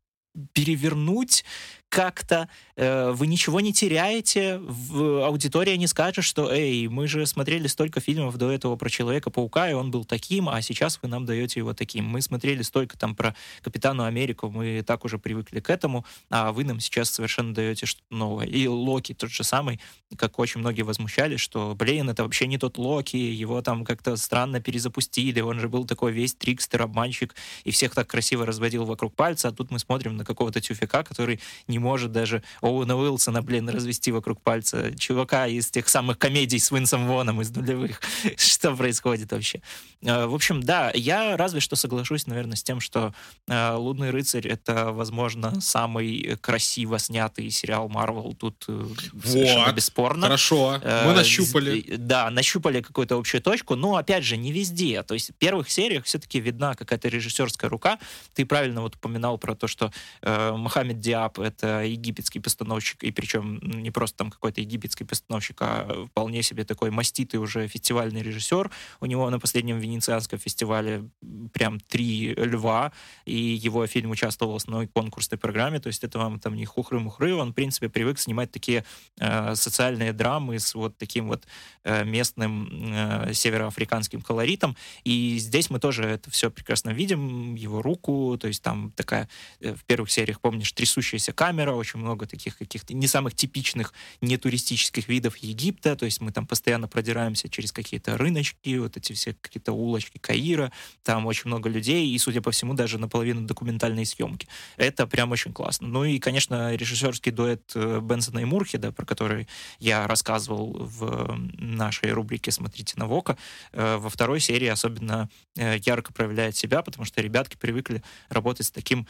перевернуть 0.52 1.44
как-то, 1.88 2.48
э, 2.74 3.12
вы 3.12 3.28
ничего 3.28 3.60
не 3.60 3.72
теряете, 3.72 4.58
в, 4.58 5.24
аудитория 5.24 5.76
не 5.76 5.86
скажет, 5.86 6.24
что, 6.24 6.52
эй, 6.52 6.88
мы 6.88 7.06
же 7.06 7.24
смотрели 7.24 7.68
столько 7.68 8.00
фильмов 8.00 8.36
до 8.36 8.50
этого 8.50 8.74
про 8.74 8.90
Человека-паука, 8.90 9.70
и 9.70 9.74
он 9.74 9.92
был 9.92 10.04
таким, 10.04 10.48
а 10.48 10.60
сейчас 10.60 10.98
вы 11.02 11.08
нам 11.08 11.24
даете 11.24 11.60
его 11.60 11.72
таким. 11.72 12.04
Мы 12.06 12.20
смотрели 12.20 12.62
столько 12.62 12.98
там 12.98 13.14
про 13.14 13.36
Капитану 13.62 14.02
Америку, 14.02 14.50
мы 14.50 14.82
так 14.82 15.04
уже 15.04 15.18
привыкли 15.18 15.60
к 15.60 15.70
этому, 15.70 16.04
а 16.30 16.50
вы 16.50 16.64
нам 16.64 16.80
сейчас 16.80 17.10
совершенно 17.10 17.54
даете 17.54 17.86
что-то 17.86 18.12
новое. 18.12 18.46
И 18.46 18.66
Локи 18.66 19.14
тот 19.14 19.30
же 19.30 19.44
самый, 19.44 19.80
как 20.16 20.40
очень 20.40 20.60
многие 20.60 20.82
возмущались, 20.82 21.40
что, 21.40 21.76
блин, 21.76 22.10
это 22.10 22.24
вообще 22.24 22.48
не 22.48 22.58
тот 22.58 22.76
Локи, 22.76 23.16
его 23.16 23.62
там 23.62 23.84
как-то 23.84 24.16
странно 24.16 24.60
перезапустили, 24.60 25.40
он 25.40 25.60
же 25.60 25.68
был 25.68 25.84
такой 25.84 26.10
весь 26.10 26.34
трикстер, 26.34 26.82
обманщик, 26.82 27.36
и 27.62 27.70
всех 27.70 27.94
так 27.94 28.08
красиво 28.08 28.44
разводил 28.44 28.84
вокруг 28.84 29.14
пальца, 29.14 29.48
а 29.48 29.52
тут 29.52 29.70
мы 29.70 29.78
смотрим 29.78 30.16
на 30.16 30.24
какого-то 30.24 30.60
тюфика, 30.60 31.04
который 31.04 31.38
не 31.68 31.73
может 31.78 32.12
даже 32.12 32.42
Оуэна 32.60 32.96
Уилсона, 32.96 33.42
блин, 33.42 33.68
развести 33.68 34.12
вокруг 34.12 34.40
пальца. 34.40 34.96
Чувака 34.98 35.46
из 35.46 35.70
тех 35.70 35.88
самых 35.88 36.18
комедий 36.18 36.58
с 36.58 36.70
Винсом 36.70 37.06
Воном 37.06 37.40
из 37.40 37.50
нулевых. 37.50 38.00
что 38.36 38.74
происходит 38.76 39.32
вообще? 39.32 39.60
Э, 40.02 40.26
в 40.26 40.34
общем, 40.34 40.62
да, 40.62 40.90
я 40.94 41.36
разве 41.36 41.60
что 41.60 41.76
соглашусь, 41.76 42.26
наверное, 42.26 42.56
с 42.56 42.62
тем, 42.62 42.80
что 42.80 43.14
э, 43.48 43.74
«Лунный 43.74 44.10
рыцарь»— 44.10 44.48
это, 44.48 44.92
возможно, 44.92 45.60
самый 45.60 46.36
красиво 46.40 46.98
снятый 46.98 47.50
сериал 47.50 47.88
Марвел. 47.88 48.34
Тут 48.34 48.64
э, 48.68 48.86
совершенно 49.24 49.66
вот, 49.66 49.74
бесспорно. 49.74 50.22
Хорошо, 50.22 50.80
мы 50.82 51.14
нащупали. 51.14 51.84
Да, 51.96 52.30
нащупали 52.30 52.80
какую-то 52.80 53.18
общую 53.18 53.42
точку, 53.42 53.76
но, 53.76 53.96
опять 53.96 54.24
же, 54.24 54.36
не 54.36 54.52
везде. 54.52 55.02
То 55.02 55.14
есть 55.14 55.30
в 55.30 55.34
первых 55.34 55.70
сериях 55.70 56.04
все-таки 56.04 56.40
видна 56.40 56.74
какая-то 56.74 57.08
режиссерская 57.08 57.70
рука. 57.70 57.98
Ты 58.34 58.46
правильно 58.46 58.82
вот 58.82 58.96
упоминал 58.96 59.38
про 59.38 59.54
то, 59.54 59.66
что 59.66 59.92
э, 60.22 60.52
Мохаммед 60.52 61.00
Диаб— 61.00 61.38
это 61.40 61.63
египетский 61.64 62.40
постановщик, 62.40 63.02
и 63.02 63.10
причем 63.10 63.60
не 63.62 63.90
просто 63.90 64.18
там 64.18 64.30
какой-то 64.30 64.60
египетский 64.60 65.04
постановщик, 65.04 65.56
а 65.60 66.06
вполне 66.10 66.42
себе 66.42 66.64
такой 66.64 66.90
маститый 66.90 67.40
уже 67.40 67.68
фестивальный 67.68 68.22
режиссер. 68.22 68.70
У 69.00 69.06
него 69.06 69.28
на 69.30 69.38
последнем 69.38 69.78
Венецианском 69.78 70.38
фестивале 70.38 71.08
прям 71.52 71.80
три 71.80 72.34
льва, 72.34 72.92
и 73.24 73.36
его 73.36 73.86
фильм 73.86 74.10
участвовал 74.10 74.52
в 74.52 74.56
основной 74.56 74.86
конкурсной 74.86 75.38
программе, 75.38 75.80
то 75.80 75.88
есть 75.88 76.04
это 76.04 76.18
вам 76.18 76.40
там 76.40 76.54
не 76.54 76.64
хухры-мухры, 76.64 77.34
он, 77.34 77.50
в 77.50 77.54
принципе, 77.54 77.88
привык 77.88 78.18
снимать 78.18 78.50
такие 78.50 78.84
э, 79.18 79.54
социальные 79.54 80.12
драмы 80.12 80.58
с 80.58 80.74
вот 80.74 80.98
таким 80.98 81.28
вот 81.28 81.46
э, 81.84 82.04
местным 82.04 82.68
э, 82.92 83.32
североафриканским 83.32 84.20
колоритом, 84.20 84.76
и 85.04 85.38
здесь 85.38 85.70
мы 85.70 85.78
тоже 85.78 86.04
это 86.04 86.30
все 86.30 86.50
прекрасно 86.50 86.90
видим, 86.90 87.54
его 87.54 87.82
руку, 87.82 88.36
то 88.40 88.48
есть 88.48 88.62
там 88.62 88.92
такая 88.92 89.28
э, 89.60 89.74
в 89.74 89.84
первых 89.84 90.10
сериях, 90.10 90.40
помнишь, 90.40 90.72
трясущаяся 90.72 91.32
камера, 91.32 91.53
камера, 91.54 91.72
очень 91.72 92.00
много 92.00 92.26
таких 92.26 92.58
каких-то 92.58 92.94
не 92.94 93.06
самых 93.06 93.34
типичных, 93.34 93.92
не 94.20 94.36
туристических 94.36 95.08
видов 95.08 95.36
Египта, 95.36 95.94
то 95.94 96.04
есть 96.04 96.20
мы 96.20 96.32
там 96.32 96.46
постоянно 96.46 96.88
продираемся 96.88 97.48
через 97.48 97.70
какие-то 97.70 98.16
рыночки, 98.16 98.76
вот 98.76 98.96
эти 98.96 99.12
все 99.12 99.36
какие-то 99.40 99.72
улочки 99.72 100.18
Каира, 100.18 100.72
там 101.04 101.26
очень 101.26 101.46
много 101.46 101.68
людей, 101.68 102.08
и, 102.08 102.18
судя 102.18 102.40
по 102.42 102.50
всему, 102.50 102.74
даже 102.74 102.98
наполовину 102.98 103.42
документальные 103.46 104.04
съемки. 104.04 104.48
Это 104.76 105.06
прям 105.06 105.30
очень 105.30 105.52
классно. 105.52 105.86
Ну 105.86 106.04
и, 106.04 106.18
конечно, 106.18 106.74
режиссерский 106.74 107.30
дуэт 107.30 107.70
э, 107.76 108.00
Бенсона 108.02 108.40
и 108.40 108.44
Мурхеда, 108.44 108.90
про 108.90 109.06
который 109.06 109.46
я 109.78 110.08
рассказывал 110.08 110.76
в 110.80 111.38
нашей 111.58 112.10
рубрике 112.10 112.50
«Смотрите 112.50 112.94
на 112.96 113.06
Вока», 113.06 113.36
э, 113.72 113.96
во 113.96 114.08
второй 114.08 114.40
серии 114.40 114.66
особенно 114.68 115.28
э, 115.56 115.78
ярко 115.84 116.12
проявляет 116.12 116.56
себя, 116.56 116.82
потому 116.82 117.04
что 117.04 117.22
ребятки 117.22 117.56
привыкли 117.56 118.02
работать 118.28 118.66
с 118.66 118.70
таким 118.70 119.06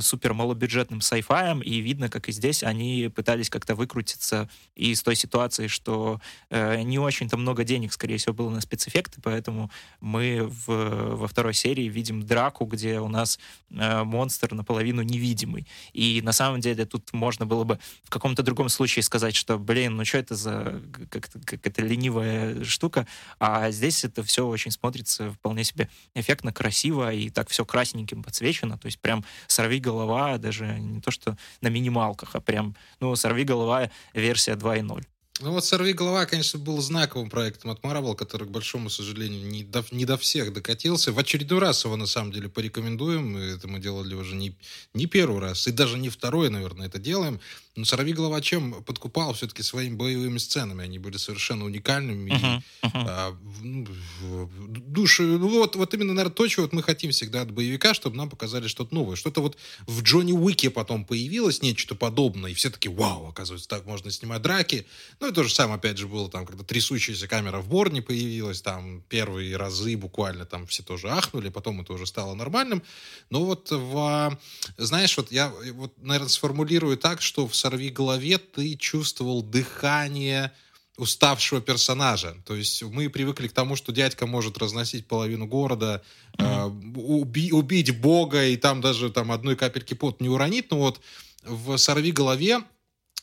супер 0.00 0.34
малобюджетным 0.34 1.00
сайфаем, 1.00 1.60
и 1.60 1.80
видно, 1.88 2.10
как 2.10 2.28
и 2.28 2.32
здесь 2.32 2.62
они 2.62 3.10
пытались 3.14 3.48
как-то 3.48 3.74
выкрутиться 3.74 4.48
из 4.74 5.02
той 5.02 5.16
ситуации, 5.16 5.68
что 5.68 6.20
не 6.50 6.98
очень-то 6.98 7.36
много 7.36 7.64
денег, 7.64 7.92
скорее 7.92 8.18
всего, 8.18 8.34
было 8.34 8.50
на 8.50 8.60
спецэффекты, 8.60 9.20
поэтому 9.22 9.70
мы 10.00 10.46
в, 10.46 11.16
во 11.16 11.26
второй 11.28 11.54
серии 11.54 11.88
видим 11.88 12.22
драку, 12.22 12.66
где 12.66 13.00
у 13.00 13.08
нас 13.08 13.38
э, 13.70 14.04
монстр 14.04 14.54
наполовину 14.54 15.02
невидимый. 15.02 15.66
И 15.92 16.20
на 16.22 16.32
самом 16.32 16.60
деле 16.60 16.84
тут 16.84 17.12
можно 17.12 17.46
было 17.46 17.64
бы 17.64 17.78
в 18.04 18.10
каком-то 18.10 18.42
другом 18.42 18.68
случае 18.68 19.02
сказать, 19.02 19.34
что, 19.34 19.58
блин, 19.58 19.96
ну 19.96 20.04
что 20.04 20.18
это 20.18 20.34
за 20.34 20.82
как, 21.10 21.30
как 21.44 21.66
это 21.66 21.82
ленивая 21.82 22.64
штука, 22.64 23.06
а 23.38 23.70
здесь 23.70 24.04
это 24.04 24.22
все 24.22 24.46
очень 24.46 24.70
смотрится 24.70 25.32
вполне 25.32 25.64
себе 25.64 25.88
эффектно, 26.14 26.52
красиво, 26.52 27.12
и 27.12 27.30
так 27.30 27.48
все 27.48 27.64
красненьким 27.64 28.22
подсвечено, 28.22 28.76
то 28.76 28.86
есть 28.86 29.00
прям 29.00 29.24
сорви 29.46 29.80
голова, 29.80 30.38
даже 30.38 30.66
не 30.78 31.00
то 31.00 31.10
что 31.10 31.36
на 31.60 31.68
минималках, 31.78 32.34
а 32.34 32.40
прям, 32.40 32.74
ну, 33.00 33.16
сорви 33.16 33.44
голова 33.44 33.88
версия 34.14 34.56
2.0. 34.56 35.04
Ну 35.40 35.52
вот 35.52 35.64
«Сорви 35.64 35.92
голова», 35.92 36.26
конечно, 36.26 36.58
был 36.58 36.80
знаковым 36.80 37.30
проектом 37.30 37.70
от 37.70 37.80
Marvel, 37.80 38.16
который, 38.16 38.48
к 38.48 38.50
большому 38.50 38.90
сожалению, 38.90 39.46
не 39.46 39.62
до, 39.62 39.84
не 39.92 40.04
до 40.04 40.16
всех 40.18 40.52
докатился. 40.52 41.12
В 41.12 41.18
очередной 41.18 41.60
раз 41.60 41.84
его, 41.84 41.96
на 41.96 42.06
самом 42.06 42.32
деле, 42.32 42.48
порекомендуем. 42.48 43.36
Это 43.36 43.68
мы 43.68 43.78
делали 43.78 44.14
уже 44.14 44.34
не, 44.34 44.56
не 44.94 45.06
первый 45.06 45.40
раз, 45.40 45.68
и 45.68 45.72
даже 45.72 45.96
не 45.96 46.08
второй, 46.08 46.50
наверное, 46.50 46.88
это 46.88 46.98
делаем. 46.98 47.40
Но 47.76 47.84
«Сорви 47.84 48.12
голова» 48.12 48.40
чем 48.40 48.82
подкупал 48.82 49.34
все-таки 49.34 49.62
своими 49.62 49.94
боевыми 49.94 50.38
сценами? 50.38 50.82
Они 50.82 50.98
были 50.98 51.16
совершенно 51.16 51.64
уникальными. 51.64 52.32
Uh-huh, 52.32 52.62
uh-huh. 52.82 53.04
А, 53.08 53.36
ну, 53.62 53.86
ну, 54.20 55.48
вот, 55.48 55.76
вот 55.76 55.94
именно, 55.94 56.12
наверное, 56.12 56.34
то, 56.34 56.48
чего 56.48 56.64
вот 56.64 56.72
мы 56.72 56.82
хотим 56.82 57.12
всегда 57.12 57.42
от 57.42 57.52
боевика, 57.52 57.94
чтобы 57.94 58.16
нам 58.16 58.28
показали 58.28 58.66
что-то 58.66 58.92
новое. 58.92 59.14
Что-то 59.14 59.42
вот 59.42 59.56
в 59.86 60.02
Джонни 60.02 60.32
Уике 60.32 60.70
потом 60.70 61.04
появилось 61.04 61.62
нечто 61.62 61.94
подобное, 61.94 62.50
и 62.50 62.54
все 62.54 62.70
таки 62.70 62.88
вау, 62.88 63.28
оказывается, 63.28 63.68
так 63.68 63.86
можно 63.86 64.10
снимать 64.10 64.42
драки. 64.42 64.84
Ну, 65.20 65.27
и 65.28 65.32
то 65.32 65.42
же 65.42 65.52
самое, 65.52 65.76
опять 65.76 65.98
же, 65.98 66.08
было 66.08 66.28
там, 66.30 66.46
когда 66.46 66.64
трясущаяся 66.64 67.28
камера 67.28 67.58
в 67.58 67.68
Борне 67.68 68.02
появилась, 68.02 68.62
там 68.62 69.02
первые 69.08 69.56
разы 69.56 69.96
буквально 69.96 70.44
там 70.44 70.66
все 70.66 70.82
тоже 70.82 71.08
ахнули, 71.08 71.48
потом 71.48 71.80
это 71.80 71.92
уже 71.92 72.06
стало 72.06 72.34
нормальным. 72.34 72.82
Но 73.30 73.44
вот 73.44 73.70
в, 73.70 74.38
знаешь, 74.76 75.16
вот 75.16 75.30
я 75.32 75.52
вот, 75.72 75.92
наверное, 75.98 76.28
сформулирую 76.28 76.96
так, 76.96 77.22
что 77.22 77.46
в 77.46 77.54
«Сорви 77.54 77.90
голове» 77.90 78.38
ты 78.38 78.76
чувствовал 78.76 79.42
дыхание 79.42 80.52
уставшего 80.96 81.60
персонажа. 81.60 82.36
То 82.44 82.56
есть 82.56 82.82
мы 82.82 83.08
привыкли 83.08 83.46
к 83.46 83.52
тому, 83.52 83.76
что 83.76 83.92
дядька 83.92 84.26
может 84.26 84.58
разносить 84.58 85.06
половину 85.06 85.46
города, 85.46 86.02
mm-hmm. 86.38 86.96
э, 86.96 87.00
уби- 87.00 87.52
убить 87.52 87.98
бога, 88.00 88.44
и 88.46 88.56
там 88.56 88.80
даже 88.80 89.10
там 89.10 89.30
одной 89.30 89.54
капельки 89.54 89.94
пот 89.94 90.20
не 90.20 90.28
уронит. 90.28 90.70
Но 90.70 90.78
вот 90.78 91.00
в 91.44 91.76
«Сорви 91.76 92.10
голове» 92.10 92.62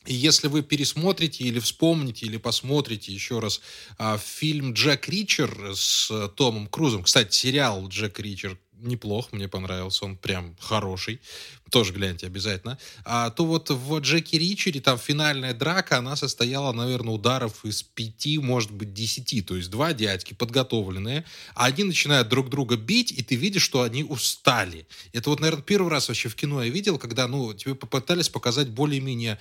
И 0.06 0.14
если 0.14 0.48
вы 0.48 0.62
пересмотрите 0.62 1.44
или 1.44 1.60
вспомните, 1.60 2.26
или 2.26 2.38
посмотрите 2.38 3.12
еще 3.12 3.40
раз 3.40 3.62
а, 3.98 4.18
фильм 4.18 4.74
«Джек 4.74 5.08
Ричер» 5.10 5.74
с 5.74 6.30
Томом 6.36 6.68
Крузом, 6.68 7.04
кстати, 7.04 7.36
сериал 7.36 7.88
«Джек 7.88 8.20
Ричер» 8.20 8.58
неплох, 8.74 9.32
мне 9.32 9.48
понравился, 9.48 10.06
он 10.06 10.18
прям 10.18 10.56
хороший 10.60 11.22
тоже 11.72 11.94
гляньте 11.94 12.28
обязательно, 12.28 12.78
а, 13.04 13.30
то 13.32 13.46
вот 13.46 13.70
в 13.70 14.00
Джеки 14.00 14.36
Ричере 14.36 14.82
там 14.82 14.98
финальная 14.98 15.54
драка, 15.54 15.98
она 15.98 16.16
состояла, 16.16 16.72
наверное, 16.72 17.14
ударов 17.14 17.66
из 17.66 17.84
пяти, 17.84 18.38
может 18.38 18.72
быть, 18.72 18.94
десяти. 18.94 19.42
То 19.42 19.56
есть 19.56 19.70
два 19.70 19.94
дядьки 19.94 20.34
подготовленные, 20.34 21.26
а 21.56 21.66
они 21.66 21.84
начинают 21.84 22.30
друг 22.30 22.50
друга 22.50 22.78
бить, 22.78 23.12
и 23.12 23.24
ты 23.24 23.36
видишь, 23.36 23.64
что 23.64 23.82
они 23.82 24.04
устали. 24.04 24.88
Это 25.12 25.30
вот, 25.30 25.40
наверное, 25.40 25.64
первый 25.64 25.90
раз 25.90 26.08
вообще 26.08 26.30
в 26.30 26.36
кино 26.36 26.64
я 26.64 26.70
видел, 26.70 26.98
когда, 26.98 27.28
ну, 27.28 27.54
тебе 27.54 27.76
попытались 27.76 28.30
показать 28.30 28.70
более-менее 28.70 29.40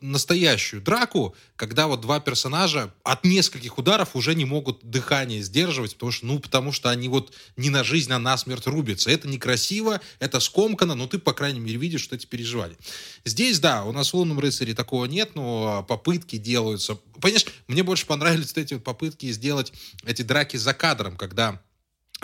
настоящую 0.00 0.82
драку, 0.82 1.36
когда 1.56 1.86
вот 1.86 2.00
два 2.00 2.20
персонажа 2.20 2.92
от 3.04 3.24
нескольких 3.24 3.78
ударов 3.78 4.16
уже 4.16 4.34
не 4.34 4.44
могут 4.44 4.82
дыхание 4.82 5.42
сдерживать, 5.42 5.94
потому 5.94 6.12
что, 6.12 6.26
ну, 6.26 6.38
потому 6.38 6.72
что 6.72 6.90
они 6.90 7.08
вот 7.08 7.32
не 7.56 7.70
на 7.70 7.84
жизнь, 7.84 8.12
а 8.12 8.18
на 8.18 8.36
смерть 8.36 8.66
рубятся. 8.66 9.10
Это 9.10 9.28
некрасиво, 9.28 10.00
это 10.18 10.40
скомкано, 10.40 10.94
но 10.94 11.06
ты, 11.06 11.18
по 11.18 11.32
крайней 11.32 11.60
мере, 11.60 11.65
видишь, 11.74 12.02
что 12.02 12.16
эти 12.16 12.26
переживали. 12.26 12.76
Здесь, 13.24 13.58
да, 13.58 13.84
у 13.84 13.92
нас 13.92 14.12
в 14.12 14.14
«Лунном 14.14 14.38
рыцаре» 14.38 14.74
такого 14.74 15.06
нет, 15.06 15.34
но 15.34 15.84
попытки 15.88 16.36
делаются. 16.36 16.96
Понимаешь, 17.20 17.46
мне 17.66 17.82
больше 17.82 18.06
понравились 18.06 18.52
эти 18.56 18.74
вот 18.74 18.84
попытки 18.84 19.30
сделать 19.32 19.72
эти 20.04 20.22
драки 20.22 20.56
за 20.56 20.74
кадром, 20.74 21.16
когда 21.16 21.60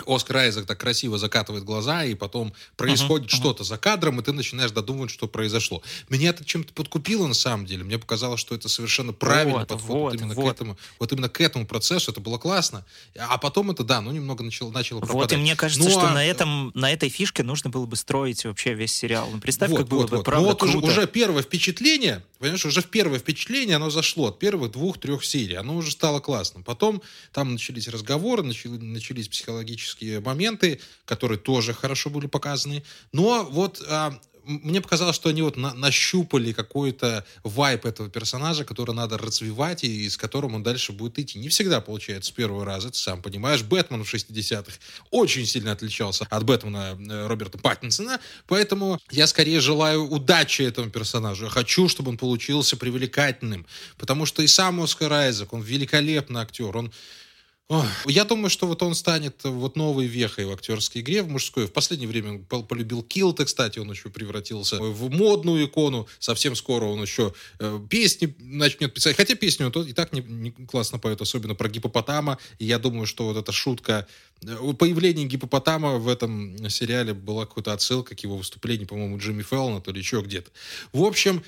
Оскар 0.05 0.37
Айзек 0.37 0.65
так 0.65 0.79
красиво 0.79 1.17
закатывает 1.17 1.63
глаза, 1.63 2.03
и 2.03 2.15
потом 2.15 2.53
происходит 2.75 3.29
uh-huh, 3.29 3.35
что-то 3.35 3.63
uh-huh. 3.63 3.67
за 3.67 3.77
кадром, 3.77 4.19
и 4.19 4.23
ты 4.23 4.31
начинаешь 4.31 4.71
додумывать, 4.71 5.11
что 5.11 5.27
произошло. 5.27 5.83
Меня 6.09 6.29
это 6.29 6.43
чем-то 6.43 6.73
подкупило 6.73 7.27
на 7.27 7.33
самом 7.33 7.65
деле. 7.65 7.83
Мне 7.83 7.99
показалось, 7.99 8.39
что 8.39 8.55
это 8.55 8.69
совершенно 8.69 9.13
правильный 9.13 9.59
вот, 9.59 9.67
подход 9.67 9.89
вот, 9.89 10.01
вот 10.01 10.15
именно 10.15 10.33
вот. 10.33 10.49
к 10.49 10.51
этому, 10.51 10.77
вот 10.99 11.11
именно 11.11 11.29
к 11.29 11.39
этому 11.39 11.65
процессу. 11.67 12.11
Это 12.11 12.21
было 12.21 12.37
классно. 12.37 12.85
А 13.17 13.37
потом 13.37 13.71
это 13.71 13.83
да, 13.83 14.01
ну 14.01 14.11
немного 14.11 14.43
начало, 14.43 14.71
начало 14.71 14.99
пропадать. 14.99 15.31
Вот 15.31 15.33
и 15.33 15.35
мне 15.37 15.55
кажется, 15.55 15.83
ну, 15.83 15.89
что 15.91 16.07
а... 16.07 16.13
на 16.13 16.25
этом 16.25 16.71
на 16.73 16.91
этой 16.91 17.09
фишке 17.09 17.43
нужно 17.43 17.69
было 17.69 17.85
бы 17.85 17.95
строить 17.95 18.43
вообще 18.45 18.73
весь 18.73 18.93
сериал. 18.93 19.29
Ну 19.31 19.39
представь, 19.39 19.69
вот, 19.69 19.77
как 19.77 19.87
было 19.87 20.01
вот, 20.01 20.09
бы 20.09 20.17
вот. 20.17 20.25
правда 20.25 20.41
ну, 20.41 20.49
вот 20.49 20.59
круто. 20.59 20.77
Уже, 20.79 20.87
уже 20.87 21.07
первое 21.07 21.43
впечатление, 21.43 22.23
понимаешь, 22.39 22.65
уже 22.65 22.81
в 22.81 22.87
первое 22.87 23.19
впечатление 23.19 23.75
оно 23.75 23.89
зашло 23.89 24.27
от 24.27 24.39
первых 24.39 24.71
двух-трех 24.71 25.23
серий. 25.23 25.55
Оно 25.55 25.75
уже 25.75 25.91
стало 25.91 26.19
классным. 26.19 26.63
Потом 26.63 27.01
там 27.31 27.53
начались 27.53 27.87
разговоры, 27.87 28.43
начали, 28.43 28.71
начались 28.71 29.27
психологические 29.27 29.83
моменты 30.01 30.43
моменты, 30.43 30.79
которые 31.05 31.37
тоже 31.37 31.73
хорошо 31.73 32.09
были 32.09 32.27
показаны. 32.27 32.83
Но 33.11 33.47
вот 33.49 33.81
а, 33.87 34.19
мне 34.45 34.81
показалось, 34.81 35.15
что 35.15 35.29
они 35.29 35.41
вот 35.41 35.57
на, 35.57 35.73
нащупали 35.73 36.51
какой-то 36.51 37.25
вайп 37.43 37.85
этого 37.85 38.09
персонажа, 38.09 38.65
который 38.65 38.93
надо 38.93 39.17
развивать 39.17 39.83
и 39.83 40.09
с 40.09 40.17
которым 40.17 40.55
он 40.55 40.63
дальше 40.63 40.91
будет 40.91 41.19
идти. 41.19 41.39
Не 41.39 41.47
всегда 41.49 41.81
получается 41.81 42.29
с 42.29 42.33
первого 42.33 42.65
раза, 42.65 42.89
ты 42.89 42.97
сам 42.97 43.21
понимаешь. 43.21 43.63
Бэтмен 43.63 44.03
в 44.03 44.13
60-х 44.13 44.77
очень 45.11 45.45
сильно 45.45 45.71
отличался 45.71 46.25
от 46.29 46.43
Бэтмена 46.43 46.97
э, 46.99 47.27
Роберта 47.27 47.57
Паттинсона, 47.57 48.19
поэтому 48.47 48.99
я 49.11 49.27
скорее 49.27 49.59
желаю 49.59 50.09
удачи 50.09 50.61
этому 50.61 50.89
персонажу. 50.89 51.45
Я 51.45 51.49
хочу, 51.49 51.87
чтобы 51.87 52.09
он 52.09 52.17
получился 52.17 52.75
привлекательным, 52.75 53.65
потому 53.97 54.25
что 54.25 54.41
и 54.41 54.47
сам 54.47 54.81
Оскар 54.81 55.13
Айзек, 55.13 55.53
он 55.53 55.61
великолепный 55.61 56.41
актер, 56.41 56.75
он 56.75 56.91
я 58.05 58.25
думаю, 58.25 58.49
что 58.49 58.67
вот 58.67 58.83
он 58.83 58.93
станет 58.93 59.43
вот 59.43 59.75
новой 59.75 60.05
вехой 60.05 60.45
в 60.45 60.51
актерской 60.51 61.01
игре, 61.01 61.23
в 61.23 61.29
мужской. 61.29 61.65
В 61.65 61.71
последнее 61.71 62.07
время 62.07 62.43
он 62.49 62.67
полюбил 62.67 63.03
Килта, 63.03 63.45
кстати, 63.45 63.79
он 63.79 63.89
еще 63.89 64.09
превратился 64.09 64.81
в 64.81 65.09
модную 65.09 65.65
икону. 65.65 66.07
Совсем 66.19 66.55
скоро 66.55 66.85
он 66.85 67.01
еще 67.01 67.33
э, 67.59 67.79
песни 67.89 68.35
начнет 68.39 68.93
писать. 68.93 69.15
Хотя 69.15 69.35
песню 69.35 69.71
он 69.73 69.87
и 69.87 69.93
так 69.93 70.11
не, 70.13 70.21
не 70.21 70.51
классно 70.51 70.99
поет, 70.99 71.21
особенно 71.21 71.55
про 71.55 71.69
гипопотама. 71.69 72.37
И 72.59 72.65
я 72.65 72.79
думаю, 72.79 73.05
что 73.05 73.25
вот 73.25 73.37
эта 73.37 73.51
шутка 73.51 74.07
э, 74.41 74.73
появление 74.77 75.25
гипопотама 75.25 75.97
в 75.97 76.09
этом 76.09 76.69
сериале 76.69 77.13
была 77.13 77.45
какой-то 77.45 77.73
отсылка 77.73 78.13
к 78.15 78.19
его 78.19 78.37
выступлению, 78.37 78.87
по-моему, 78.87 79.17
Джимми 79.17 79.41
Феллона, 79.41 79.79
то 79.79 79.91
ли 79.91 79.99
еще 79.99 80.21
где-то. 80.21 80.51
В 80.91 81.03
общем, 81.03 81.43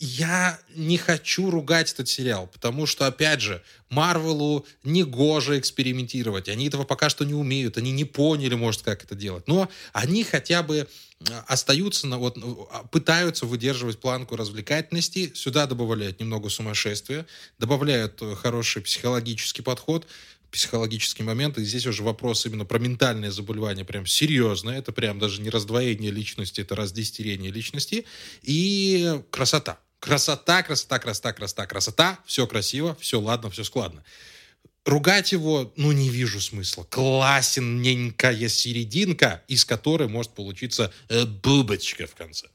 я 0.00 0.58
не 0.74 0.96
хочу 0.96 1.50
ругать 1.50 1.92
этот 1.92 2.08
сериал, 2.08 2.48
потому 2.50 2.86
что, 2.86 3.06
опять 3.06 3.42
же, 3.42 3.62
Марвелу 3.90 4.66
не 4.82 5.04
гоже 5.04 5.58
экспериментировать. 5.58 6.48
Они 6.48 6.68
этого 6.68 6.84
пока 6.84 7.10
что 7.10 7.26
не 7.26 7.34
умеют, 7.34 7.76
они 7.76 7.92
не 7.92 8.06
поняли, 8.06 8.54
может, 8.54 8.80
как 8.80 9.04
это 9.04 9.14
делать. 9.14 9.46
Но 9.46 9.68
они 9.92 10.24
хотя 10.24 10.62
бы 10.62 10.88
э, 11.28 11.40
остаются, 11.46 12.06
на, 12.06 12.16
вот, 12.16 12.38
а, 12.38 12.84
пытаются 12.84 13.44
выдерживать 13.44 14.00
планку 14.00 14.36
развлекательности, 14.36 15.32
сюда 15.34 15.66
добавляют 15.66 16.18
немного 16.18 16.48
сумасшествия, 16.48 17.26
добавляют 17.58 18.22
э, 18.22 18.34
хороший 18.36 18.80
психологический 18.80 19.60
подход, 19.60 20.06
психологический 20.50 21.22
момент, 21.22 21.58
и 21.58 21.64
здесь 21.64 21.86
уже 21.86 22.02
вопрос 22.02 22.46
именно 22.46 22.64
про 22.64 22.78
ментальное 22.78 23.30
заболевание 23.30 23.84
прям 23.84 24.06
серьезное, 24.06 24.78
это 24.78 24.92
прям 24.92 25.18
даже 25.18 25.40
не 25.40 25.50
раздвоение 25.50 26.10
личности, 26.10 26.60
это 26.60 26.74
раздестерение 26.74 27.50
личности, 27.50 28.04
и 28.42 29.20
красота. 29.30 29.78
Красота, 30.00 30.62
красота, 30.62 30.98
красота, 30.98 31.32
красота, 31.32 31.66
красота. 31.66 32.18
Все 32.24 32.46
красиво, 32.46 32.96
все 33.00 33.20
ладно, 33.20 33.50
все 33.50 33.64
складно. 33.64 34.02
Ругать 34.86 35.32
его, 35.32 35.72
ну, 35.76 35.92
не 35.92 36.08
вижу 36.08 36.40
смысла. 36.40 36.84
Классенненькая 36.84 38.48
серединка, 38.48 39.42
из 39.46 39.66
которой 39.66 40.08
может 40.08 40.32
получиться 40.32 40.90
э, 41.10 41.26
бубочка 41.26 42.06
в 42.06 42.14
конце. 42.14 42.46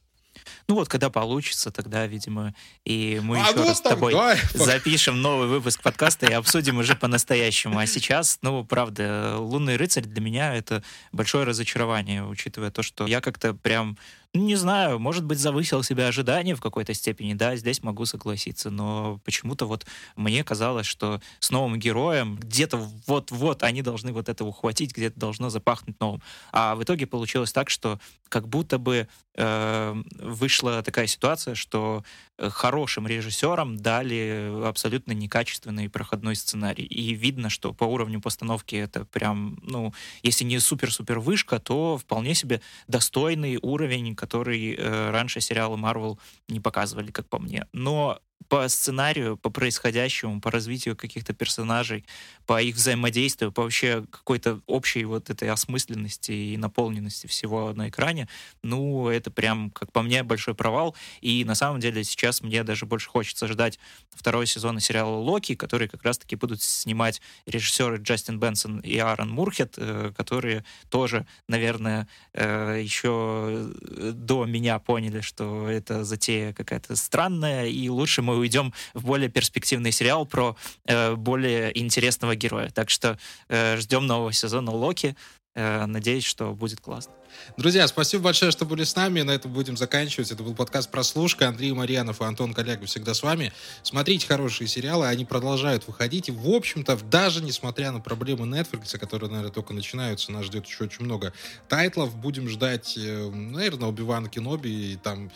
Ну 0.68 0.76
вот, 0.76 0.90
когда 0.90 1.10
получится, 1.12 1.70
тогда, 1.72 2.08
видимо, 2.08 2.56
и 2.86 3.20
мы 3.24 3.38
А 3.40 3.48
еще 3.50 3.58
вот 3.58 3.68
раз 3.68 3.78
с 3.78 3.82
тобой 3.82 4.14
тогда- 4.14 4.66
запишем 4.66 5.22
новый 5.22 5.48
выпуск 5.48 5.82
подкаста 5.84 6.26
и 6.26 6.34
обсудим 6.34 6.80
уже 6.80 6.96
по-настоящему. 6.96 7.78
А 7.78 7.86
сейчас, 7.86 8.40
ну, 8.42 8.64
правда, 8.66 9.36
«Лунный 9.38 9.76
рыцарь» 9.78 10.06
для 10.06 10.22
меня 10.22 10.56
это 10.56 10.82
большое 11.12 11.44
разочарование, 11.46 12.26
учитывая 12.26 12.72
то, 12.72 12.82
что 12.82 13.06
я 13.06 13.22
как-то 13.22 13.54
прям, 13.54 13.98
не 14.36 14.56
знаю, 14.56 15.00
может 15.00 15.26
быть, 15.26 15.40
завысил 15.40 15.84
себе 15.84 16.06
ожидания 16.06 16.56
в 16.56 16.62
какой-то 16.62 16.94
степени, 16.94 17.34
да, 17.34 17.56
здесь 17.56 17.84
могу 17.84 18.06
согласиться, 18.06 18.70
но 18.70 19.20
почему-то 19.24 19.66
вот 19.66 19.86
мне 20.16 20.44
казалось, 20.44 20.86
что 20.86 21.22
с 21.40 21.52
новым 21.52 21.80
героем 21.80 22.38
где-то 22.38 22.78
вот-вот 23.08 23.64
они 23.64 23.82
должны 23.82 24.12
вот 24.12 24.30
это 24.30 24.46
ухватить, 24.46 24.96
где-то 24.96 25.20
должно 25.20 25.50
запахнуть 25.50 26.00
новым. 26.00 26.22
А 26.52 26.76
в 26.76 26.84
итоге 26.84 27.08
получилось 27.08 27.52
так, 27.52 27.70
что 27.70 28.00
как 28.30 28.48
будто 28.48 28.78
бы 28.78 29.08
э, 29.36 30.04
вышла 30.20 30.82
такая 30.84 31.08
ситуация, 31.08 31.56
что 31.56 32.04
э, 32.38 32.50
хорошим 32.50 33.08
режиссерам 33.08 33.78
дали 33.78 34.52
абсолютно 34.66 35.12
некачественный 35.14 35.90
проходной 35.90 36.36
сценарий. 36.36 36.86
И 36.86 37.14
видно, 37.14 37.50
что 37.50 37.74
по 37.74 37.84
уровню 37.84 38.20
постановки 38.20 38.76
это 38.76 39.06
прям, 39.06 39.60
ну, 39.62 39.94
если 40.24 40.44
не 40.44 40.60
супер-супер 40.60 41.20
вышка, 41.20 41.60
то 41.60 41.98
вполне 41.98 42.36
себе 42.36 42.62
достойный 42.88 43.58
уровень, 43.62 44.16
который 44.26 44.76
э, 44.76 45.12
раньше 45.12 45.42
сериалы 45.42 45.78
Marvel 45.78 46.18
не 46.48 46.60
показывали, 46.60 47.12
как 47.12 47.28
по 47.30 47.40
мне. 47.40 47.68
Но 47.74 48.20
по 48.48 48.68
сценарию, 48.68 49.38
по 49.38 49.50
происходящему, 49.50 50.40
по 50.40 50.52
развитию 50.52 50.96
каких-то 50.96 51.34
персонажей, 51.34 52.06
по 52.46 52.62
их 52.62 52.76
взаимодействию, 52.76 53.52
по 53.52 53.64
вообще 53.64 54.06
какой-то 54.12 54.62
общей 54.68 55.04
вот 55.06 55.30
этой 55.30 55.50
осмысленности 55.50 56.32
и 56.32 56.58
наполненности 56.58 57.28
всего 57.28 57.74
на 57.74 57.90
экране, 57.90 58.28
ну, 58.62 59.10
это 59.10 59.32
прям, 59.32 59.72
как 59.72 59.92
по 59.92 60.02
мне, 60.02 60.24
большой 60.24 60.54
провал. 60.54 60.96
И 61.22 61.44
на 61.44 61.56
самом 61.56 61.80
деле 61.80 62.04
сейчас 62.04 62.42
мне 62.42 62.64
даже 62.64 62.86
больше 62.86 63.10
хочется 63.10 63.48
ждать 63.48 63.80
второй 64.12 64.46
сезона 64.46 64.80
сериала 64.80 65.18
«Локи», 65.18 65.56
который 65.56 65.88
как 65.88 66.04
раз-таки 66.04 66.36
будут 66.36 66.62
снимать 66.62 67.22
режиссеры 67.46 67.98
Джастин 67.98 68.40
Бенсон 68.40 68.80
и 68.80 68.98
Аарон 68.98 69.32
Мурхет, 69.32 69.76
э, 69.78 70.12
которые 70.16 70.64
тоже, 70.90 71.26
наверное, 71.48 72.08
э, 72.34 72.80
еще 72.82 73.72
до 73.82 74.46
меня 74.46 74.78
поняли, 74.80 75.22
что 75.22 75.68
это 75.68 76.04
затея 76.04 76.54
какая-то 76.54 76.96
странная, 76.96 77.66
и 77.66 77.90
лучше 77.90 78.22
мы 78.26 78.38
уйдем 78.38 78.74
в 78.94 79.06
более 79.06 79.30
перспективный 79.30 79.92
сериал 79.92 80.26
про 80.26 80.58
э, 80.86 81.16
более 81.16 81.78
интересного 81.80 82.36
героя. 82.36 82.70
Так 82.70 82.90
что 82.90 83.18
э, 83.48 83.78
ждем 83.78 84.06
нового 84.08 84.34
сезона 84.34 84.72
Локи. 84.72 85.16
Э, 85.56 85.86
надеюсь, 85.86 86.26
что 86.26 86.54
будет 86.54 86.82
классно. 86.82 87.14
Друзья, 87.58 87.88
спасибо 87.88 88.24
большое, 88.24 88.52
что 88.52 88.66
были 88.66 88.84
с 88.84 88.96
нами. 88.96 89.22
На 89.22 89.32
этом 89.32 89.54
будем 89.54 89.78
заканчивать. 89.78 90.32
Это 90.32 90.44
был 90.44 90.54
подкаст 90.54 90.92
«Прослушка». 90.92 91.48
Андрей 91.48 91.72
Марьянов 91.72 92.22
и 92.22 92.26
Антон 92.26 92.54
Коллега 92.54 92.86
всегда 92.86 93.14
с 93.14 93.24
вами. 93.24 93.54
Смотрите 93.84 94.28
хорошие 94.28 94.68
сериалы, 94.68 95.08
они 95.08 95.24
продолжают 95.24 95.88
выходить. 95.88 96.28
И, 96.28 96.32
в 96.32 96.50
общем-то, 96.50 96.98
даже 96.98 97.42
несмотря 97.42 97.92
на 97.92 98.02
проблемы 98.02 98.46
Netflix, 98.46 98.98
которые, 98.98 99.30
наверное, 99.30 99.52
только 99.52 99.74
начинаются, 99.74 100.32
нас 100.32 100.46
ждет 100.46 100.66
еще 100.66 100.86
очень 100.86 101.06
много 101.06 101.32
тайтлов. 101.70 102.16
Будем 102.16 102.50
ждать, 102.50 102.94
наверное, 102.98 103.90
Оби-Вана 103.90 104.30
Кеноби 104.30 104.94
и 104.94 104.96
там... 104.98 105.32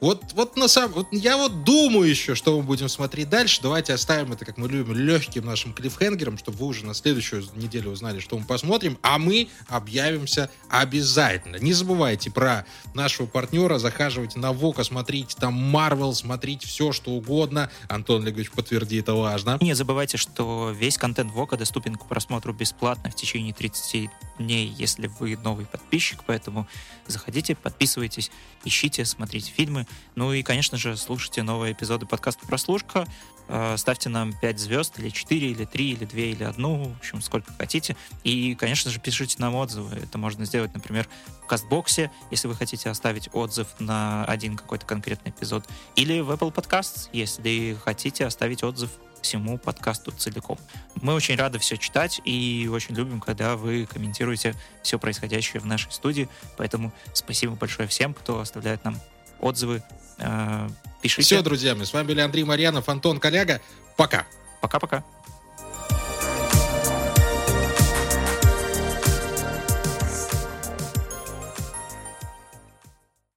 Вот, 0.00 0.22
вот 0.34 0.56
на 0.56 0.68
самом... 0.68 0.92
Вот 0.92 1.08
я 1.10 1.36
вот 1.36 1.64
думаю 1.64 2.08
еще, 2.08 2.34
что 2.34 2.56
мы 2.56 2.62
будем 2.62 2.88
смотреть 2.88 3.28
дальше. 3.28 3.60
Давайте 3.62 3.94
оставим 3.94 4.32
это, 4.32 4.44
как 4.44 4.56
мы 4.56 4.68
любим, 4.68 4.94
легким 4.94 5.44
нашим 5.44 5.72
клиффхенгером, 5.72 6.38
чтобы 6.38 6.58
вы 6.58 6.66
уже 6.66 6.86
на 6.86 6.94
следующую 6.94 7.44
неделю 7.56 7.90
узнали, 7.90 8.20
что 8.20 8.38
мы 8.38 8.44
посмотрим. 8.44 8.98
А 9.02 9.18
мы 9.18 9.48
объявимся 9.66 10.50
обязательно. 10.68 11.56
Не 11.56 11.72
забывайте 11.72 12.30
про 12.30 12.64
нашего 12.94 13.26
партнера. 13.26 13.78
Захаживайте 13.78 14.38
на 14.38 14.52
Вока, 14.52 14.84
смотрите 14.84 15.36
там 15.38 15.74
Marvel, 15.74 16.14
смотрите 16.14 16.68
все, 16.68 16.92
что 16.92 17.10
угодно. 17.10 17.70
Антон 17.88 18.22
Олегович 18.22 18.52
подтверди, 18.52 18.98
это 19.00 19.14
важно. 19.14 19.58
Не 19.60 19.74
забывайте, 19.74 20.16
что 20.16 20.72
весь 20.78 20.96
контент 20.96 21.32
Вока 21.32 21.56
доступен 21.56 21.96
к 21.96 22.06
просмотру 22.06 22.52
бесплатно 22.52 23.10
в 23.10 23.16
течение 23.16 23.52
30 23.52 24.10
дней, 24.38 24.72
если 24.78 25.10
вы 25.18 25.36
новый 25.36 25.66
подписчик, 25.66 26.20
поэтому 26.24 26.68
заходите, 27.06 27.56
подписывайтесь, 27.56 28.30
ищите, 28.64 29.04
смотрите 29.04 29.50
фильмы. 29.50 29.87
Ну 30.14 30.32
и, 30.32 30.42
конечно 30.42 30.78
же, 30.78 30.96
слушайте 30.96 31.42
новые 31.42 31.72
эпизоды 31.72 32.06
подкаста 32.06 32.46
«Прослушка». 32.46 33.06
Э, 33.48 33.76
Ставьте 33.76 34.08
нам 34.08 34.32
5 34.32 34.58
звезд, 34.58 34.98
или 34.98 35.08
4, 35.08 35.50
или 35.50 35.64
3, 35.64 35.90
или 35.90 36.04
2, 36.04 36.18
или 36.20 36.44
1, 36.44 36.64
в 36.64 36.96
общем, 36.98 37.22
сколько 37.22 37.52
хотите. 37.54 37.96
И, 38.24 38.54
конечно 38.54 38.90
же, 38.90 39.00
пишите 39.00 39.36
нам 39.38 39.54
отзывы. 39.54 39.96
Это 39.96 40.18
можно 40.18 40.44
сделать, 40.44 40.74
например, 40.74 41.08
в 41.42 41.46
Кастбоксе, 41.46 42.10
если 42.30 42.48
вы 42.48 42.54
хотите 42.54 42.90
оставить 42.90 43.28
отзыв 43.32 43.68
на 43.78 44.24
один 44.24 44.56
какой-то 44.56 44.86
конкретный 44.86 45.30
эпизод. 45.30 45.64
Или 45.96 46.20
в 46.20 46.30
Apple 46.30 46.52
Podcasts, 46.52 47.08
если 47.12 47.76
хотите 47.84 48.26
оставить 48.26 48.62
отзыв 48.62 48.90
всему 49.22 49.58
подкасту 49.58 50.12
целиком. 50.12 50.58
Мы 51.00 51.14
очень 51.14 51.36
рады 51.36 51.58
все 51.58 51.76
читать 51.76 52.20
и 52.24 52.68
очень 52.72 52.94
любим, 52.94 53.20
когда 53.20 53.56
вы 53.56 53.86
комментируете 53.86 54.54
все 54.82 54.98
происходящее 54.98 55.60
в 55.60 55.66
нашей 55.66 55.90
студии. 55.92 56.28
Поэтому 56.56 56.92
спасибо 57.12 57.54
большое 57.54 57.88
всем, 57.88 58.14
кто 58.14 58.40
оставляет 58.40 58.84
нам 58.84 58.96
отзывы. 59.40 59.82
Э, 60.18 60.68
Пишите. 61.00 61.22
Все, 61.22 61.42
друзья, 61.42 61.74
мы 61.74 61.86
с 61.86 61.92
вами 61.92 62.08
были 62.08 62.20
Андрей 62.20 62.44
Марьянов, 62.44 62.88
Антон 62.88 63.20
Коляга. 63.20 63.60
Пока. 63.96 64.26
Пока-пока. 64.60 65.04